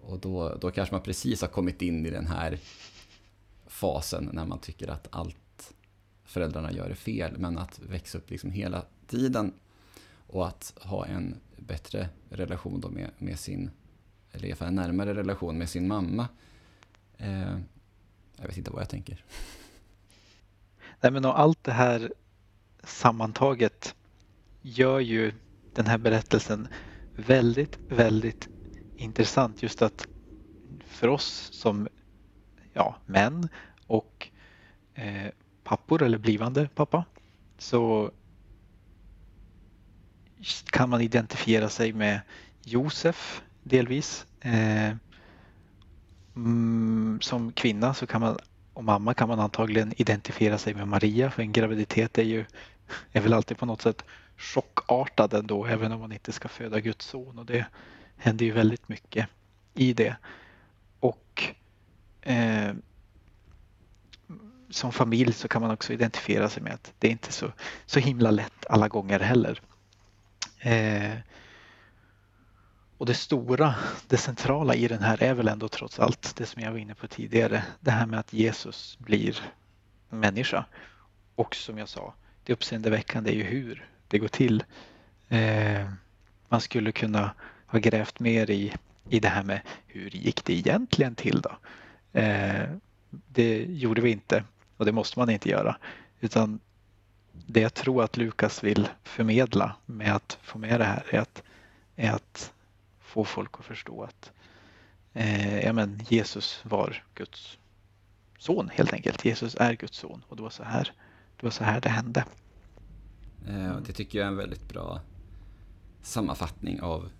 Och 0.00 0.18
då, 0.18 0.54
då 0.60 0.70
kanske 0.70 0.94
man 0.94 1.02
precis 1.02 1.40
har 1.40 1.48
kommit 1.48 1.82
in 1.82 2.06
i 2.06 2.10
den 2.10 2.26
här 2.26 2.58
fasen 3.76 4.30
när 4.32 4.44
man 4.44 4.58
tycker 4.58 4.88
att 4.88 5.08
allt 5.10 5.74
föräldrarna 6.24 6.72
gör 6.72 6.90
är 6.90 6.94
fel. 6.94 7.38
Men 7.38 7.58
att 7.58 7.78
växa 7.78 8.18
upp 8.18 8.30
liksom 8.30 8.50
hela 8.50 8.84
tiden 9.06 9.52
och 10.26 10.46
att 10.46 10.74
ha 10.80 11.06
en 11.06 11.36
bättre 11.56 12.08
relation 12.28 12.80
då 12.80 12.88
med, 12.88 13.10
med 13.18 13.38
sin, 13.38 13.70
eller 14.32 14.44
i 14.44 14.50
alla 14.50 14.56
fall 14.56 14.68
en 14.68 14.74
närmare 14.74 15.14
relation 15.14 15.58
med 15.58 15.68
sin 15.68 15.88
mamma. 15.88 16.28
Eh, 17.16 17.58
jag 18.36 18.46
vet 18.46 18.56
inte 18.56 18.70
vad 18.70 18.80
jag 18.80 18.88
tänker. 18.88 19.24
Nej 21.00 21.12
men 21.12 21.24
och 21.24 21.40
allt 21.40 21.64
det 21.64 21.72
här 21.72 22.12
sammantaget 22.84 23.94
gör 24.62 25.00
ju 25.00 25.32
den 25.74 25.86
här 25.86 25.98
berättelsen 25.98 26.68
väldigt, 27.16 27.78
väldigt 27.88 28.48
intressant 28.96 29.62
just 29.62 29.82
att 29.82 30.06
för 30.86 31.08
oss 31.08 31.48
som 31.52 31.88
ja, 32.76 32.96
män 33.06 33.48
och 33.86 34.28
eh, 34.94 35.30
pappor 35.64 36.02
eller 36.02 36.18
blivande 36.18 36.68
pappa 36.74 37.04
så 37.58 38.10
kan 40.64 40.90
man 40.90 41.00
identifiera 41.00 41.68
sig 41.68 41.92
med 41.92 42.20
Josef 42.64 43.42
delvis. 43.62 44.26
Eh, 44.40 44.92
mm, 46.36 47.18
som 47.22 47.52
kvinna 47.52 47.94
så 47.94 48.06
kan 48.06 48.20
man 48.20 48.38
och 48.72 48.84
mamma 48.84 49.14
kan 49.14 49.28
man 49.28 49.40
antagligen 49.40 49.92
identifiera 49.96 50.58
sig 50.58 50.74
med 50.74 50.88
Maria 50.88 51.30
för 51.30 51.42
en 51.42 51.52
graviditet 51.52 52.18
är 52.18 52.22
ju 52.22 52.44
är 53.12 53.20
väl 53.20 53.32
alltid 53.32 53.58
på 53.58 53.66
något 53.66 53.82
sätt 53.82 54.04
chockartad 54.36 55.34
ändå 55.34 55.66
även 55.66 55.92
om 55.92 56.00
man 56.00 56.12
inte 56.12 56.32
ska 56.32 56.48
föda 56.48 56.80
Guds 56.80 57.06
son 57.06 57.38
och 57.38 57.46
det 57.46 57.66
händer 58.16 58.46
ju 58.46 58.52
väldigt 58.52 58.88
mycket 58.88 59.28
i 59.74 59.92
det. 59.92 60.16
Och 61.00 61.54
eh, 62.26 62.74
som 64.70 64.92
familj 64.92 65.32
så 65.32 65.48
kan 65.48 65.62
man 65.62 65.70
också 65.70 65.92
identifiera 65.92 66.48
sig 66.48 66.62
med 66.62 66.74
att 66.74 66.92
det 66.98 67.08
är 67.08 67.12
inte 67.12 67.32
så, 67.32 67.52
så 67.86 68.00
himla 68.00 68.30
lätt 68.30 68.66
alla 68.70 68.88
gånger 68.88 69.20
heller. 69.20 69.60
Eh, 70.58 71.18
och 72.98 73.06
det 73.06 73.14
stora, 73.14 73.74
det 74.08 74.16
centrala 74.16 74.74
i 74.74 74.88
den 74.88 75.02
här 75.02 75.22
är 75.22 75.34
väl 75.34 75.48
ändå 75.48 75.68
trots 75.68 76.00
allt 76.00 76.36
det 76.36 76.46
som 76.46 76.62
jag 76.62 76.70
var 76.70 76.78
inne 76.78 76.94
på 76.94 77.06
tidigare. 77.06 77.62
Det 77.80 77.90
här 77.90 78.06
med 78.06 78.20
att 78.20 78.32
Jesus 78.32 78.98
blir 78.98 79.40
människa. 80.08 80.64
Och 81.34 81.54
som 81.54 81.78
jag 81.78 81.88
sa, 81.88 82.14
det 82.44 82.52
uppseendeväckande 82.52 83.30
är 83.30 83.34
ju 83.34 83.42
hur 83.42 83.88
det 84.08 84.18
går 84.18 84.28
till. 84.28 84.64
Eh, 85.28 85.90
man 86.48 86.60
skulle 86.60 86.92
kunna 86.92 87.30
ha 87.66 87.78
grävt 87.78 88.20
mer 88.20 88.50
i, 88.50 88.72
i 89.08 89.20
det 89.20 89.28
här 89.28 89.42
med 89.42 89.60
hur 89.86 90.10
gick 90.10 90.44
det 90.44 90.52
egentligen 90.52 91.14
till 91.14 91.40
då? 91.40 91.56
Eh, 92.16 92.68
det 93.10 93.64
gjorde 93.64 94.00
vi 94.00 94.10
inte 94.10 94.44
och 94.76 94.84
det 94.84 94.92
måste 94.92 95.18
man 95.18 95.30
inte 95.30 95.48
göra. 95.48 95.76
Utan 96.20 96.60
det 97.32 97.60
jag 97.60 97.74
tror 97.74 98.04
att 98.04 98.16
Lukas 98.16 98.64
vill 98.64 98.88
förmedla 99.02 99.76
med 99.86 100.14
att 100.16 100.38
få 100.42 100.58
med 100.58 100.80
det 100.80 100.84
här 100.84 101.06
är 101.10 101.18
att, 101.18 101.42
är 101.96 102.12
att 102.12 102.52
få 103.00 103.24
folk 103.24 103.50
att 103.58 103.64
förstå 103.64 104.02
att 104.02 104.32
eh, 105.12 105.60
ja, 105.60 105.72
men 105.72 106.00
Jesus 106.08 106.60
var 106.62 107.04
Guds 107.14 107.58
son 108.38 108.70
helt 108.74 108.92
enkelt. 108.92 109.24
Jesus 109.24 109.56
är 109.60 109.74
Guds 109.74 109.98
son 109.98 110.22
och 110.28 110.36
det 110.36 110.42
var 110.42 110.50
så 110.50 110.62
här 110.62 110.92
det, 111.36 111.46
var 111.46 111.50
så 111.50 111.64
här 111.64 111.80
det 111.80 111.88
hände. 111.88 112.24
Eh, 113.48 113.76
det 113.86 113.92
tycker 113.92 114.18
jag 114.18 114.26
är 114.26 114.30
en 114.30 114.36
väldigt 114.36 114.68
bra 114.68 115.00
sammanfattning 116.02 116.80
av 116.80 117.10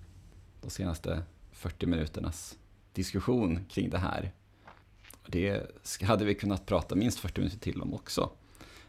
de 0.61 0.71
senaste 0.71 1.23
40 1.53 1.87
minuternas 1.87 2.59
diskussion 2.93 3.65
kring 3.69 3.91
det 3.91 3.99
här. 3.99 4.33
Det 5.29 5.63
hade 6.03 6.25
vi 6.25 6.35
kunnat 6.35 6.67
prata 6.67 6.95
minst 6.95 7.19
40 7.19 7.41
minuter 7.41 7.59
till 7.59 7.83
om 7.83 7.95
också. 7.95 8.31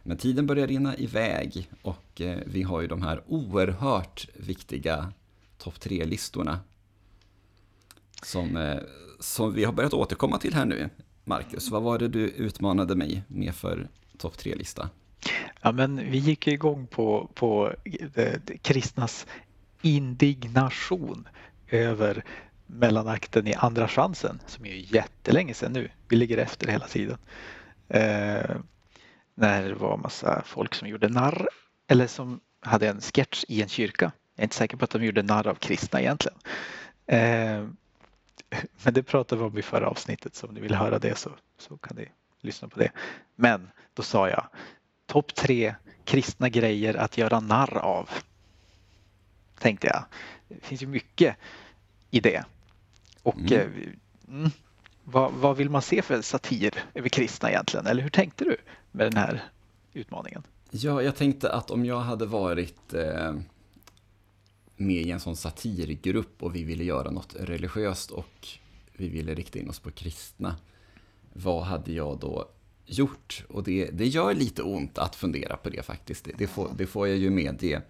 Men 0.03 0.17
tiden 0.17 0.47
börjar 0.47 0.67
rinna 0.67 0.97
iväg 0.97 1.69
och 1.81 2.21
eh, 2.21 2.37
vi 2.45 2.63
har 2.63 2.81
ju 2.81 2.87
de 2.87 3.01
här 3.01 3.23
oerhört 3.27 4.27
viktiga 4.33 5.13
topp-tre-listorna, 5.57 6.59
som, 8.23 8.57
eh, 8.57 8.77
som 9.19 9.53
vi 9.53 9.63
har 9.63 9.73
börjat 9.73 9.93
återkomma 9.93 10.37
till 10.37 10.53
här 10.53 10.65
nu. 10.65 10.89
Marcus, 11.23 11.69
vad 11.69 11.83
var 11.83 11.99
det 11.99 12.07
du 12.07 12.29
utmanade 12.29 12.95
mig 12.95 13.23
med 13.27 13.55
för 13.55 13.87
topp-tre-lista? 14.17 14.89
Ja, 15.61 15.71
men 15.71 16.11
vi 16.11 16.17
gick 16.17 16.47
igång 16.47 16.87
på, 16.87 17.29
på 17.33 17.73
det, 18.13 18.41
det 18.45 18.57
kristnas 18.57 19.25
indignation 19.81 21.27
över 21.69 22.23
mellanakten 22.67 23.47
i 23.47 23.53
Andra 23.53 23.87
chansen 23.87 24.39
som 24.45 24.65
är 24.65 24.95
jättelänge 24.95 25.53
sedan 25.53 25.73
nu. 25.73 25.89
Vi 26.07 26.15
ligger 26.15 26.37
efter 26.37 26.67
hela 26.67 26.87
tiden. 26.87 27.17
Eh, 27.89 28.55
när 29.35 29.63
det 29.63 29.75
var 29.75 29.97
massa 29.97 30.43
folk 30.45 30.75
som 30.75 30.87
gjorde 30.87 31.09
narr 31.09 31.47
eller 31.87 32.07
som 32.07 32.39
hade 32.61 32.89
en 32.89 33.01
sketch 33.01 33.45
i 33.47 33.61
en 33.61 33.69
kyrka. 33.69 34.11
Jag 34.35 34.41
är 34.41 34.43
inte 34.43 34.55
säker 34.55 34.77
på 34.77 34.83
att 34.83 34.91
de 34.91 35.03
gjorde 35.03 35.23
narr 35.23 35.47
av 35.47 35.55
kristna 35.55 36.01
egentligen. 36.01 36.37
Eh, 37.05 37.67
men 38.83 38.93
det 38.93 39.03
pratade 39.03 39.41
vi 39.41 39.47
om 39.47 39.57
i 39.57 39.61
förra 39.61 39.87
avsnittet 39.87 40.35
så 40.35 40.47
om 40.47 40.53
ni 40.53 40.61
vill 40.61 40.75
höra 40.75 40.99
det 40.99 41.17
så, 41.17 41.31
så 41.57 41.77
kan 41.77 41.97
ni 41.97 42.09
lyssna 42.41 42.67
på 42.67 42.79
det. 42.79 42.91
Men 43.35 43.69
då 43.93 44.03
sa 44.03 44.29
jag 44.29 44.47
topp 45.05 45.35
tre 45.35 45.75
kristna 46.05 46.49
grejer 46.49 46.93
att 46.93 47.17
göra 47.17 47.39
narr 47.39 47.77
av. 47.77 48.09
Tänkte 49.59 49.87
jag. 49.87 50.03
Det 50.47 50.65
finns 50.65 50.83
ju 50.83 50.87
mycket 50.87 51.35
i 52.11 52.19
det. 52.19 52.45
Och 53.27 53.39
mm. 53.39 53.53
Eh, 53.53 54.33
mm, 54.33 54.49
vad, 55.03 55.33
vad, 55.33 55.57
vill 55.57 55.69
man 55.69 55.81
se 55.81 56.01
för 56.01 56.21
satir 56.21 56.73
över 56.93 57.09
kristna 57.09 57.49
egentligen? 57.49 57.87
Eller 57.87 58.03
hur 58.03 58.09
tänkte 58.09 58.43
du 58.43 58.57
med 58.91 59.05
den 59.05 59.17
här 59.17 59.43
utmaningen? 59.93 60.43
Ja, 60.71 61.01
jag 61.01 61.15
tänkte 61.15 61.51
att 61.51 61.71
om 61.71 61.85
jag 61.85 61.99
hade 61.99 62.25
varit 62.25 62.93
eh, 62.93 63.35
med 64.75 65.01
i 65.01 65.11
en 65.11 65.19
sån 65.19 65.35
satirgrupp 65.35 66.43
och 66.43 66.55
vi 66.55 66.63
ville 66.63 66.83
göra 66.83 67.11
något 67.11 67.35
religiöst 67.39 68.11
och 68.11 68.47
vi 68.93 69.09
ville 69.09 69.33
rikta 69.33 69.59
in 69.59 69.69
oss 69.69 69.79
på 69.79 69.91
kristna. 69.91 70.55
Vad 71.33 71.63
hade 71.63 71.91
jag 71.91 72.19
då 72.19 72.49
gjort. 72.85 73.45
Och 73.49 73.63
det, 73.63 73.89
det 73.93 74.07
gör 74.07 74.33
lite 74.33 74.63
ont 74.63 74.97
att 74.97 75.15
fundera 75.15 75.57
på 75.57 75.69
det 75.69 75.85
faktiskt. 75.85 76.25
Det, 76.25 76.31
det, 76.37 76.47
får, 76.47 76.71
det 76.77 76.87
får 76.87 77.07
jag 77.07 77.17
ju 77.17 77.29
medge. 77.29 77.81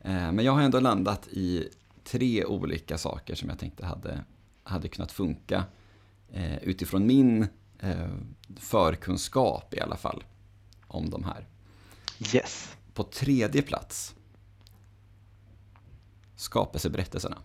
Eh, 0.00 0.32
men 0.32 0.44
jag 0.44 0.52
har 0.52 0.62
ändå 0.62 0.80
landat 0.80 1.28
i 1.28 1.68
tre 2.04 2.44
olika 2.44 2.98
saker 2.98 3.34
som 3.34 3.48
jag 3.48 3.58
tänkte 3.58 3.86
hade, 3.86 4.24
hade 4.70 4.88
kunnat 4.88 5.12
funka 5.12 5.64
eh, 6.32 6.58
utifrån 6.58 7.06
min 7.06 7.46
eh, 7.78 8.08
förkunskap 8.56 9.74
i 9.74 9.80
alla 9.80 9.96
fall 9.96 10.24
om 10.86 11.10
de 11.10 11.24
här. 11.24 11.46
Yes. 12.34 12.76
På 12.94 13.02
tredje 13.02 13.62
plats 13.62 14.14
skapelseberättelserna. 16.40 17.38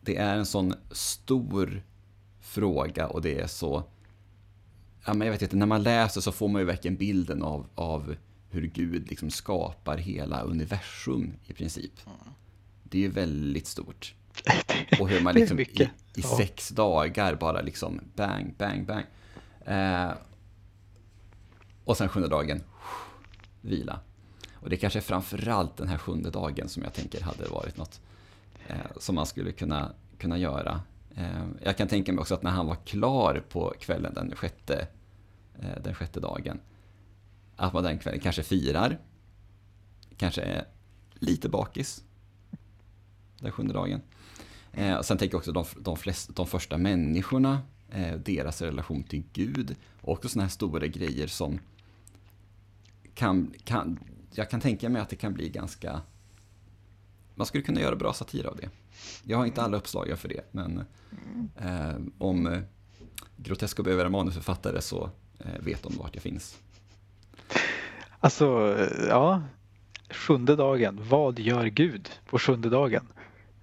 Det 0.00 0.16
är 0.16 0.36
en 0.36 0.46
sån 0.46 0.74
stor 0.90 1.82
fråga 2.40 3.08
och 3.08 3.22
det 3.22 3.40
är 3.40 3.46
så... 3.46 3.84
Ja, 5.06 5.14
men 5.14 5.26
jag 5.26 5.32
vet 5.32 5.42
inte, 5.42 5.56
när 5.56 5.66
man 5.66 5.82
läser 5.82 6.20
så 6.20 6.32
får 6.32 6.48
man 6.48 6.60
ju 6.60 6.66
verkligen 6.66 6.96
bilden 6.96 7.42
av, 7.42 7.66
av 7.74 8.16
hur 8.50 8.66
Gud 8.66 9.08
liksom 9.08 9.30
skapar 9.30 9.96
hela 9.96 10.42
universum 10.42 11.32
i 11.46 11.52
princip. 11.52 11.92
Det 12.82 12.98
är 12.98 13.02
ju 13.02 13.08
väldigt 13.08 13.66
stort. 13.66 14.14
Och 15.00 15.08
hur 15.08 15.20
man 15.20 15.34
liksom 15.34 15.60
i, 15.60 15.90
i 16.14 16.22
sex 16.22 16.68
dagar 16.68 17.34
bara 17.34 17.60
liksom 17.60 18.00
bang, 18.14 18.54
bang, 18.58 18.86
bang. 18.86 19.04
Eh, 19.64 20.12
och 21.84 21.96
sen 21.96 22.08
sjunde 22.08 22.28
dagen, 22.28 22.62
vila. 23.60 24.00
Och 24.54 24.70
det 24.70 24.76
kanske 24.76 24.98
är 24.98 25.00
framförallt 25.00 25.76
den 25.76 25.88
här 25.88 25.98
sjunde 25.98 26.30
dagen 26.30 26.68
som 26.68 26.82
jag 26.82 26.94
tänker 26.94 27.20
hade 27.20 27.48
varit 27.48 27.76
något 27.76 28.00
eh, 28.66 28.76
som 28.96 29.14
man 29.14 29.26
skulle 29.26 29.52
kunna, 29.52 29.92
kunna 30.18 30.38
göra. 30.38 30.80
Eh, 31.16 31.44
jag 31.62 31.76
kan 31.76 31.88
tänka 31.88 32.12
mig 32.12 32.20
också 32.20 32.34
att 32.34 32.42
när 32.42 32.50
han 32.50 32.66
var 32.66 32.76
klar 32.84 33.44
på 33.48 33.74
kvällen 33.80 34.14
den 34.14 34.36
sjätte, 34.36 34.86
eh, 35.60 35.82
den 35.84 35.94
sjätte 35.94 36.20
dagen, 36.20 36.60
att 37.56 37.72
man 37.72 37.84
den 37.84 37.98
kvällen 37.98 38.20
kanske 38.20 38.42
firar, 38.42 38.98
kanske 40.16 40.42
är 40.42 40.64
lite 41.14 41.48
bakis 41.48 42.04
den 43.38 43.52
sjunde 43.52 43.72
dagen. 43.74 44.00
Eh, 44.72 44.94
och 44.94 45.04
sen 45.04 45.18
tänker 45.18 45.34
jag 45.34 45.38
också 45.38 45.52
de, 45.52 45.64
de, 45.80 45.96
flest, 45.96 46.36
de 46.36 46.46
första 46.46 46.78
människorna, 46.78 47.60
eh, 47.90 48.14
deras 48.14 48.62
relation 48.62 49.02
till 49.02 49.22
Gud 49.32 49.76
och 50.00 50.12
också 50.12 50.28
sådana 50.28 50.44
här 50.44 50.50
stora 50.50 50.86
grejer 50.86 51.26
som 51.26 51.58
kan, 53.14 53.54
kan, 53.64 53.98
jag 54.34 54.50
kan 54.50 54.60
tänka 54.60 54.88
mig 54.88 55.02
att 55.02 55.08
det 55.08 55.16
kan 55.16 55.34
bli 55.34 55.48
ganska... 55.48 56.00
Man 57.34 57.46
skulle 57.46 57.64
kunna 57.64 57.80
göra 57.80 57.96
bra 57.96 58.12
satir 58.12 58.46
av 58.46 58.56
det. 58.56 58.70
Jag 59.24 59.38
har 59.38 59.46
inte 59.46 59.62
alla 59.62 59.76
uppslag 59.76 60.18
för 60.18 60.28
det, 60.28 60.40
men 60.50 60.84
eh, 61.56 61.94
om 62.18 62.46
eh, 62.46 62.60
Groteska 63.36 63.82
behöver 63.82 64.04
en 64.04 64.12
manusförfattare 64.12 64.80
så 64.80 65.10
eh, 65.38 65.60
vet 65.60 65.82
de 65.82 65.96
vart 65.96 66.14
jag 66.14 66.22
finns. 66.22 66.58
Alltså, 68.20 68.76
ja. 69.08 69.42
Sjunde 70.10 70.56
dagen. 70.56 71.00
Vad 71.08 71.38
gör 71.38 71.66
Gud 71.66 72.10
på 72.26 72.38
sjunde 72.38 72.68
dagen? 72.68 73.06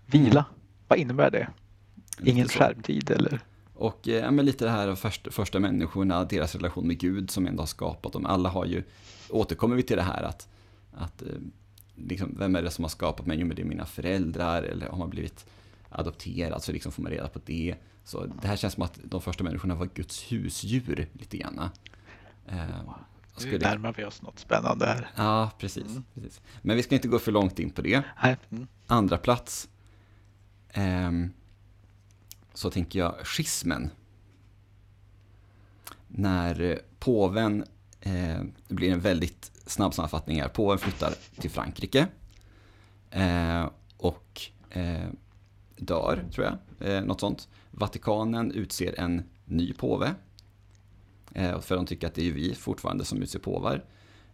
Vila. 0.05 0.45
Vad 0.89 0.99
innebär 0.99 1.31
det? 1.31 1.47
Ingen 2.23 2.47
skärmtid 2.47 3.11
eller? 3.11 3.39
Och 3.73 4.07
eh, 4.07 4.15
ja, 4.15 4.31
men 4.31 4.45
lite 4.45 4.65
det 4.65 4.71
här 4.71 4.95
första, 4.95 5.31
första 5.31 5.59
människorna, 5.59 6.23
deras 6.23 6.55
relation 6.55 6.87
med 6.87 6.99
Gud 6.99 7.31
som 7.31 7.47
ändå 7.47 7.61
har 7.61 7.67
skapat 7.67 8.13
dem. 8.13 8.25
Alla 8.25 8.49
har 8.49 8.65
ju, 8.65 8.83
återkommer 9.29 9.75
vi 9.75 9.83
till 9.83 9.97
det 9.97 10.03
här 10.03 10.23
att, 10.23 10.47
att 10.93 11.21
eh, 11.21 11.27
liksom, 11.95 12.35
vem 12.39 12.55
är 12.55 12.61
det 12.61 12.71
som 12.71 12.83
har 12.83 12.89
skapat 12.89 13.25
mig? 13.25 13.37
Jo, 13.39 13.47
men 13.47 13.55
det 13.55 13.61
är 13.61 13.65
mina 13.65 13.85
föräldrar 13.85 14.63
eller 14.63 14.89
har 14.89 14.97
man 14.97 15.09
blivit 15.09 15.45
adopterad 15.89 16.63
så 16.63 16.71
liksom 16.71 16.91
får 16.91 17.03
man 17.03 17.11
reda 17.11 17.27
på 17.27 17.39
det. 17.45 17.75
Så 18.03 18.25
det 18.25 18.47
här 18.47 18.55
känns 18.55 18.73
som 18.73 18.83
att 18.83 18.99
de 19.03 19.21
första 19.21 19.43
människorna 19.43 19.75
var 19.75 19.89
Guds 19.93 20.31
husdjur 20.31 21.07
lite 21.13 21.37
grann. 21.37 21.59
Eh, 22.47 22.63
nu 23.45 23.57
närmar 23.57 23.93
vi 23.97 24.05
oss 24.05 24.21
något 24.21 24.39
spännande 24.39 24.85
här. 24.85 25.07
Ja, 25.15 25.51
precis, 25.59 25.87
mm. 25.87 26.03
precis. 26.13 26.41
Men 26.61 26.75
vi 26.75 26.83
ska 26.83 26.95
inte 26.95 27.07
gå 27.07 27.19
för 27.19 27.31
långt 27.31 27.59
in 27.59 27.69
på 27.69 27.81
det. 27.81 28.03
Mm. 28.49 28.67
Andra 28.87 29.17
plats. 29.17 29.69
Eh, 30.73 31.11
så 32.53 32.69
tänker 32.69 32.99
jag 32.99 33.15
schismen. 33.23 33.89
När 36.07 36.61
eh, 36.61 36.77
påven, 36.99 37.63
eh, 38.01 38.41
det 38.67 38.73
blir 38.73 38.91
en 38.91 38.99
väldigt 38.99 39.51
snabb 39.65 39.93
sammanfattning 39.93 40.41
här, 40.41 40.49
påven 40.49 40.79
flyttar 40.79 41.13
till 41.39 41.49
Frankrike 41.49 42.07
eh, 43.11 43.69
och 43.97 44.41
eh, 44.69 45.07
dör, 45.77 46.25
tror 46.33 46.45
jag, 46.45 46.89
eh, 46.89 47.03
något 47.03 47.19
sånt. 47.19 47.47
Vatikanen 47.71 48.51
utser 48.51 48.99
en 48.99 49.23
ny 49.45 49.73
påve, 49.73 50.15
eh, 51.33 51.59
för 51.59 51.75
de 51.75 51.85
tycker 51.85 52.07
att 52.07 52.15
det 52.15 52.27
är 52.27 52.31
vi 52.31 52.55
fortfarande 52.55 53.05
som 53.05 53.21
utser 53.21 53.39
påvar. 53.39 53.83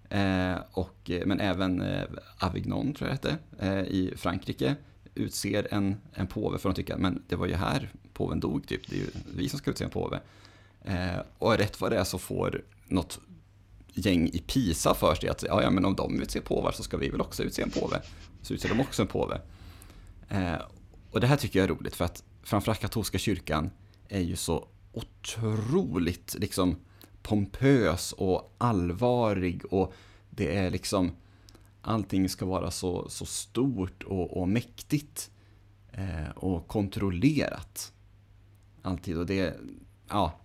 Eh, 0.09 0.55
och, 0.71 1.09
eh, 1.09 1.25
men 1.25 1.39
även 1.39 1.81
eh, 1.81 2.03
Avignon, 2.39 2.93
tror 2.93 3.09
jag 3.09 3.19
det 3.21 3.29
hette, 3.29 3.65
eh, 3.65 3.79
i 3.79 4.13
Frankrike 4.17 4.75
utser 5.15 5.67
en, 5.71 5.95
en 6.13 6.27
påve 6.27 6.57
för 6.57 6.69
de 6.69 6.75
tycker 6.75 7.05
att 7.05 7.13
det 7.27 7.35
var 7.35 7.47
ju 7.47 7.55
här 7.55 7.91
påven 8.13 8.39
dog, 8.39 8.67
typ. 8.67 8.87
det 8.87 8.95
är 8.95 8.99
ju 8.99 9.09
vi 9.35 9.49
som 9.49 9.59
ska 9.59 9.71
utse 9.71 9.83
en 9.83 9.89
påve. 9.89 10.19
Eh, 10.81 11.19
och 11.37 11.57
rätt 11.57 11.81
vad 11.81 11.91
det 11.91 11.97
är 11.97 12.03
så 12.03 12.17
får 12.17 12.61
något 12.87 13.19
gäng 13.93 14.27
i 14.27 14.43
Pisa 14.47 14.93
för 14.93 15.15
sig 15.15 15.29
att 15.29 15.43
ja, 15.43 15.61
ja, 15.61 15.69
men 15.69 15.85
om 15.85 15.95
de 15.95 16.21
utser 16.21 16.41
påvar 16.41 16.71
så 16.71 16.83
ska 16.83 16.97
vi 16.97 17.09
väl 17.09 17.21
också 17.21 17.43
utse 17.43 17.61
en 17.61 17.69
påve. 17.69 18.01
Så 18.41 18.53
utser 18.53 18.69
de 18.69 18.79
också 18.79 19.01
en 19.01 19.07
påve. 19.07 19.41
Eh, 20.29 20.61
och 21.11 21.21
det 21.21 21.27
här 21.27 21.37
tycker 21.37 21.59
jag 21.59 21.63
är 21.69 21.75
roligt 21.75 21.95
för 21.95 22.05
att 22.05 22.23
framförallt 22.43 22.79
katolska 22.79 23.17
kyrkan 23.17 23.69
är 24.07 24.21
ju 24.21 24.35
så 24.35 24.67
otroligt 24.91 26.35
liksom 26.39 26.75
pompös 27.21 28.11
och 28.11 28.55
allvarlig 28.57 29.65
och 29.65 29.93
det 30.29 30.55
är 30.55 30.69
liksom 30.69 31.11
allting 31.85 32.29
ska 32.29 32.45
vara 32.45 32.71
så, 32.71 33.09
så 33.09 33.25
stort 33.25 34.03
och, 34.03 34.37
och 34.37 34.49
mäktigt 34.49 35.31
eh, 35.91 36.29
och 36.35 36.67
kontrollerat. 36.67 37.93
Alltid. 38.81 39.17
Och 39.17 39.25
det, 39.25 39.59
ja. 40.09 40.39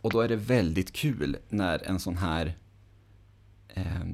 Och 0.00 0.10
då 0.10 0.20
är 0.20 0.28
det 0.28 0.36
väldigt 0.36 0.92
kul 0.92 1.36
när 1.48 1.86
en 1.86 2.00
sån 2.00 2.16
här 2.16 2.58
eh, 3.68 4.04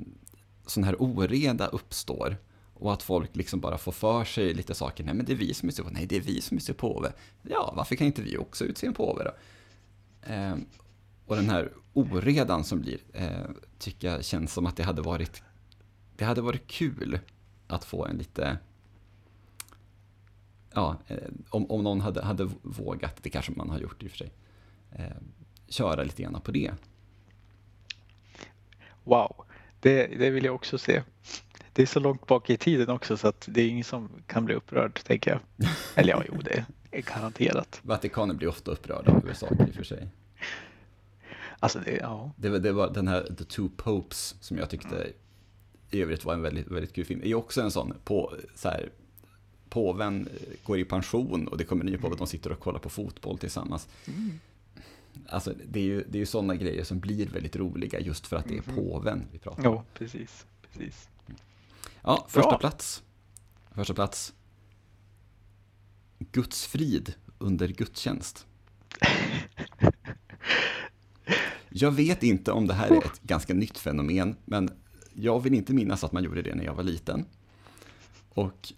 sån 0.67 0.85
här 0.85 1.03
oreda 1.03 1.67
uppstår 1.67 2.37
och 2.75 2.93
att 2.93 3.03
folk 3.03 3.37
liksom 3.37 3.61
bara 3.61 3.79
får 3.79 3.93
för 3.93 4.25
sig 4.25 4.55
lite 4.55 4.75
saker. 4.75 5.05
Nej, 5.05 5.15
men 5.15 5.27
det 5.27 5.33
är 5.33 5.37
vi 5.37 5.55
som 5.55 5.69
utser 5.69 5.83
påve. 5.83 5.95
Nej, 5.95 6.07
det 6.07 6.17
är 6.17 6.21
vi 6.21 6.41
som 6.41 6.57
utser 6.57 6.75
påve. 6.75 7.13
Ja, 7.43 7.73
varför 7.77 7.97
kan 7.97 8.07
inte 8.07 8.23
vi 8.23 8.39
också 8.39 8.65
utse 8.65 8.87
en 8.87 8.95
påve 8.95 9.25
då? 9.25 9.33
Eh, 10.33 10.57
och 11.27 11.37
den 11.37 11.51
här 11.51 11.73
oredan 11.93 12.65
som 12.65 12.81
blir, 12.81 12.99
eh, 13.13 13.51
tycker 13.79 14.09
jag 14.09 14.25
känns 14.25 14.53
som 14.53 14.67
att 14.67 14.77
det 14.77 14.83
hade 14.83 15.03
varit 15.03 15.43
det 16.17 16.25
hade 16.25 16.41
varit 16.41 16.67
kul 16.67 17.19
att 17.67 17.85
få 17.85 18.07
en 18.07 18.17
lite... 18.17 18.59
Ja, 20.75 20.97
eh, 21.07 21.17
om, 21.51 21.71
om 21.71 21.83
någon 21.83 22.01
hade, 22.01 22.23
hade 22.23 22.51
vågat, 22.63 23.23
det 23.23 23.31
kanske 23.31 23.53
man 23.53 23.71
har 23.71 23.79
gjort 23.79 24.03
i 24.03 24.07
och 24.07 24.11
för 24.11 24.19
sig, 24.19 24.33
eh, 24.93 25.17
köra 25.69 26.03
lite 26.03 26.23
grann 26.23 26.41
på 26.41 26.51
det. 26.51 26.73
Wow, 29.05 29.45
det, 29.81 30.07
det 30.07 30.31
vill 30.31 30.45
jag 30.45 30.55
också 30.55 30.79
se. 30.79 31.03
Det 31.73 31.83
är 31.83 31.87
så 31.87 32.01
långt 32.01 32.27
bak 32.27 32.51
i 32.51 32.57
tiden 32.57 32.89
också 32.89 33.17
så 33.17 33.29
att 33.29 33.49
det 33.51 33.63
är 33.63 33.69
ingen 33.69 33.85
som 33.85 34.11
kan 34.27 34.45
bli 34.45 34.55
upprörd, 34.55 35.01
tänker 35.05 35.31
jag. 35.31 35.69
Eller 35.95 36.11
ja, 36.11 36.23
jo, 36.29 36.41
det 36.45 36.67
är 36.91 37.03
garanterat. 37.03 37.81
Vatikanen 37.83 38.37
blir 38.37 38.49
ofta 38.49 38.71
upprörda 38.71 39.13
över 39.13 39.35
saker 39.35 39.69
i 39.69 39.71
och 39.71 39.75
för 39.75 39.85
sig. 39.85 40.09
Alltså 41.61 41.79
det, 41.79 41.97
ja. 41.97 42.31
Det, 42.37 42.59
det 42.59 42.73
var 42.73 42.91
den 42.91 43.09
här 43.09 43.35
The 43.39 43.45
Two 43.45 43.69
Popes 43.77 44.37
som 44.41 44.59
jag 44.59 44.71
tyckte 44.71 45.13
i 45.91 46.03
övrigt 46.03 46.25
var 46.25 46.35
en 46.35 46.43
väldigt, 46.43 46.69
väldigt 46.69 46.93
kul 46.93 47.05
film. 47.05 47.21
Det 47.21 47.31
är 47.31 47.35
också 47.35 47.61
en 47.61 47.71
sån, 47.71 47.95
på, 48.05 48.35
så 48.55 48.69
här, 48.69 48.91
påven 49.69 50.29
går 50.65 50.79
i 50.79 50.85
pension 50.85 51.49
och 51.49 51.59
det 51.59 51.65
kommer 51.65 51.85
en 51.85 51.91
ny 51.91 51.97
påve, 51.97 52.07
mm. 52.07 52.19
de 52.19 52.27
sitter 52.27 52.53
och 52.53 52.61
kollar 52.61 52.79
på 52.79 52.91
fotboll 52.91 53.39
tillsammans. 53.39 53.89
Mm. 54.07 54.41
Alltså, 55.29 55.55
det 55.65 55.81
är 55.81 55.85
ju, 55.85 56.05
det 56.09 56.19
är 56.19 56.21
ju 56.21 56.27
sådana 56.27 56.55
grejer 56.55 56.85
som 56.85 57.01
blir 57.01 57.27
väldigt 57.27 57.57
roliga 57.57 58.01
just 58.01 58.27
för 58.27 58.37
att 58.37 58.49
det 58.49 58.57
är 58.57 58.63
mm. 58.69 58.77
påven 58.77 59.27
vi 59.33 59.39
pratar 59.39 59.69
om. 59.69 59.75
Ja, 59.75 59.85
precis. 59.95 60.47
precis. 60.73 61.09
Ja, 62.03 62.27
första 62.29 62.51
Bra. 62.51 62.59
plats. 62.59 63.03
Första 63.71 63.95
plats. 63.95 64.35
Guds 66.19 66.67
frid 66.67 67.15
under 67.39 67.69
gudstjänst. 67.69 68.47
Jag 71.69 71.91
vet 71.91 72.23
inte 72.23 72.53
om 72.53 72.67
det 72.67 72.75
här 72.75 72.91
är 72.91 72.99
ett 72.99 73.23
ganska 73.23 73.55
nytt 73.55 73.79
fenomen, 73.79 74.37
men 74.45 74.71
jag 75.19 75.41
vill 75.41 75.55
inte 75.55 75.73
minnas 75.73 76.05
att 76.05 76.13
man 76.13 76.25
gjorde 76.25 76.43
det 76.43 76.55
när 76.55 76.65
jag 76.65 76.75
var 76.75 76.83
liten. 76.83 77.25
Och 78.29 78.73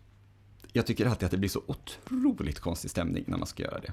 jag 0.73 0.87
tycker 0.87 1.07
alltid 1.07 1.27
att 1.27 1.31
det 1.31 1.39
blir 1.39 1.49
så 1.49 1.63
otroligt 1.67 2.61
konstig 2.61 2.91
stämning 2.91 3.25
när 3.27 3.39
man 3.39 3.47
ska 3.47 3.63
göra 3.63 3.81
det. 3.81 3.93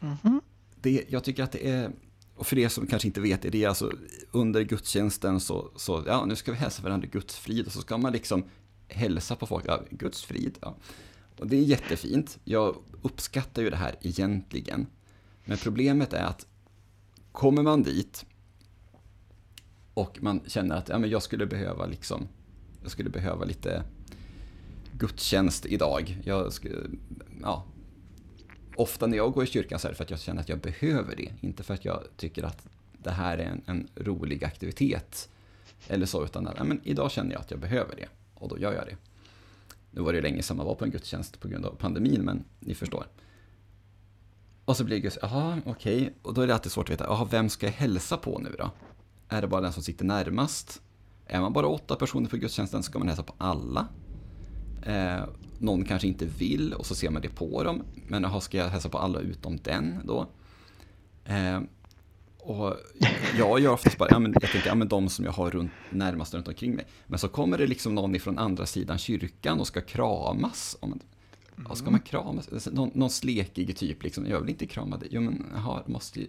Mm 0.00 0.16
-hmm. 0.22 0.40
det 0.80 1.04
jag 1.08 1.24
tycker 1.24 1.42
att 1.42 1.52
det 1.52 1.68
är, 1.68 1.92
och 2.34 2.46
för 2.46 2.58
er 2.58 2.68
som 2.68 2.86
kanske 2.86 3.08
inte 3.08 3.20
vet 3.20 3.42
det, 3.42 3.50
det 3.50 3.64
är 3.64 3.68
alltså 3.68 3.92
under 4.30 4.62
gudstjänsten 4.62 5.40
så, 5.40 5.70
så 5.76 6.02
ja 6.06 6.24
nu 6.24 6.36
ska 6.36 6.52
vi 6.52 6.58
hälsa 6.58 6.82
varandra 6.82 7.08
Guds 7.12 7.36
frid 7.36 7.66
och 7.66 7.72
så 7.72 7.80
ska 7.80 7.98
man 7.98 8.12
liksom 8.12 8.44
hälsa 8.88 9.36
på 9.36 9.46
folk, 9.46 9.64
ja, 9.68 9.82
Guds 9.90 10.24
frid. 10.24 10.58
Ja. 10.60 10.76
Och 11.38 11.46
det 11.46 11.56
är 11.56 11.62
jättefint, 11.62 12.38
jag 12.44 12.76
uppskattar 13.02 13.62
ju 13.62 13.70
det 13.70 13.76
här 13.76 13.96
egentligen. 14.00 14.86
Men 15.44 15.58
problemet 15.58 16.12
är 16.12 16.24
att 16.24 16.46
kommer 17.32 17.62
man 17.62 17.82
dit 17.82 18.26
och 19.94 20.22
man 20.22 20.40
känner 20.46 20.76
att 20.76 20.88
ja, 20.88 20.98
men 20.98 21.10
jag 21.10 21.22
skulle 21.22 21.46
behöva 21.46 21.86
liksom, 21.86 22.28
jag 22.82 22.90
skulle 22.90 23.10
behöva 23.10 23.44
lite 23.44 23.82
gudstjänst 24.92 25.66
idag. 25.66 26.18
Jag 26.24 26.52
skulle, 26.52 26.76
ja, 27.42 27.64
ofta 28.76 29.06
när 29.06 29.16
jag 29.16 29.32
går 29.32 29.44
i 29.44 29.46
kyrkan 29.46 29.78
så 29.78 29.88
är 29.88 29.90
det 29.90 29.96
för 29.96 30.04
att 30.04 30.10
jag 30.10 30.20
känner 30.20 30.40
att 30.40 30.48
jag 30.48 30.60
behöver 30.60 31.16
det, 31.16 31.32
inte 31.40 31.62
för 31.62 31.74
att 31.74 31.84
jag 31.84 32.04
tycker 32.16 32.42
att 32.42 32.66
det 32.92 33.10
här 33.10 33.38
är 33.38 33.44
en, 33.44 33.62
en 33.66 33.88
rolig 33.94 34.44
aktivitet 34.44 35.28
eller 35.88 36.06
så, 36.06 36.24
utan 36.24 36.46
att 36.46 36.54
ja, 36.56 36.64
men 36.64 36.80
idag 36.84 37.10
känner 37.10 37.32
jag 37.32 37.40
att 37.40 37.50
jag 37.50 37.60
behöver 37.60 37.96
det 37.96 38.08
och 38.34 38.48
då 38.48 38.58
gör 38.58 38.72
jag 38.72 38.86
det. 38.86 38.96
Nu 39.90 40.00
var 40.00 40.12
det 40.12 40.20
länge 40.20 40.42
sedan 40.42 40.56
man 40.56 40.66
var 40.66 40.74
på 40.74 40.84
en 40.84 40.90
gudstjänst 40.90 41.40
på 41.40 41.48
grund 41.48 41.66
av 41.66 41.74
pandemin, 41.74 42.22
men 42.22 42.44
ni 42.60 42.74
förstår. 42.74 43.06
Och 44.64 44.76
så 44.76 44.84
blir 44.84 45.02
det 45.02 45.18
jaha, 45.22 45.60
okej, 45.64 46.02
okay. 46.02 46.12
och 46.22 46.34
då 46.34 46.40
är 46.40 46.46
det 46.46 46.54
alltid 46.54 46.72
svårt 46.72 46.86
att 46.86 46.92
veta, 46.92 47.04
jaha, 47.04 47.28
vem 47.30 47.48
ska 47.48 47.66
jag 47.66 47.72
hälsa 47.72 48.16
på 48.16 48.38
nu 48.38 48.54
då? 48.58 48.70
Är 49.32 49.40
det 49.40 49.48
bara 49.48 49.60
den 49.60 49.72
som 49.72 49.82
sitter 49.82 50.04
närmast? 50.04 50.82
Är 51.26 51.40
man 51.40 51.52
bara 51.52 51.66
åtta 51.66 51.96
personer 51.96 52.28
på 52.28 52.36
gudstjänsten 52.36 52.82
ska 52.82 52.98
man 52.98 53.08
hälsa 53.08 53.22
på 53.22 53.34
alla. 53.38 53.88
Eh, 54.82 55.24
någon 55.58 55.84
kanske 55.84 56.08
inte 56.08 56.26
vill 56.26 56.72
och 56.72 56.86
så 56.86 56.94
ser 56.94 57.10
man 57.10 57.22
det 57.22 57.28
på 57.28 57.62
dem. 57.62 57.82
Men 58.08 58.22
jaha, 58.22 58.40
ska 58.40 58.58
jag 58.58 58.68
hälsa 58.68 58.88
på 58.88 58.98
alla 58.98 59.20
utom 59.20 59.56
den 59.56 60.00
då? 60.04 60.26
Eh, 61.24 61.60
och 62.38 62.76
jag 63.38 63.60
gör 63.60 63.72
oftast 63.72 63.98
bara, 63.98 64.08
ja, 64.10 64.18
men 64.18 64.34
jag 64.40 64.50
tänker, 64.50 64.68
ja 64.68 64.74
men 64.74 64.88
de 64.88 65.08
som 65.08 65.24
jag 65.24 65.32
har 65.32 65.50
runt, 65.50 65.72
närmast 65.90 66.34
runt 66.34 66.48
omkring 66.48 66.74
mig. 66.74 66.86
Men 67.06 67.18
så 67.18 67.28
kommer 67.28 67.58
det 67.58 67.66
liksom 67.66 67.94
någon 67.94 68.14
ifrån 68.14 68.38
andra 68.38 68.66
sidan 68.66 68.98
kyrkan 68.98 69.60
och 69.60 69.66
ska 69.66 69.80
kramas. 69.80 70.76
Och 70.80 70.88
man, 70.88 71.00
ja, 71.68 71.74
ska 71.74 71.90
man 71.90 72.00
kramas? 72.00 72.68
Någon, 72.72 72.90
någon 72.94 73.10
slekig 73.10 73.76
typ, 73.76 74.02
liksom, 74.02 74.26
jag 74.26 74.40
vill 74.40 74.50
inte 74.50 74.66
krama 74.66 74.96
dig. 74.96 75.08
Jo 75.10 75.20
men, 75.20 75.46
jaha, 75.54 75.82
måste, 75.86 76.26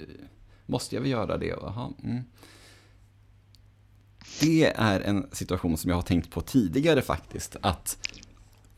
måste 0.65 0.95
jag 0.95 1.01
väl 1.01 1.11
göra 1.11 1.37
det? 1.37 1.45
Jaha, 1.45 1.93
mm. 2.03 2.23
Det 4.39 4.73
är 4.75 4.99
en 5.01 5.27
situation 5.31 5.77
som 5.77 5.89
jag 5.89 5.97
har 5.97 6.01
tänkt 6.01 6.31
på 6.31 6.41
tidigare 6.41 7.01
faktiskt. 7.01 7.55
Att, 7.61 8.09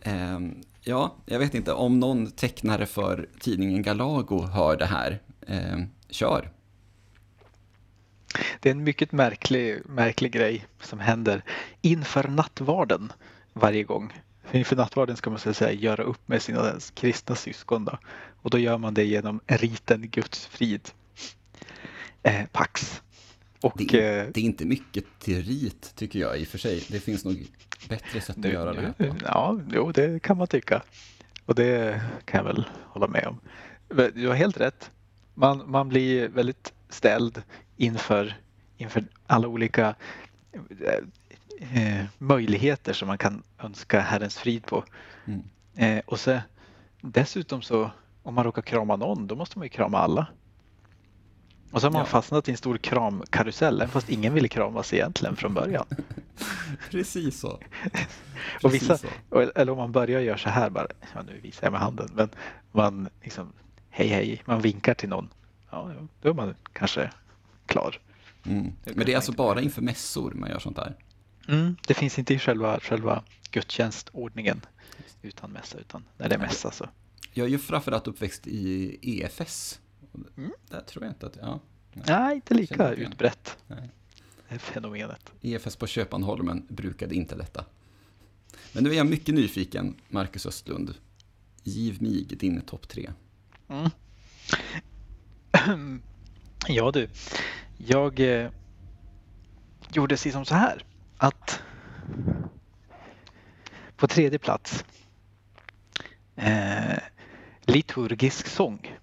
eh, 0.02 0.40
ja, 0.82 1.16
jag 1.26 1.40
vet 1.40 1.54
inte, 1.54 1.74
om 1.74 2.00
någon 2.00 2.32
tecknare 2.32 2.86
för 2.86 3.30
tidningen 3.40 3.82
Galago 3.82 4.46
hör 4.46 4.78
det 4.78 4.86
här, 4.86 5.22
eh, 5.48 5.80
kör. 6.10 6.52
Det 8.60 8.70
är 8.70 8.72
en 8.72 8.84
mycket 8.84 9.12
märklig, 9.12 9.82
märklig 9.86 10.32
grej 10.32 10.66
som 10.82 11.00
händer 11.00 11.44
inför 11.82 12.28
nattvarden 12.28 13.12
varje 13.54 13.84
gång. 13.84 14.14
Inför 14.52 14.76
nattvarden 14.76 15.18
ska 15.18 15.30
man 15.30 15.40
så 15.40 15.50
att 15.50 15.58
säga 15.58 15.72
göra 15.72 16.04
upp 16.04 16.28
med 16.28 16.42
sina 16.42 16.74
kristna 16.94 17.36
syskon. 17.36 17.86
Då. 17.86 17.98
Och 18.42 18.50
då 18.50 18.58
gör 18.58 18.78
man 18.78 18.94
det 18.94 19.04
genom 19.04 19.40
riten 19.48 20.10
Guds 20.10 20.46
frid. 20.46 20.90
Eh, 22.24 22.46
Pax. 22.52 23.02
Och, 23.64 23.74
det, 23.76 23.94
är, 23.94 24.26
eh, 24.26 24.30
det 24.34 24.42
är 24.42 24.46
inte 24.46 24.66
mycket 24.66 25.06
till 25.20 25.44
rit 25.44 25.96
tycker 25.96 26.20
jag 26.20 26.40
i 26.40 26.44
och 26.44 26.48
för 26.48 26.58
sig. 26.58 26.84
Det 26.90 27.00
finns 27.00 27.26
nog 27.26 27.48
bättre 27.90 28.22
sätt 28.22 28.38
att 28.38 28.46
göra 28.46 28.74
det 28.74 28.82
här 28.82 28.92
på. 28.92 29.16
Ja, 29.24 29.60
jo, 29.74 29.92
det 29.92 30.22
kan 30.22 30.38
man 30.38 30.48
tycka. 30.48 30.82
Och 31.46 31.56
det 31.56 32.02
kan 32.26 32.38
jag 32.38 32.44
väl 32.44 32.66
hålla 32.84 33.08
med 33.08 33.28
om. 33.28 33.40
Du 34.16 34.28
har 34.28 34.36
helt 34.36 34.60
rätt. 34.60 34.92
Man, 35.34 35.72
man 35.72 35.90
blir 35.90 36.28
väldigt 36.28 36.74
ställd 36.90 37.42
inför, 37.78 38.36
inför 38.78 39.04
alla 39.28 39.48
olika 39.48 39.96
eh, 41.60 42.06
möjligheter 42.18 42.94
som 42.94 43.08
man 43.08 43.18
kan 43.18 43.44
önska 43.60 44.00
Herrens 44.00 44.38
frid 44.38 44.66
på. 44.66 44.84
Mm. 45.26 45.44
Eh, 45.76 46.04
och 46.06 46.20
så, 46.20 46.40
dessutom 47.02 47.62
så 47.62 47.92
om 48.24 48.34
man 48.34 48.44
råkar 48.44 48.62
krama 48.62 48.96
någon 48.96 49.28
då 49.28 49.36
måste 49.36 49.60
man 49.60 49.66
ju 49.66 49.70
krama 49.70 49.98
alla. 49.98 50.28
Och 51.74 51.82
så 51.82 51.88
har 51.88 51.92
man 51.92 52.00
ja. 52.00 52.06
fastnat 52.06 52.48
i 52.48 52.52
en 52.52 52.58
stor 52.58 52.78
kramkarusell 52.78 53.88
fast 53.88 54.10
ingen 54.10 54.34
ville 54.34 54.48
kramas 54.48 54.94
egentligen 54.94 55.36
från 55.36 55.54
början. 55.54 55.86
Precis 56.92 57.40
så. 57.40 57.60
Precis 57.92 58.10
och 58.64 58.74
vissa, 58.74 58.98
så. 58.98 59.40
Eller 59.56 59.72
om 59.72 59.78
man 59.78 59.92
börjar 59.92 60.22
göra 60.22 60.38
så 60.38 60.50
här 60.50 60.70
bara, 60.70 60.88
ja, 61.14 61.22
nu 61.22 61.40
visar 61.40 61.66
jag 61.66 61.72
med 61.72 61.82
handen, 61.82 62.10
men 62.14 62.30
man 62.72 63.10
liksom 63.22 63.54
hej 63.90 64.08
hej, 64.08 64.42
man 64.46 64.62
vinkar 64.62 64.94
till 64.94 65.10
någon. 65.10 65.30
Ja, 65.72 65.92
då 66.22 66.30
är 66.30 66.34
man 66.34 66.56
kanske 66.74 67.10
klar. 67.66 68.00
Mm. 68.46 68.74
Men 68.84 69.06
det 69.06 69.12
är 69.12 69.16
alltså 69.16 69.32
bara 69.32 69.62
inför 69.62 69.82
mässor 69.82 70.32
man 70.32 70.50
gör 70.50 70.60
sånt 70.60 70.76
där? 70.76 70.96
Mm, 71.48 71.76
det 71.88 71.94
finns 71.94 72.20
inte 72.20 72.34
i 72.34 72.40
själva, 72.40 72.80
själva 72.80 73.24
gudstjänstordningen 73.52 74.62
utan 75.22 75.52
mässa, 75.52 75.78
utan 75.78 76.06
när 76.18 76.30
det 76.30 76.36
är 76.36 76.40
mässa 76.40 76.72
så. 76.72 76.90
Jag 77.34 77.46
är 77.46 77.52
ju 77.52 77.60
framförallt 77.60 78.08
uppväxt 78.08 78.48
i 78.48 78.98
EFS. 79.02 79.80
Mm. 80.38 80.52
Där 80.70 80.82
tror 80.82 81.04
jag 81.04 81.12
inte 81.12 81.26
att, 81.26 81.38
ja. 81.42 81.60
Nej, 81.94 82.06
nej 82.08 82.36
inte 82.36 82.54
lika 82.54 82.94
utbrett. 82.94 83.58
Nej. 83.68 83.90
Det 84.50 84.60
fenomenet. 84.60 85.32
EFS 85.42 85.76
på 85.76 85.88
Köpanholmen 85.88 86.66
brukade 86.70 87.16
inte 87.16 87.36
detta. 87.36 87.66
Men 88.74 88.84
nu 88.84 88.90
är 88.90 88.94
jag 88.94 89.08
mycket 89.08 89.36
nyfiken, 89.36 89.96
Marcus 90.08 90.46
Östlund. 90.46 90.94
Giv 91.64 92.02
mig 92.02 92.24
din 92.26 92.62
topp 92.62 92.88
tre. 92.88 93.12
Mm. 93.68 93.90
Ja 96.68 96.92
du, 96.92 97.10
jag 97.78 98.20
eh, 98.20 98.52
gjorde 99.94 100.18
som 100.18 100.46
så 100.46 100.56
här 100.56 100.86
att 101.18 101.62
på 103.96 104.08
tredje 104.08 104.40
plats 104.40 104.86
eh, 106.36 106.98
liturgisk 107.62 108.48
sång. 108.48 108.98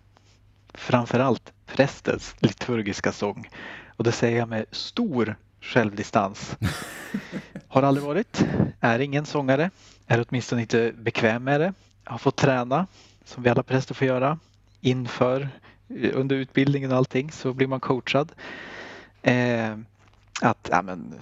Framförallt 0.80 1.52
prästens 1.66 2.34
liturgiska 2.38 3.12
sång. 3.12 3.48
Och 3.96 4.04
det 4.04 4.12
säger 4.12 4.38
jag 4.38 4.48
med 4.48 4.64
stor 4.70 5.36
självdistans. 5.60 6.56
Har 7.68 7.82
aldrig 7.82 8.06
varit, 8.06 8.44
är 8.80 8.98
ingen 8.98 9.26
sångare, 9.26 9.70
är 10.06 10.24
åtminstone 10.28 10.60
inte 10.62 10.92
bekväm 10.96 11.44
med 11.44 11.60
det. 11.60 11.72
Har 12.04 12.18
fått 12.18 12.36
träna, 12.36 12.86
som 13.24 13.42
vi 13.42 13.50
alla 13.50 13.62
präster 13.62 13.94
får 13.94 14.06
göra, 14.06 14.38
inför 14.80 15.48
under 16.12 16.36
utbildningen 16.36 16.92
och 16.92 16.96
allting 16.96 17.32
så 17.32 17.52
blir 17.52 17.66
man 17.66 17.80
coachad. 17.80 18.32
Eh, 19.22 19.76
att 20.40 20.68
ja, 20.70 20.82
men, 20.82 21.14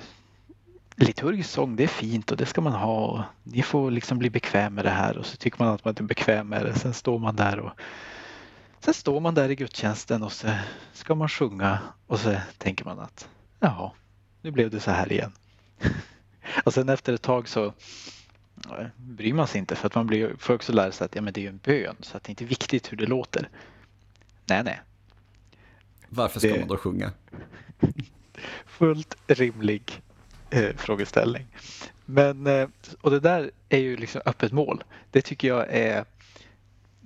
liturgisk 0.96 1.50
sång 1.50 1.76
det 1.76 1.82
är 1.82 1.88
fint 1.88 2.30
och 2.30 2.36
det 2.36 2.46
ska 2.46 2.60
man 2.60 2.72
ha. 2.72 3.24
Ni 3.42 3.62
får 3.62 3.90
liksom 3.90 4.18
bli 4.18 4.30
bekväm 4.30 4.74
med 4.74 4.84
det 4.84 4.90
här 4.90 5.18
och 5.18 5.26
så 5.26 5.36
tycker 5.36 5.64
man 5.64 5.74
att 5.74 5.84
man 5.84 5.94
är 5.98 6.02
bekväm 6.02 6.48
med 6.48 6.66
det. 6.66 6.74
Sen 6.74 6.94
står 6.94 7.18
man 7.18 7.36
där 7.36 7.58
och 7.58 7.72
sen 8.80 8.94
står 8.94 9.20
man 9.20 9.34
där 9.34 9.50
i 9.50 9.54
gudstjänsten 9.54 10.22
och 10.22 10.32
så 10.32 10.48
ska 10.92 11.14
man 11.14 11.28
sjunga 11.28 11.78
och 12.06 12.20
så 12.20 12.36
tänker 12.58 12.84
man 12.84 12.98
att 12.98 13.28
ja, 13.60 13.94
nu 14.42 14.50
blev 14.50 14.70
det 14.70 14.80
så 14.80 14.90
här 14.90 15.12
igen. 15.12 15.32
och 16.64 16.74
sen 16.74 16.88
efter 16.88 17.12
ett 17.12 17.22
tag 17.22 17.48
så 17.48 17.72
bryr 18.96 19.32
man 19.32 19.46
sig 19.46 19.58
inte 19.58 19.76
för 19.76 19.86
att 19.86 19.94
man 19.94 20.06
blir, 20.06 20.34
får 20.38 20.54
också 20.54 20.72
lära 20.72 20.92
sig 20.92 21.04
att 21.04 21.14
ja, 21.14 21.22
men 21.22 21.32
det 21.32 21.44
är 21.44 21.48
en 21.48 21.60
bön 21.64 21.96
så 22.00 22.16
att 22.16 22.24
det 22.24 22.28
är 22.28 22.32
inte 22.32 22.44
viktigt 22.44 22.92
hur 22.92 22.96
det 22.96 23.06
låter. 23.06 23.48
Nej, 24.46 24.64
nej. 24.64 24.80
Varför 26.08 26.40
ska 26.40 26.52
det... 26.52 26.58
man 26.58 26.68
då 26.68 26.76
sjunga? 26.76 27.12
Fullt 28.66 29.16
rimlig 29.26 30.02
eh, 30.50 30.76
frågeställning. 30.76 31.46
Men, 32.04 32.46
eh, 32.46 32.68
och 33.00 33.10
det 33.10 33.20
där 33.20 33.50
är 33.68 33.78
ju 33.78 33.96
liksom 33.96 34.22
öppet 34.24 34.52
mål. 34.52 34.84
Det 35.10 35.22
tycker 35.22 35.48
jag 35.48 35.66
är 35.68 36.04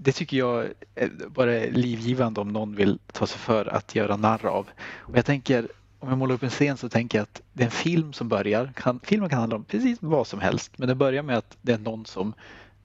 det 0.03 0.12
tycker 0.12 0.36
jag 0.36 0.68
är 0.94 1.11
bara 1.28 1.55
är 1.55 1.70
livgivande 1.70 2.40
om 2.40 2.48
någon 2.48 2.74
vill 2.74 2.98
ta 3.12 3.26
sig 3.26 3.38
för 3.38 3.66
att 3.66 3.94
göra 3.94 4.16
narr 4.16 4.46
av. 4.46 4.68
Och 4.96 5.16
jag 5.16 5.26
tänker, 5.26 5.68
om 5.98 6.09
jag 6.09 6.18
målar 6.18 6.34
upp 6.34 6.42
en 6.42 6.50
scen 6.50 6.76
så 6.76 6.88
tänker 6.88 7.18
jag 7.18 7.22
att 7.22 7.42
det 7.53 7.62
är 7.62 7.64
en 7.64 7.70
film 7.70 8.12
som 8.12 8.28
börjar. 8.28 8.72
Kan, 8.76 9.00
filmen 9.03 9.28
kan 9.28 9.38
handla 9.38 9.57
om 9.57 9.64
precis 9.64 9.98
vad 10.00 10.26
som 10.26 10.40
helst 10.40 10.78
men 10.78 10.88
det 10.88 10.94
börjar 10.94 11.22
med 11.22 11.38
att 11.38 11.57
det 11.62 11.72
är 11.72 11.78
någon 11.78 12.07
som, 12.07 12.34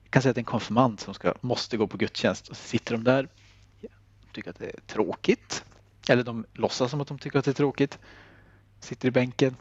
jag 0.02 0.10
kan 0.10 0.22
säga 0.22 0.30
att 0.30 0.34
det 0.34 0.38
är 0.38 0.42
en 0.42 0.44
konfirmand 0.44 1.00
som 1.00 1.14
ska, 1.14 1.34
måste 1.40 1.76
gå 1.76 1.86
på 1.86 1.96
gudstjänst 1.96 2.48
och 2.48 2.56
så 2.56 2.62
sitter 2.62 2.92
de 2.92 3.04
där 3.04 3.28
och 4.26 4.32
tycker 4.32 4.50
att 4.50 4.58
det 4.58 4.66
är 4.66 4.80
tråkigt. 4.86 5.64
Eller 6.08 6.22
de 6.22 6.44
låtsas 6.52 6.90
som 6.90 7.00
att 7.00 7.08
de 7.08 7.18
tycker 7.18 7.38
att 7.38 7.44
det 7.44 7.50
är 7.50 7.52
tråkigt. 7.52 7.98
Sitter 8.80 9.08
i 9.08 9.10
bänken 9.10 9.56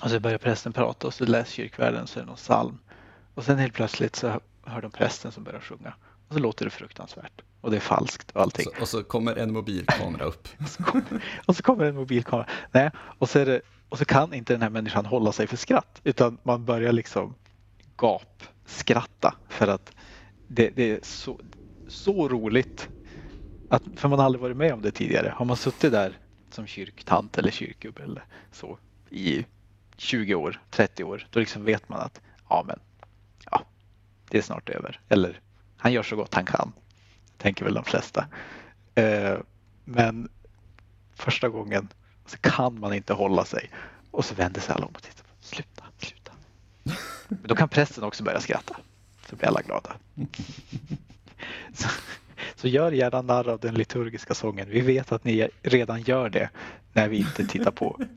och 0.00 0.10
så 0.10 0.20
börjar 0.20 0.38
prästen 0.38 0.72
prata 0.72 1.06
och 1.06 1.14
så 1.14 1.24
läser 1.24 1.52
kyrkvärden 1.52 2.06
så 2.06 2.18
är 2.18 2.22
det 2.22 2.26
någon 2.26 2.36
psalm. 2.36 2.78
Och 3.34 3.44
sen 3.44 3.58
helt 3.58 3.74
plötsligt 3.74 4.16
så 4.16 4.40
hör 4.62 4.82
de 4.82 4.90
prästen 4.90 5.32
som 5.32 5.44
börjar 5.44 5.60
sjunga. 5.60 5.94
Och 6.34 6.38
så 6.38 6.42
låter 6.42 6.64
det 6.64 6.70
fruktansvärt. 6.70 7.42
Och 7.60 7.70
det 7.70 7.76
är 7.76 7.80
falskt 7.80 8.30
och 8.30 8.42
allting. 8.42 8.64
Så, 8.64 8.82
och 8.82 8.88
så 8.88 9.02
kommer 9.02 9.36
en 9.36 9.52
mobilkamera 9.52 10.24
upp. 10.24 10.48
och, 10.60 10.68
så 10.68 10.82
kommer, 10.82 11.24
och 11.46 11.56
så 11.56 11.62
kommer 11.62 11.84
en 11.84 11.94
mobilkamera. 11.94 12.46
Nej, 12.72 12.90
och 13.18 13.28
så, 13.28 13.44
det, 13.44 13.60
och 13.88 13.98
så 13.98 14.04
kan 14.04 14.34
inte 14.34 14.52
den 14.52 14.62
här 14.62 14.70
människan 14.70 15.06
hålla 15.06 15.32
sig 15.32 15.46
för 15.46 15.56
skratt. 15.56 16.00
Utan 16.04 16.38
man 16.42 16.64
börjar 16.64 16.92
liksom 16.92 17.34
gapskratta. 17.96 19.34
För 19.48 19.68
att 19.68 19.92
det, 20.48 20.70
det 20.76 20.90
är 20.90 21.00
så, 21.02 21.40
så 21.88 22.28
roligt 22.28 22.88
att, 23.70 23.82
för 23.96 24.08
man 24.08 24.18
har 24.18 24.26
aldrig 24.26 24.42
varit 24.42 24.56
med 24.56 24.72
om 24.72 24.82
det 24.82 24.90
tidigare. 24.90 25.34
Har 25.36 25.44
man 25.44 25.56
suttit 25.56 25.92
där 25.92 26.18
som 26.50 26.66
kyrktant 26.66 27.38
eller 27.38 27.50
kyrkgubbe 27.50 28.02
eller 28.02 28.24
så 28.52 28.78
i 29.10 29.46
20 29.96 30.34
år, 30.34 30.60
30 30.70 31.04
år, 31.04 31.26
då 31.30 31.40
liksom 31.40 31.64
vet 31.64 31.88
man 31.88 32.00
att 32.00 32.20
ja, 32.48 32.64
men 32.66 32.78
ja, 33.50 33.62
det 34.30 34.38
är 34.38 34.42
snart 34.42 34.68
över. 34.68 35.00
Eller 35.08 35.40
han 35.84 35.92
gör 35.92 36.02
så 36.02 36.16
gott 36.16 36.34
han 36.34 36.44
kan, 36.44 36.72
tänker 37.36 37.64
väl 37.64 37.74
de 37.74 37.84
flesta. 37.84 38.26
Eh, 38.94 39.36
men 39.84 40.28
första 41.14 41.48
gången 41.48 41.88
så 42.26 42.36
kan 42.38 42.80
man 42.80 42.94
inte 42.94 43.12
hålla 43.12 43.44
sig 43.44 43.70
och 44.10 44.24
så 44.24 44.34
vänder 44.34 44.60
sig 44.60 44.74
alla 44.74 44.86
om 44.86 44.92
och 44.94 45.02
tittar. 45.02 45.26
Sluta, 45.40 45.84
sluta. 45.98 46.32
Men 47.28 47.38
då 47.42 47.54
kan 47.54 47.68
prästen 47.68 48.04
också 48.04 48.24
börja 48.24 48.40
skratta. 48.40 48.76
Så 49.28 49.36
blir 49.36 49.48
alla 49.48 49.62
glada. 49.62 49.96
Så, 51.74 51.88
så 52.54 52.68
gör 52.68 52.92
gärna 52.92 53.22
narr 53.22 53.48
av 53.48 53.60
den 53.60 53.74
liturgiska 53.74 54.34
sången. 54.34 54.68
Vi 54.70 54.80
vet 54.80 55.12
att 55.12 55.24
ni 55.24 55.48
redan 55.62 56.02
gör 56.02 56.28
det 56.28 56.50
när 56.92 57.08
vi 57.08 57.16
inte 57.16 57.46
tittar 57.46 57.70
på. 57.70 58.00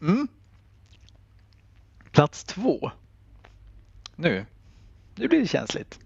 Mm. 0.00 0.28
Plats 2.10 2.44
två. 2.44 2.90
Nu. 4.16 4.46
Nu 5.22 5.28
blir 5.28 5.40
det 5.40 5.46
känsligt. 5.46 6.00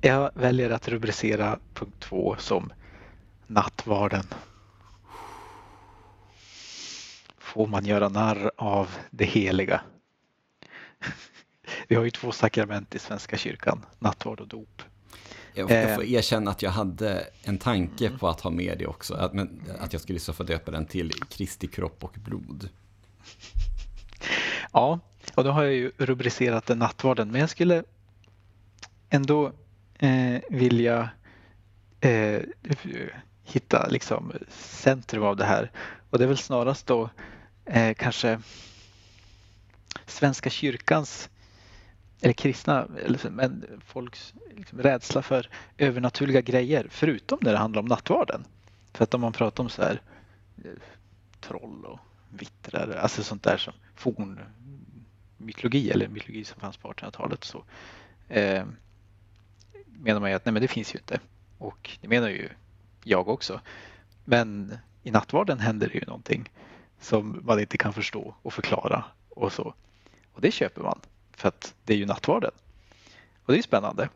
Jag 0.00 0.30
väljer 0.34 0.70
att 0.70 0.88
rubricera 0.88 1.58
punkt 1.74 1.96
två 2.00 2.36
som 2.38 2.72
nattvarden. 3.46 4.24
Får 7.38 7.66
man 7.66 7.86
göra 7.86 8.08
narr 8.08 8.50
av 8.56 8.90
det 9.10 9.24
heliga? 9.24 9.80
Vi 11.88 11.94
har 11.96 12.04
ju 12.04 12.10
två 12.10 12.32
sakrament 12.32 12.94
i 12.94 12.98
Svenska 12.98 13.36
kyrkan, 13.36 13.86
nattvard 13.98 14.40
och 14.40 14.48
dop. 14.48 14.82
Jag 15.54 15.68
får, 15.68 15.76
jag 15.76 15.94
får 15.94 16.04
erkänna 16.04 16.50
att 16.50 16.62
jag 16.62 16.70
hade 16.70 17.26
en 17.42 17.58
tanke 17.58 18.10
på 18.10 18.28
att 18.28 18.40
ha 18.40 18.50
med 18.50 18.78
det 18.78 18.86
också. 18.86 19.14
Att, 19.14 19.32
men, 19.32 19.62
att 19.78 19.92
jag 19.92 20.02
skulle 20.02 20.18
så 20.18 20.32
få 20.32 20.42
döpa 20.42 20.70
den 20.70 20.86
till 20.86 21.12
Kristi 21.12 21.66
kropp 21.66 22.04
och 22.04 22.14
blod. 22.24 22.68
Ja, 24.72 25.00
och 25.36 25.44
då 25.44 25.50
har 25.50 25.64
jag 25.64 25.74
ju 25.74 25.92
rubricerat 25.98 26.66
den 26.66 26.78
nattvarden. 26.78 27.30
Men 27.30 27.40
jag 27.40 27.50
skulle 27.50 27.84
ändå 29.08 29.52
eh, 29.98 30.40
vilja 30.50 31.10
eh, 32.00 32.40
hitta 33.44 33.86
liksom 33.88 34.32
centrum 34.58 35.22
av 35.22 35.36
det 35.36 35.44
här. 35.44 35.70
Och 36.10 36.18
det 36.18 36.24
är 36.24 36.28
väl 36.28 36.36
snarast 36.36 36.86
då 36.86 37.10
eh, 37.64 37.94
kanske 37.94 38.40
Svenska 40.06 40.50
kyrkans 40.50 41.28
eller 42.20 42.34
kristna, 42.34 42.88
eller, 43.04 43.30
men 43.30 43.80
folks 43.86 44.34
liksom, 44.56 44.78
rädsla 44.78 45.22
för 45.22 45.48
övernaturliga 45.78 46.40
grejer 46.40 46.86
förutom 46.90 47.38
när 47.42 47.52
det 47.52 47.58
handlar 47.58 47.82
om 47.82 47.88
nattvarden. 47.88 48.44
För 48.92 49.04
att 49.04 49.14
om 49.14 49.20
man 49.20 49.32
pratar 49.32 49.64
om 49.64 49.70
så 49.70 49.82
här 49.82 50.00
eh, 50.64 50.70
troll 51.40 51.84
och 51.84 51.98
vittrar, 52.30 52.90
alltså 53.02 53.22
sånt 53.22 53.42
där 53.42 53.56
som 53.56 53.72
forn 53.94 54.40
mytologi 55.36 55.90
eller 55.90 56.08
mytologi 56.08 56.44
som 56.44 56.60
fanns 56.60 56.76
på 56.76 56.92
1800-talet 56.92 57.44
så 57.44 57.64
eh, 58.28 58.64
menar 59.86 60.20
man 60.20 60.30
ju 60.30 60.36
att 60.36 60.44
nej 60.44 60.52
men 60.52 60.62
det 60.62 60.68
finns 60.68 60.94
ju 60.94 60.98
inte. 60.98 61.20
Och 61.58 61.98
det 62.00 62.08
menar 62.08 62.28
ju 62.28 62.48
jag 63.04 63.28
också. 63.28 63.60
Men 64.24 64.78
i 65.02 65.10
nattvarden 65.10 65.58
händer 65.58 65.88
det 65.88 65.94
ju 65.94 66.04
någonting 66.06 66.50
som 67.00 67.40
man 67.44 67.60
inte 67.60 67.78
kan 67.78 67.92
förstå 67.92 68.34
och 68.42 68.52
förklara 68.52 69.04
och 69.28 69.52
så. 69.52 69.74
Och 70.32 70.40
det 70.40 70.50
köper 70.50 70.82
man 70.82 71.00
för 71.36 71.48
att 71.48 71.74
det 71.84 71.92
är 71.92 71.96
ju 71.98 72.06
nattvarden. 72.06 72.50
Och 73.44 73.52
det 73.52 73.58
är 73.58 73.62
spännande 73.62 74.08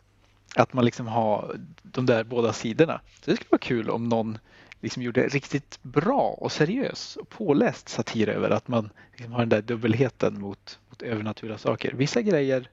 att 0.54 0.72
man 0.72 0.84
liksom 0.84 1.06
har 1.06 1.56
de 1.82 2.06
där 2.06 2.24
båda 2.24 2.52
sidorna. 2.52 3.00
Så 3.20 3.30
det 3.30 3.36
skulle 3.36 3.50
vara 3.50 3.58
kul 3.58 3.90
om 3.90 4.08
någon 4.08 4.38
liksom 4.80 5.02
gjorde 5.02 5.28
riktigt 5.28 5.78
bra 5.82 6.20
och 6.20 6.52
seriös 6.52 7.16
och 7.16 7.28
påläst 7.28 7.88
satir 7.88 8.28
över 8.28 8.50
att 8.50 8.68
man 8.68 8.90
liksom 9.12 9.32
har 9.32 9.40
den 9.40 9.48
där 9.48 9.62
dubbelheten 9.62 10.40
mot, 10.40 10.78
mot 10.88 11.02
övernaturliga 11.02 11.58
saker. 11.58 11.92
Vissa 11.92 12.22
grejer, 12.22 12.70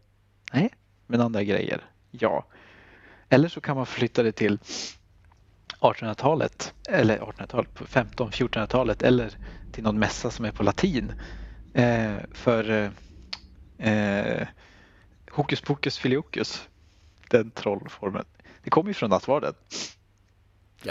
nej, 0.53 0.73
men 1.07 1.21
andra 1.21 1.43
grejer, 1.43 1.81
ja. 2.11 2.45
Eller 3.29 3.49
så 3.49 3.61
kan 3.61 3.77
man 3.77 3.85
flytta 3.85 4.23
det 4.23 4.31
till 4.31 4.59
1800-talet 5.79 6.73
eller 6.89 7.19
1800-talet, 7.19 7.69
15-1400-talet 7.75 9.01
eller 9.01 9.31
till 9.71 9.83
någon 9.83 9.99
mässa 9.99 10.31
som 10.31 10.45
är 10.45 10.51
på 10.51 10.63
latin. 10.63 11.13
Eh, 11.73 12.15
för 12.31 12.91
eh, 13.77 14.47
Hokus 15.31 15.61
pokus 15.61 15.97
filiokus, 15.97 16.67
den 17.29 17.51
trollformen, 17.51 18.25
det 18.63 18.69
kommer 18.69 18.89
ju 18.89 18.93
från 18.93 19.09
nattvarden. 19.09 19.53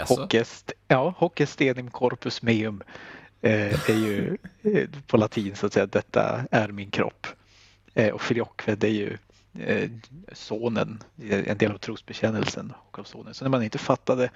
Hockest, 0.07 0.71
ja, 0.87 1.13
hockestenim 1.17 1.89
corpus 1.89 2.41
meum 2.41 2.83
eh, 3.41 3.89
är 3.89 3.95
ju 3.95 4.37
eh, 4.61 4.89
på 5.07 5.17
latin 5.17 5.55
så 5.55 5.65
att 5.65 5.73
säga 5.73 5.85
detta 5.85 6.45
är 6.51 6.67
min 6.67 6.91
kropp. 6.91 7.27
Eh, 7.93 8.13
och 8.13 8.21
filioque 8.21 8.75
det 8.75 8.87
är 8.87 8.91
ju 8.91 9.17
eh, 9.59 9.89
sonen, 10.31 11.03
en 11.29 11.57
del 11.57 11.71
av 11.71 11.77
trosbekännelsen 11.77 12.73
och 12.87 12.99
av 12.99 13.03
sonen. 13.03 13.33
Så 13.33 13.45
när 13.45 13.49
man 13.49 13.63
inte 13.63 13.77
fattade 13.77 14.29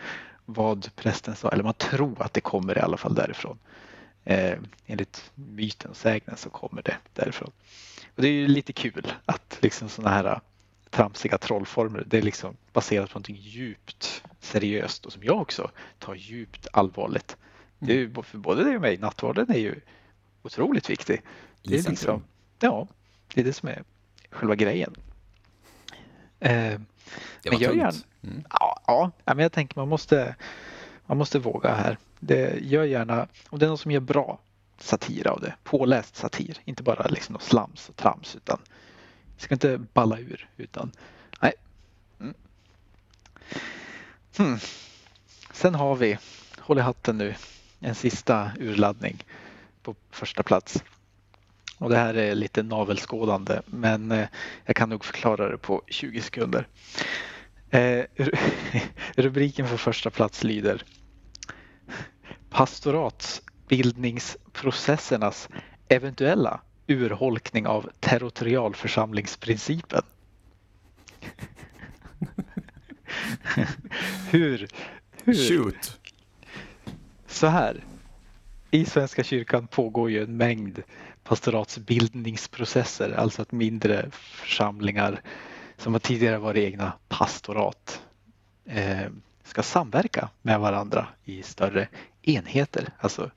vad 0.46 0.96
prästen 0.96 1.36
sa, 1.36 1.50
eller 1.50 1.64
man 1.64 1.74
tror 1.74 2.22
att 2.22 2.34
det 2.34 2.42
kommer 2.42 2.78
i 2.78 2.82
alla 2.82 2.98
fall 2.98 3.16
därifrån. 3.16 3.58
Eh, 4.24 4.58
enligt 4.86 5.32
myten 5.36 5.92
och 5.92 5.98
sägnen 5.98 6.38
så 6.38 6.50
kommer 6.50 6.82
det 6.82 6.98
därifrån. 7.14 7.52
Och 8.16 8.22
det 8.22 8.28
är 8.28 8.32
ju 8.34 8.48
lite 8.48 8.74
kul 8.74 9.14
att 9.26 9.58
liksom 9.62 9.90
sådana 9.90 10.16
här 10.16 10.40
tramsiga 10.92 11.38
trollformer, 11.38 12.04
det 12.08 12.18
är 12.18 12.22
liksom 12.22 12.58
baserat 12.74 13.10
på 13.10 13.14
någonting 13.14 13.36
djupt 13.36 14.24
seriöst 14.40 15.06
och 15.06 15.14
som 15.14 15.24
jag 15.24 15.42
också 15.42 15.72
tar 16.00 16.16
djupt 16.16 16.68
allvarligt. 16.74 17.38
Det 17.80 17.94
är 17.94 17.98
ju, 17.98 18.14
för 18.24 18.38
både 18.38 18.64
det 18.64 18.76
och 18.76 18.82
mig, 18.82 18.98
nattvarden 18.98 19.52
är 19.52 19.60
ju 19.60 19.76
otroligt 20.44 20.90
viktig. 20.90 21.22
Det 21.64 21.76
är 21.76 21.90
liksom, 21.90 22.24
ja, 22.60 22.88
det 23.34 23.42
är 23.42 23.46
det 23.46 23.54
som 23.54 23.70
är 23.70 23.84
själva 24.30 24.56
grejen. 24.56 24.96
Eh, 26.40 26.50
det 27.44 27.50
var 27.50 27.52
men 27.52 27.60
jag 27.60 27.76
gärna, 27.76 27.92
mm. 28.24 28.44
ja, 28.50 28.82
ja, 28.88 29.12
men 29.26 29.40
jag 29.40 29.52
tänker 29.52 29.80
man 29.80 29.88
måste, 29.88 30.36
man 31.06 31.18
måste 31.18 31.40
våga 31.40 31.76
här. 31.76 31.98
Det 32.20 32.60
gör 32.62 32.84
gärna, 32.84 33.28
om 33.50 33.60
det 33.60 33.66
är 33.66 33.68
någon 33.68 33.78
som 33.78 33.92
gör 33.92 34.00
bra 34.00 34.40
satir 34.78 35.28
av 35.28 35.42
det, 35.42 35.54
påläst 35.64 36.16
satir, 36.16 36.58
inte 36.66 36.84
bara 36.84 37.08
liksom 37.08 37.34
något 37.34 37.44
slams 37.44 37.90
och 37.90 37.96
trams 37.96 38.36
utan 38.36 38.60
ska 39.42 39.56
inte 39.56 39.78
balla 39.78 40.20
ur 40.20 40.50
utan 40.58 40.92
nej. 41.42 41.54
Mm. 42.20 42.34
Hmm. 44.38 44.60
Sen 45.54 45.76
har 45.76 45.96
vi, 45.96 46.18
håll 46.60 46.78
i 46.78 46.82
hatten 46.82 47.18
nu, 47.18 47.36
en 47.80 47.96
sista 47.96 48.52
urladdning 48.60 49.24
på 49.84 49.96
första 50.12 50.44
plats. 50.44 50.84
Och 51.78 51.90
det 51.90 51.98
här 51.98 52.14
är 52.14 52.36
lite 52.36 52.64
navelskådande 52.64 53.62
men 53.66 54.12
eh, 54.12 54.28
jag 54.66 54.76
kan 54.76 54.90
nog 54.90 55.06
förklara 55.06 55.52
det 55.52 55.58
på 55.58 55.82
20 55.88 56.22
sekunder. 56.22 56.68
Eh, 57.70 58.06
rubriken 59.16 59.68
för 59.68 59.78
första 59.78 60.10
plats 60.10 60.44
lyder 60.44 60.84
Pastoratsbildningsprocessernas 62.50 65.50
eventuella 65.88 66.62
urholkning 66.88 67.68
av 67.68 67.90
territorialförsamlingsprincipen. 68.00 70.02
hur, 74.30 74.68
hur? 75.24 75.50
Shoot! 75.50 76.00
Så 77.28 77.48
här. 77.48 77.84
I 78.74 78.86
Svenska 78.86 79.24
kyrkan 79.24 79.68
pågår 79.68 80.12
ju 80.12 80.24
en 80.24 80.38
mängd 80.38 80.84
pastoratsbildningsprocesser, 81.24 83.12
alltså 83.12 83.42
att 83.42 83.52
mindre 83.52 84.10
församlingar 84.12 85.22
som 85.78 85.94
har 85.94 86.00
tidigare 86.00 86.38
varit 86.38 86.64
egna 86.64 86.94
pastorat 87.08 88.02
eh, 88.66 89.10
ska 89.44 89.64
samverka 89.64 90.30
med 90.42 90.60
varandra 90.60 91.08
i 91.24 91.44
större 91.44 91.88
enheter. 92.22 92.90
Alltså 93.00 93.32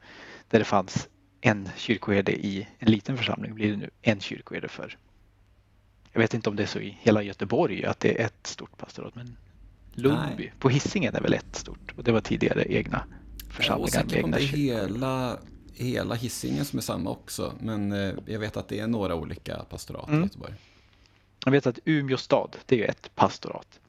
där 0.50 0.58
det 0.58 0.64
fanns 0.64 1.08
en 1.46 1.68
kyrkoherde 1.76 2.32
i 2.32 2.66
en 2.78 2.90
liten 2.90 3.16
församling 3.16 3.54
blir 3.54 3.70
det 3.70 3.76
nu 3.76 3.90
en 4.02 4.20
kyrkoherde 4.20 4.68
för. 4.68 4.98
Jag 6.12 6.20
vet 6.20 6.34
inte 6.34 6.50
om 6.50 6.56
det 6.56 6.62
är 6.62 6.66
så 6.66 6.78
i 6.78 6.98
hela 7.00 7.22
Göteborg 7.22 7.84
att 7.84 8.00
det 8.00 8.20
är 8.20 8.26
ett 8.26 8.46
stort 8.46 8.76
pastorat 8.76 9.14
men 9.14 9.36
Lundby 9.92 10.50
på 10.58 10.68
Hisingen 10.68 11.14
är 11.14 11.20
väl 11.20 11.34
ett 11.34 11.56
stort 11.56 11.92
och 11.96 12.04
det 12.04 12.12
var 12.12 12.20
tidigare 12.20 12.64
egna 12.68 13.04
församlingar. 13.50 13.90
Jag 13.92 14.00
är 14.00 14.04
osäker 14.04 14.24
om 14.24 14.30
det 14.30 14.36
är 14.36 14.40
hela, 14.40 15.38
hela 15.74 16.14
Hisingen 16.14 16.64
som 16.64 16.78
är 16.78 16.82
samma 16.82 17.10
också 17.10 17.54
men 17.60 17.92
eh, 17.92 18.14
jag 18.26 18.38
vet 18.38 18.56
att 18.56 18.68
det 18.68 18.80
är 18.80 18.86
några 18.86 19.14
olika 19.14 19.58
pastorat 19.58 20.08
mm. 20.08 20.20
i 20.20 20.22
Göteborg. 20.22 20.54
Jag 21.44 21.52
vet 21.52 21.66
att 21.66 21.78
Umeå 21.84 22.16
stad 22.16 22.56
det 22.66 22.84
är 22.84 22.90
ett 22.90 23.14
pastorat. 23.14 23.80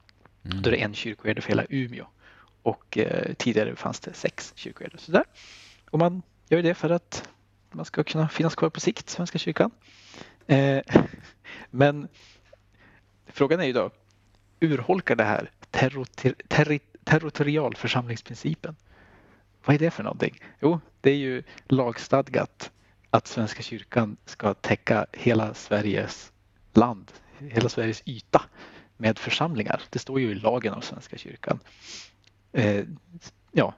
Mm. 0.46 0.62
Då 0.62 0.70
är 0.70 0.72
det 0.72 0.82
en 0.82 0.94
kyrkoherde 0.94 1.42
för 1.42 1.50
hela 1.50 1.66
Umeå 1.70 2.06
och 2.64 2.98
eh, 2.98 3.34
tidigare 3.34 3.76
fanns 3.76 4.00
det 4.00 4.14
sex 4.14 4.54
kyrkoherdar. 4.56 5.26
Och 5.90 6.00
man 6.00 6.22
gör 6.50 6.62
det 6.62 6.74
för 6.74 6.90
att 6.90 7.30
man 7.76 7.86
ska 7.86 8.04
kunna 8.04 8.30
finnas 8.30 8.56
kvar 8.56 8.70
på 8.70 8.80
sikt, 8.80 9.10
Svenska 9.10 9.38
kyrkan. 9.38 9.72
Eh, 10.48 10.82
men 11.70 12.08
frågan 13.28 13.60
är 13.60 13.66
ju 13.66 13.74
då, 13.74 13.92
urholkar 14.60 15.16
det 15.16 15.24
här 15.24 15.52
territorialförsamlingsprincipen? 17.04 18.76
Vad 19.66 19.76
är 19.76 19.80
det 19.80 19.92
för 19.92 20.04
någonting? 20.04 20.40
Jo, 20.62 20.80
det 21.02 21.10
är 21.10 21.16
ju 21.16 21.44
lagstadgat 21.68 22.72
att 23.10 23.28
Svenska 23.28 23.64
kyrkan 23.64 24.18
ska 24.26 24.54
täcka 24.54 25.06
hela 25.12 25.54
Sveriges 25.54 26.32
land, 26.74 27.12
hela 27.40 27.70
Sveriges 27.70 28.04
yta. 28.06 28.42
med 28.98 29.20
församlingar. 29.20 29.82
Det 29.90 30.00
står 30.00 30.20
ju 30.20 30.32
i 30.32 30.36
lagen 30.36 30.74
om 30.74 30.82
Svenska 30.82 31.18
kyrkan. 31.18 31.60
Eh, 32.52 32.86
ja, 33.52 33.74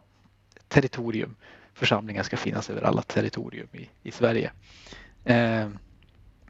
territorium. 0.68 1.36
Församlingar 1.78 2.24
ska 2.24 2.38
finnas 2.38 2.70
över 2.70 2.82
alla 2.82 3.02
territorium 3.02 3.68
i, 3.72 3.90
i 4.04 4.12
Sverige. 4.12 4.52
Eh, 5.26 5.70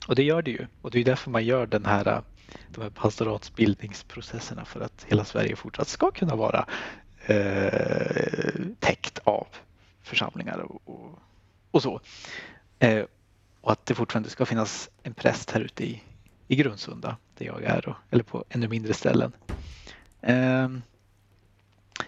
och 0.08 0.16
det 0.16 0.24
gör 0.24 0.42
det 0.42 0.52
ju 0.52 0.68
och 0.82 0.92
det 0.92 1.00
är 1.00 1.04
därför 1.04 1.32
man 1.32 1.46
gör 1.46 1.66
den 1.66 1.86
här, 1.86 2.22
de 2.70 2.82
här 2.82 2.90
pastoratsbildningsprocesserna 2.90 4.66
för 4.66 4.82
att 4.82 5.06
hela 5.08 5.26
Sverige 5.26 5.56
fortsatt 5.56 5.88
ska 5.88 6.12
kunna 6.12 6.36
vara 6.36 6.66
eh, 7.26 8.66
täckt 8.80 9.20
av 9.24 9.48
församlingar 10.02 10.58
och, 10.58 10.82
och, 10.86 11.20
och 11.72 11.82
så. 11.82 12.02
Eh, 12.80 13.06
och 13.62 13.72
att 13.72 13.86
det 13.86 13.96
fortfarande 13.96 14.30
ska 14.30 14.46
finnas 14.46 14.90
en 15.04 15.14
präst 15.14 15.52
här 15.52 15.62
ute 15.62 15.84
i, 15.84 16.04
i 16.48 16.56
Grundsunda 16.56 17.18
där 17.38 17.46
jag 17.46 17.64
är 17.64 17.90
och, 17.90 17.96
eller 18.10 18.24
på 18.24 18.46
ännu 18.50 18.68
mindre 18.68 18.94
ställen. 18.94 19.32
Eh, 20.22 20.70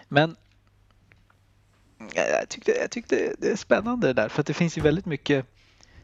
men 0.08 0.36
jag 2.14 2.48
tyckte, 2.48 2.72
jag 2.72 2.90
tyckte 2.90 3.34
det 3.38 3.50
är 3.50 3.56
spännande 3.56 4.06
det 4.06 4.12
där 4.12 4.28
för 4.28 4.40
att 4.40 4.46
det 4.46 4.54
finns 4.54 4.78
ju 4.78 4.82
väldigt 4.82 5.06
mycket 5.06 5.46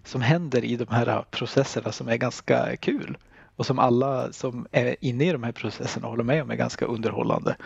som 0.04 0.20
händer 0.20 0.64
i 0.64 0.76
de 0.76 0.88
här 0.88 1.24
processerna 1.30 1.92
som 1.92 2.09
är 2.09 2.16
ganska 2.16 2.76
kul 2.76 3.18
och 3.57 3.66
som 3.66 3.78
alla 3.78 4.32
som 4.32 4.66
är 4.72 4.96
inne 5.00 5.24
i 5.24 5.32
de 5.32 5.42
här 5.42 5.52
processerna 5.52 6.07
håller 6.07 6.24
med 6.24 6.42
om 6.42 6.50
är 6.50 6.57
ganska 6.57 6.84
underhållande. 6.84 7.57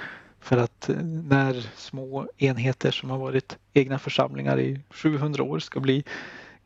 För 0.41 0.57
att 0.57 0.89
eh, 0.89 0.97
när 1.03 1.71
små 1.77 2.29
enheter 2.37 2.91
som 2.91 3.11
har 3.11 3.19
varit 3.19 3.59
egna 3.73 3.99
församlingar 3.99 4.61
i 4.61 4.81
700 4.91 5.43
år 5.43 5.59
ska 5.59 5.81
bli 5.81 6.05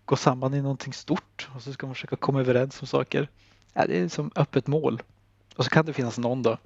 gå 0.05 0.16
samman 0.16 0.55
i 0.55 0.62
någonting 0.62 0.93
stort 0.93 1.49
och 1.55 1.62
så 1.62 1.72
ska 1.72 1.87
man 1.87 1.95
försöka 1.95 2.16
komma 2.16 2.41
överens 2.41 2.81
om 2.81 2.87
saker. 2.87 3.29
Ja, 3.72 3.87
det 3.87 3.99
är 3.99 4.09
som 4.09 4.31
öppet 4.37 4.66
mål. 4.66 5.03
Och 5.57 5.64
så 5.64 5.70
kan 5.70 5.87
det 5.87 5.93
finnas 5.93 6.18
någon 6.18 6.43
då. 6.43 6.59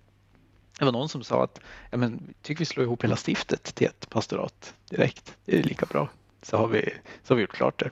Det 0.78 0.84
var 0.84 0.92
någon 0.92 1.08
som 1.08 1.22
sa 1.22 1.44
att 1.44 1.60
ja, 1.90 1.96
men, 1.96 2.34
tycker 2.42 2.58
vi 2.58 2.64
slår 2.64 2.84
ihop 2.84 3.04
hela 3.04 3.16
stiftet 3.16 3.74
till 3.74 3.86
ett 3.86 4.10
pastorat 4.10 4.74
direkt. 4.90 5.36
Det 5.44 5.58
är 5.58 5.62
lika 5.62 5.86
bra. 5.86 6.08
Så 6.42 6.56
har 6.56 6.68
vi, 6.68 6.94
så 7.22 7.34
har 7.34 7.36
vi 7.36 7.42
gjort 7.42 7.56
klart 7.56 7.78
det. 7.78 7.90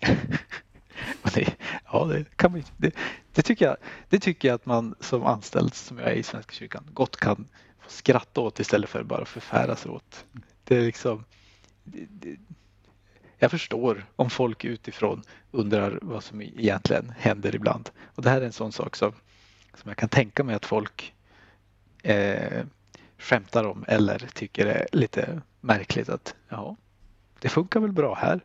det, 1.34 1.54
ja, 1.92 2.04
det, 2.04 2.36
kan 2.36 2.52
man, 2.52 2.62
det, 2.76 2.94
det, 3.32 3.42
tycker 3.42 3.64
jag, 3.64 3.76
det 4.08 4.18
tycker 4.18 4.48
jag 4.48 4.54
att 4.54 4.66
man 4.66 4.94
som 5.00 5.26
anställd 5.26 5.74
som 5.74 5.98
jag 5.98 6.08
är 6.08 6.14
i 6.14 6.22
Svenska 6.22 6.52
kyrkan 6.52 6.88
gott 6.92 7.16
kan 7.16 7.48
skratta 7.86 8.40
åt 8.40 8.60
istället 8.60 8.90
för 8.90 9.02
bara 9.02 9.24
förfäras 9.24 9.86
åt. 9.86 10.24
Det 10.64 10.76
är 10.76 10.82
liksom, 10.82 11.24
det, 11.84 12.36
jag 13.38 13.50
förstår 13.50 14.06
om 14.16 14.30
folk 14.30 14.64
utifrån 14.64 15.22
undrar 15.50 15.98
vad 16.02 16.24
som 16.24 16.42
egentligen 16.42 17.12
händer 17.18 17.54
ibland. 17.54 17.90
Och 18.04 18.22
det 18.22 18.30
här 18.30 18.40
är 18.40 18.46
en 18.46 18.52
sån 18.52 18.72
sak 18.72 18.96
som, 18.96 19.12
som 19.74 19.88
jag 19.88 19.96
kan 19.96 20.08
tänka 20.08 20.44
mig 20.44 20.54
att 20.54 20.66
folk 20.66 21.13
eh, 22.04 22.64
skämtar 23.18 23.64
om 23.64 23.84
eller 23.88 24.18
tycker 24.34 24.66
är 24.66 24.86
lite 24.92 25.40
märkligt 25.60 26.08
att 26.08 26.34
ja, 26.48 26.76
det 27.40 27.48
funkar 27.48 27.80
väl 27.80 27.92
bra 27.92 28.14
här. 28.14 28.40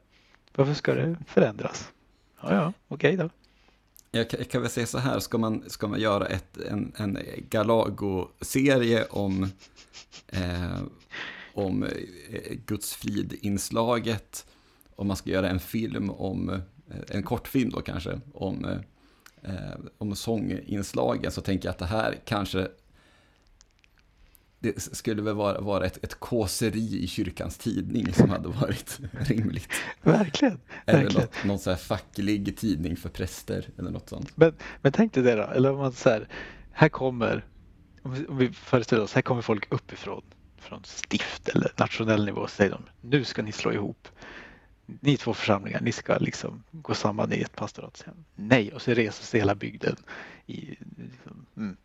Varför 0.56 0.74
ska 0.74 0.94
det 0.94 1.16
förändras? 1.28 1.92
Ja, 2.42 2.54
ja, 2.54 2.74
okej 2.88 3.14
okay 3.14 3.28
då. 3.28 3.30
Jag 4.12 4.30
kan, 4.30 4.40
jag 4.40 4.50
kan, 4.50 4.62
väl 4.62 4.72
säga 4.72 4.88
så 4.88 4.98
här, 4.98 5.20
ska 5.20 5.38
man, 5.38 5.64
ska 5.68 5.88
man 5.88 6.00
göra 6.00 6.26
ett, 6.26 6.58
en, 6.58 6.94
en 6.98 7.20
Galago-serie 7.50 9.06
om, 9.06 9.44
eh, 10.28 10.82
om 11.54 11.84
eh, 11.84 12.54
Guds 12.66 12.96
frid-inslaget, 12.96 14.46
om 14.96 15.08
man 15.08 15.18
ska 15.18 15.30
göra 15.30 15.50
en 15.50 15.60
film 15.60 16.10
om, 16.10 16.50
eh, 16.50 16.60
en 17.08 17.24
kortfilm 17.24 17.70
då 17.70 17.82
kanske, 17.82 18.20
om, 18.34 18.66
eh, 19.42 19.54
om 19.98 20.16
sånginslagen, 20.16 21.32
så 21.32 21.42
tänker 21.42 21.68
jag 21.68 21.74
att 21.74 21.80
det 21.80 21.86
här 21.86 22.20
kanske 22.26 22.68
det 24.60 24.82
skulle 24.82 25.22
väl 25.22 25.36
vara, 25.36 25.62
vara 25.62 25.86
ett, 25.86 26.04
ett 26.04 26.20
kåseri 26.20 27.04
i 27.04 27.08
kyrkans 27.08 27.58
tidning 27.58 28.14
som 28.14 28.30
hade 28.30 28.48
varit 28.50 29.00
rimligt. 29.12 29.70
Verkligen. 30.02 30.60
Eller 30.86 31.00
verkligen. 31.00 31.26
Något, 31.26 31.44
någon 31.46 31.60
så 31.60 31.70
här 31.70 31.78
facklig 31.78 32.58
tidning 32.58 32.98
för 32.98 33.10
präster 33.10 33.70
eller 33.78 33.92
något 33.92 34.10
sånt. 34.10 34.38
Men, 34.38 34.54
men 34.82 34.92
tänk 34.92 35.14
dig 35.14 35.24
det 35.24 35.36
då, 35.36 35.44
eller 35.44 35.72
om 35.72 35.78
man 35.78 35.92
så 35.92 36.10
här, 36.10 36.28
här 36.72 36.90
kommer, 36.90 37.46
om 38.04 38.38
vi, 38.38 38.52
föreställer 38.52 39.04
oss, 39.04 39.14
här 39.14 39.22
kommer 39.22 39.42
folk 39.42 39.74
uppifrån, 39.74 40.24
från 40.58 40.84
stift 40.84 41.50
eller 41.50 41.72
nationell 41.78 42.26
nivå 42.26 42.42
och 42.42 42.50
säger 42.50 42.72
de, 42.72 42.84
nu 43.02 43.24
ska 43.24 43.42
ni 43.42 43.52
slå 43.52 43.74
ihop. 43.74 44.08
Ni 44.86 45.18
två 45.18 45.34
församlingar, 45.34 45.82
ni 45.82 45.92
ska 45.92 46.18
liksom 46.18 46.64
gå 46.72 46.94
samman 46.94 47.34
i 47.34 47.42
ett 47.42 47.56
pastorat. 47.56 48.06
Nej, 48.36 48.74
och 48.74 48.82
så 48.82 48.92
reser 48.92 49.24
sig 49.24 49.40
hela 49.40 49.56
bygden 49.56 49.96
i, 50.46 50.78
liksom, 50.98 51.46
mm 51.58 51.78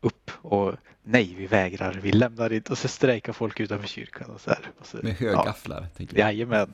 upp 0.00 0.30
och 0.42 0.74
nej, 1.02 1.34
vi 1.38 1.46
vägrar, 1.46 1.98
vi 2.02 2.12
lämnar 2.12 2.52
inte 2.52 2.72
och 2.72 2.78
så 2.78 2.88
strejkar 2.88 3.32
folk 3.32 3.60
utanför 3.60 3.88
kyrkan. 3.88 4.30
Och 4.30 4.40
så 4.40 4.50
här. 4.50 4.70
Och 4.78 4.86
så, 4.86 4.96
Med 5.02 5.14
högafflar? 5.14 5.80
Ja. 5.80 5.88
Tänker 5.96 6.18
jag. 6.18 6.32
Jajamän, 6.32 6.72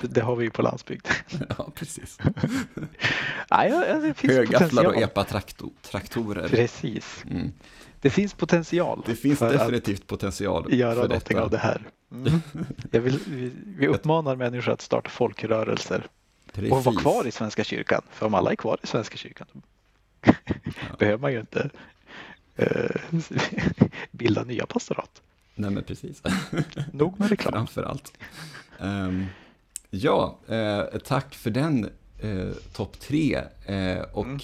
det 0.00 0.20
har 0.20 0.36
vi 0.36 0.44
ju 0.44 0.50
på 0.50 0.62
landsbygd. 0.62 1.06
ja, 1.58 1.70
precis. 1.74 2.18
ja, 3.48 3.66
ja, 3.66 4.12
högafflar 4.22 4.84
och 4.84 4.96
epatraktorer. 4.96 6.48
Precis. 6.48 7.24
Mm. 7.30 7.52
Det 8.00 8.10
finns 8.10 8.34
potential. 8.34 9.02
Det 9.06 9.14
finns 9.14 9.38
definitivt 9.38 10.06
potential. 10.06 10.64
Att 10.66 10.72
göra 10.72 10.94
någonting 10.94 11.18
detta. 11.28 11.42
av 11.42 11.50
det 11.50 11.58
här. 11.58 11.82
Mm. 12.10 12.40
Vill, 12.90 13.18
vi, 13.26 13.52
vi 13.64 13.86
uppmanar 13.86 14.36
människor 14.36 14.72
att 14.72 14.80
starta 14.80 15.10
folkrörelser. 15.10 16.06
Precis. 16.52 16.72
Och 16.72 16.84
vara 16.84 16.96
kvar 16.96 17.26
i 17.26 17.30
Svenska 17.30 17.64
kyrkan. 17.64 18.02
För 18.10 18.26
om 18.26 18.34
alla 18.34 18.50
är 18.50 18.56
kvar 18.56 18.78
i 18.82 18.86
Svenska 18.86 19.16
kyrkan 19.16 19.46
ja. 20.24 20.32
behöver 20.98 21.18
man 21.18 21.32
ju 21.32 21.40
inte 21.40 21.70
bilda 24.10 24.44
nya 24.44 24.66
pastorat. 24.66 25.22
Nej 25.54 25.70
men 25.70 25.84
precis. 25.84 26.22
Nog 26.92 27.20
med 27.20 27.30
reklam. 27.30 27.52
Framför 27.52 27.82
allt. 27.82 28.12
Um, 28.80 29.26
ja, 29.90 30.38
eh, 30.48 30.84
tack 31.04 31.34
för 31.34 31.50
den 31.50 31.90
eh, 32.18 32.52
topp 32.72 33.00
tre. 33.00 33.42
Eh, 33.66 34.02
och 34.12 34.26
mm. 34.26 34.40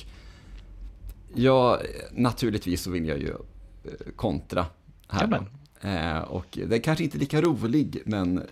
ja, 1.35 1.81
naturligtvis 2.13 2.83
så 2.83 2.91
vill 2.91 3.07
jag 3.07 3.19
ju 3.19 3.31
eh, 3.85 4.13
kontra 4.17 4.67
här. 5.09 5.47
Eh, 5.81 6.19
och 6.19 6.47
det 6.69 6.77
är 6.77 6.83
kanske 6.83 7.05
inte 7.05 7.19
lika 7.19 7.41
rolig, 7.41 8.03
men 8.05 8.47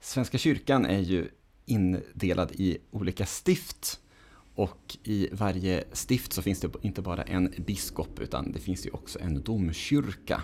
Svenska 0.00 0.38
kyrkan 0.38 0.86
är 0.86 0.98
ju 0.98 1.28
indelad 1.66 2.52
i 2.52 2.78
olika 2.90 3.26
stift. 3.26 4.00
Och 4.54 4.96
i 5.02 5.28
varje 5.32 5.84
stift 5.92 6.32
så 6.32 6.42
finns 6.42 6.60
det 6.60 6.70
inte 6.80 7.02
bara 7.02 7.22
en 7.22 7.54
biskop 7.56 8.20
utan 8.20 8.52
det 8.52 8.58
finns 8.58 8.86
ju 8.86 8.90
också 8.90 9.18
en 9.20 9.42
domkyrka. 9.42 10.42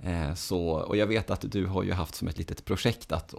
Eh, 0.00 0.34
så, 0.34 0.60
och 0.70 0.96
jag 0.96 1.06
vet 1.06 1.30
att 1.30 1.52
du 1.52 1.66
har 1.66 1.82
ju 1.82 1.92
haft 1.92 2.14
som 2.14 2.28
ett 2.28 2.38
litet 2.38 2.64
projekt 2.64 3.12
att 3.12 3.34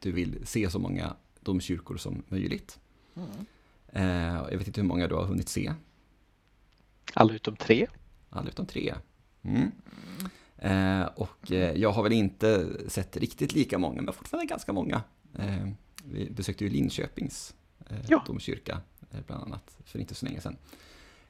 du 0.00 0.12
vill 0.12 0.46
se 0.46 0.70
så 0.70 0.78
många 0.78 1.16
domkyrkor 1.40 1.96
som 1.96 2.22
möjligt. 2.28 2.78
Mm. 3.14 3.28
Jag 4.50 4.58
vet 4.58 4.66
inte 4.66 4.80
hur 4.80 4.88
många 4.88 5.08
du 5.08 5.14
har 5.14 5.24
hunnit 5.24 5.48
se. 5.48 5.72
Alla 7.14 7.32
utom 7.32 7.56
tre. 7.56 7.86
Alla 8.30 8.48
utom 8.48 8.66
tre. 8.66 8.94
Mm. 9.42 9.70
Mm. 10.58 11.08
Och 11.16 11.50
jag 11.50 11.92
har 11.92 12.02
väl 12.02 12.12
inte 12.12 12.68
sett 12.86 13.16
riktigt 13.16 13.52
lika 13.52 13.78
många, 13.78 14.02
men 14.02 14.14
fortfarande 14.14 14.46
ganska 14.46 14.72
många. 14.72 15.02
Vi 16.04 16.30
besökte 16.30 16.64
ju 16.64 16.70
Linköpings 16.70 17.54
ja. 18.08 18.24
domkyrka, 18.26 18.80
eh, 19.10 19.20
bland 19.26 19.42
annat, 19.42 19.76
för 19.84 19.98
inte 19.98 20.14
så 20.14 20.26
länge 20.26 20.40
sedan. 20.40 20.56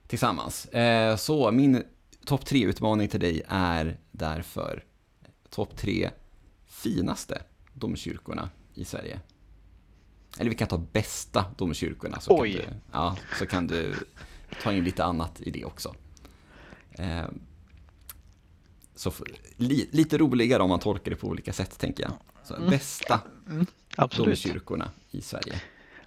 Tillsammans. 0.07 0.67
Eh, 0.67 1.17
så 1.17 1.51
min 1.51 1.83
topp 2.25 2.47
tre-utmaning 2.47 3.09
till 3.09 3.21
dig 3.21 3.43
är 3.49 3.99
därför 4.11 4.85
topp 5.51 5.77
tre 5.77 6.11
finaste 6.67 7.43
domkyrkorna 7.73 8.51
i 8.75 8.85
Sverige. 8.85 9.21
Eller 10.39 10.51
vi 10.51 10.57
kan 10.57 10.69
ta 10.69 10.79
bästa 10.79 11.45
domkyrkorna. 11.57 12.21
Så 12.21 12.41
Oj! 12.41 12.53
Kan 12.53 12.63
du, 12.63 12.81
ja, 12.93 13.17
så 13.39 13.47
kan 13.47 13.67
du 13.67 13.95
ta 14.63 14.73
in 14.73 14.85
lite 14.85 15.05
annat 15.05 15.41
i 15.41 15.51
det 15.51 15.65
också. 15.65 15.95
så 18.95 19.13
li, 19.57 19.89
lite 19.93 20.19
roligare 20.19 20.63
om 20.63 20.69
man 20.69 20.81
tolkar 20.81 21.11
det 21.11 21.17
på 21.17 21.27
olika 21.27 21.53
sätt, 21.53 21.79
tänker 21.79 22.03
jag. 22.03 22.13
Så, 22.45 22.55
mm. 22.55 22.71
Bästa 22.71 23.21
mm. 23.47 23.67
domkyrkorna 24.17 24.91
i 25.11 25.21
Sverige. 25.21 25.61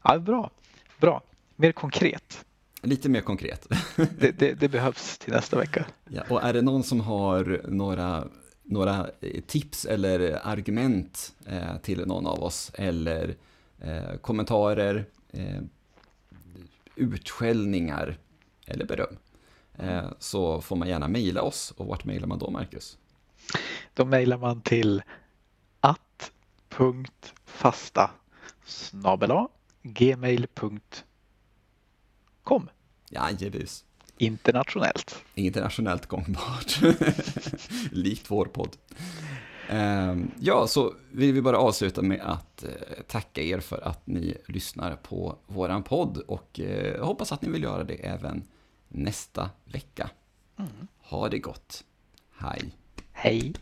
Ja, 0.03 0.19
bra. 0.19 0.51
bra. 0.99 1.21
Mer 1.55 1.71
konkret. 1.71 2.45
Lite 2.83 3.09
mer 3.09 3.21
konkret. 3.21 3.67
det, 4.19 4.31
det, 4.31 4.53
det, 4.53 4.69
behövs 4.69 5.17
till 5.17 5.33
nästa 5.33 5.57
vecka. 5.57 5.85
Ja, 6.09 6.23
och 6.29 6.43
är 6.43 6.53
det 6.53 6.61
någon 6.61 6.83
som 6.83 6.99
har 7.01 7.61
några, 7.67 8.27
några 8.63 9.09
tips 9.47 9.85
eller 9.85 10.39
argument 10.43 11.33
eh, 11.45 11.77
till 11.77 12.07
någon 12.07 12.27
av 12.27 12.43
oss 12.43 12.71
eller 12.73 13.35
eh, 13.79 14.15
kommentarer, 14.21 15.05
eh, 15.33 15.61
utskällningar 16.95 18.17
eller 18.65 18.85
beröm 18.85 19.17
eh, 19.77 20.09
så 20.19 20.61
får 20.61 20.75
man 20.75 20.87
gärna 20.87 21.07
mejla 21.07 21.41
oss. 21.41 21.73
Och 21.77 21.87
vart 21.87 22.05
mejlar 22.05 22.27
man 22.27 22.39
då, 22.39 22.49
Marcus? 22.49 22.97
Då 23.93 24.05
mejlar 24.05 24.37
man 24.37 24.61
till 24.61 25.03
att.fasta 25.79 27.31
snabel 28.65 29.31
gmail.com. 29.83 30.99
Jajebus. 33.09 33.85
internationellt. 34.17 35.23
Internationellt 35.35 36.05
gångbart. 36.05 36.79
Likt 37.91 38.31
vår 38.31 38.45
podd. 38.45 38.77
Ehm, 39.69 40.31
ja, 40.39 40.67
så 40.67 40.93
vill 41.11 41.33
vi 41.33 41.41
bara 41.41 41.57
avsluta 41.57 42.01
med 42.01 42.21
att 42.21 42.63
eh, 42.63 42.69
tacka 43.07 43.41
er 43.41 43.59
för 43.59 43.87
att 43.87 44.07
ni 44.07 44.37
lyssnar 44.45 44.95
på 44.95 45.35
våran 45.47 45.83
podd 45.83 46.17
och 46.17 46.59
eh, 46.59 47.05
hoppas 47.05 47.31
att 47.31 47.41
ni 47.41 47.49
vill 47.49 47.63
göra 47.63 47.83
det 47.83 47.93
även 47.93 48.43
nästa 48.87 49.49
vecka. 49.65 50.09
Ha 51.01 51.29
det 51.29 51.39
gott. 51.39 51.83
Hej. 52.37 52.71
Hej. 53.11 53.53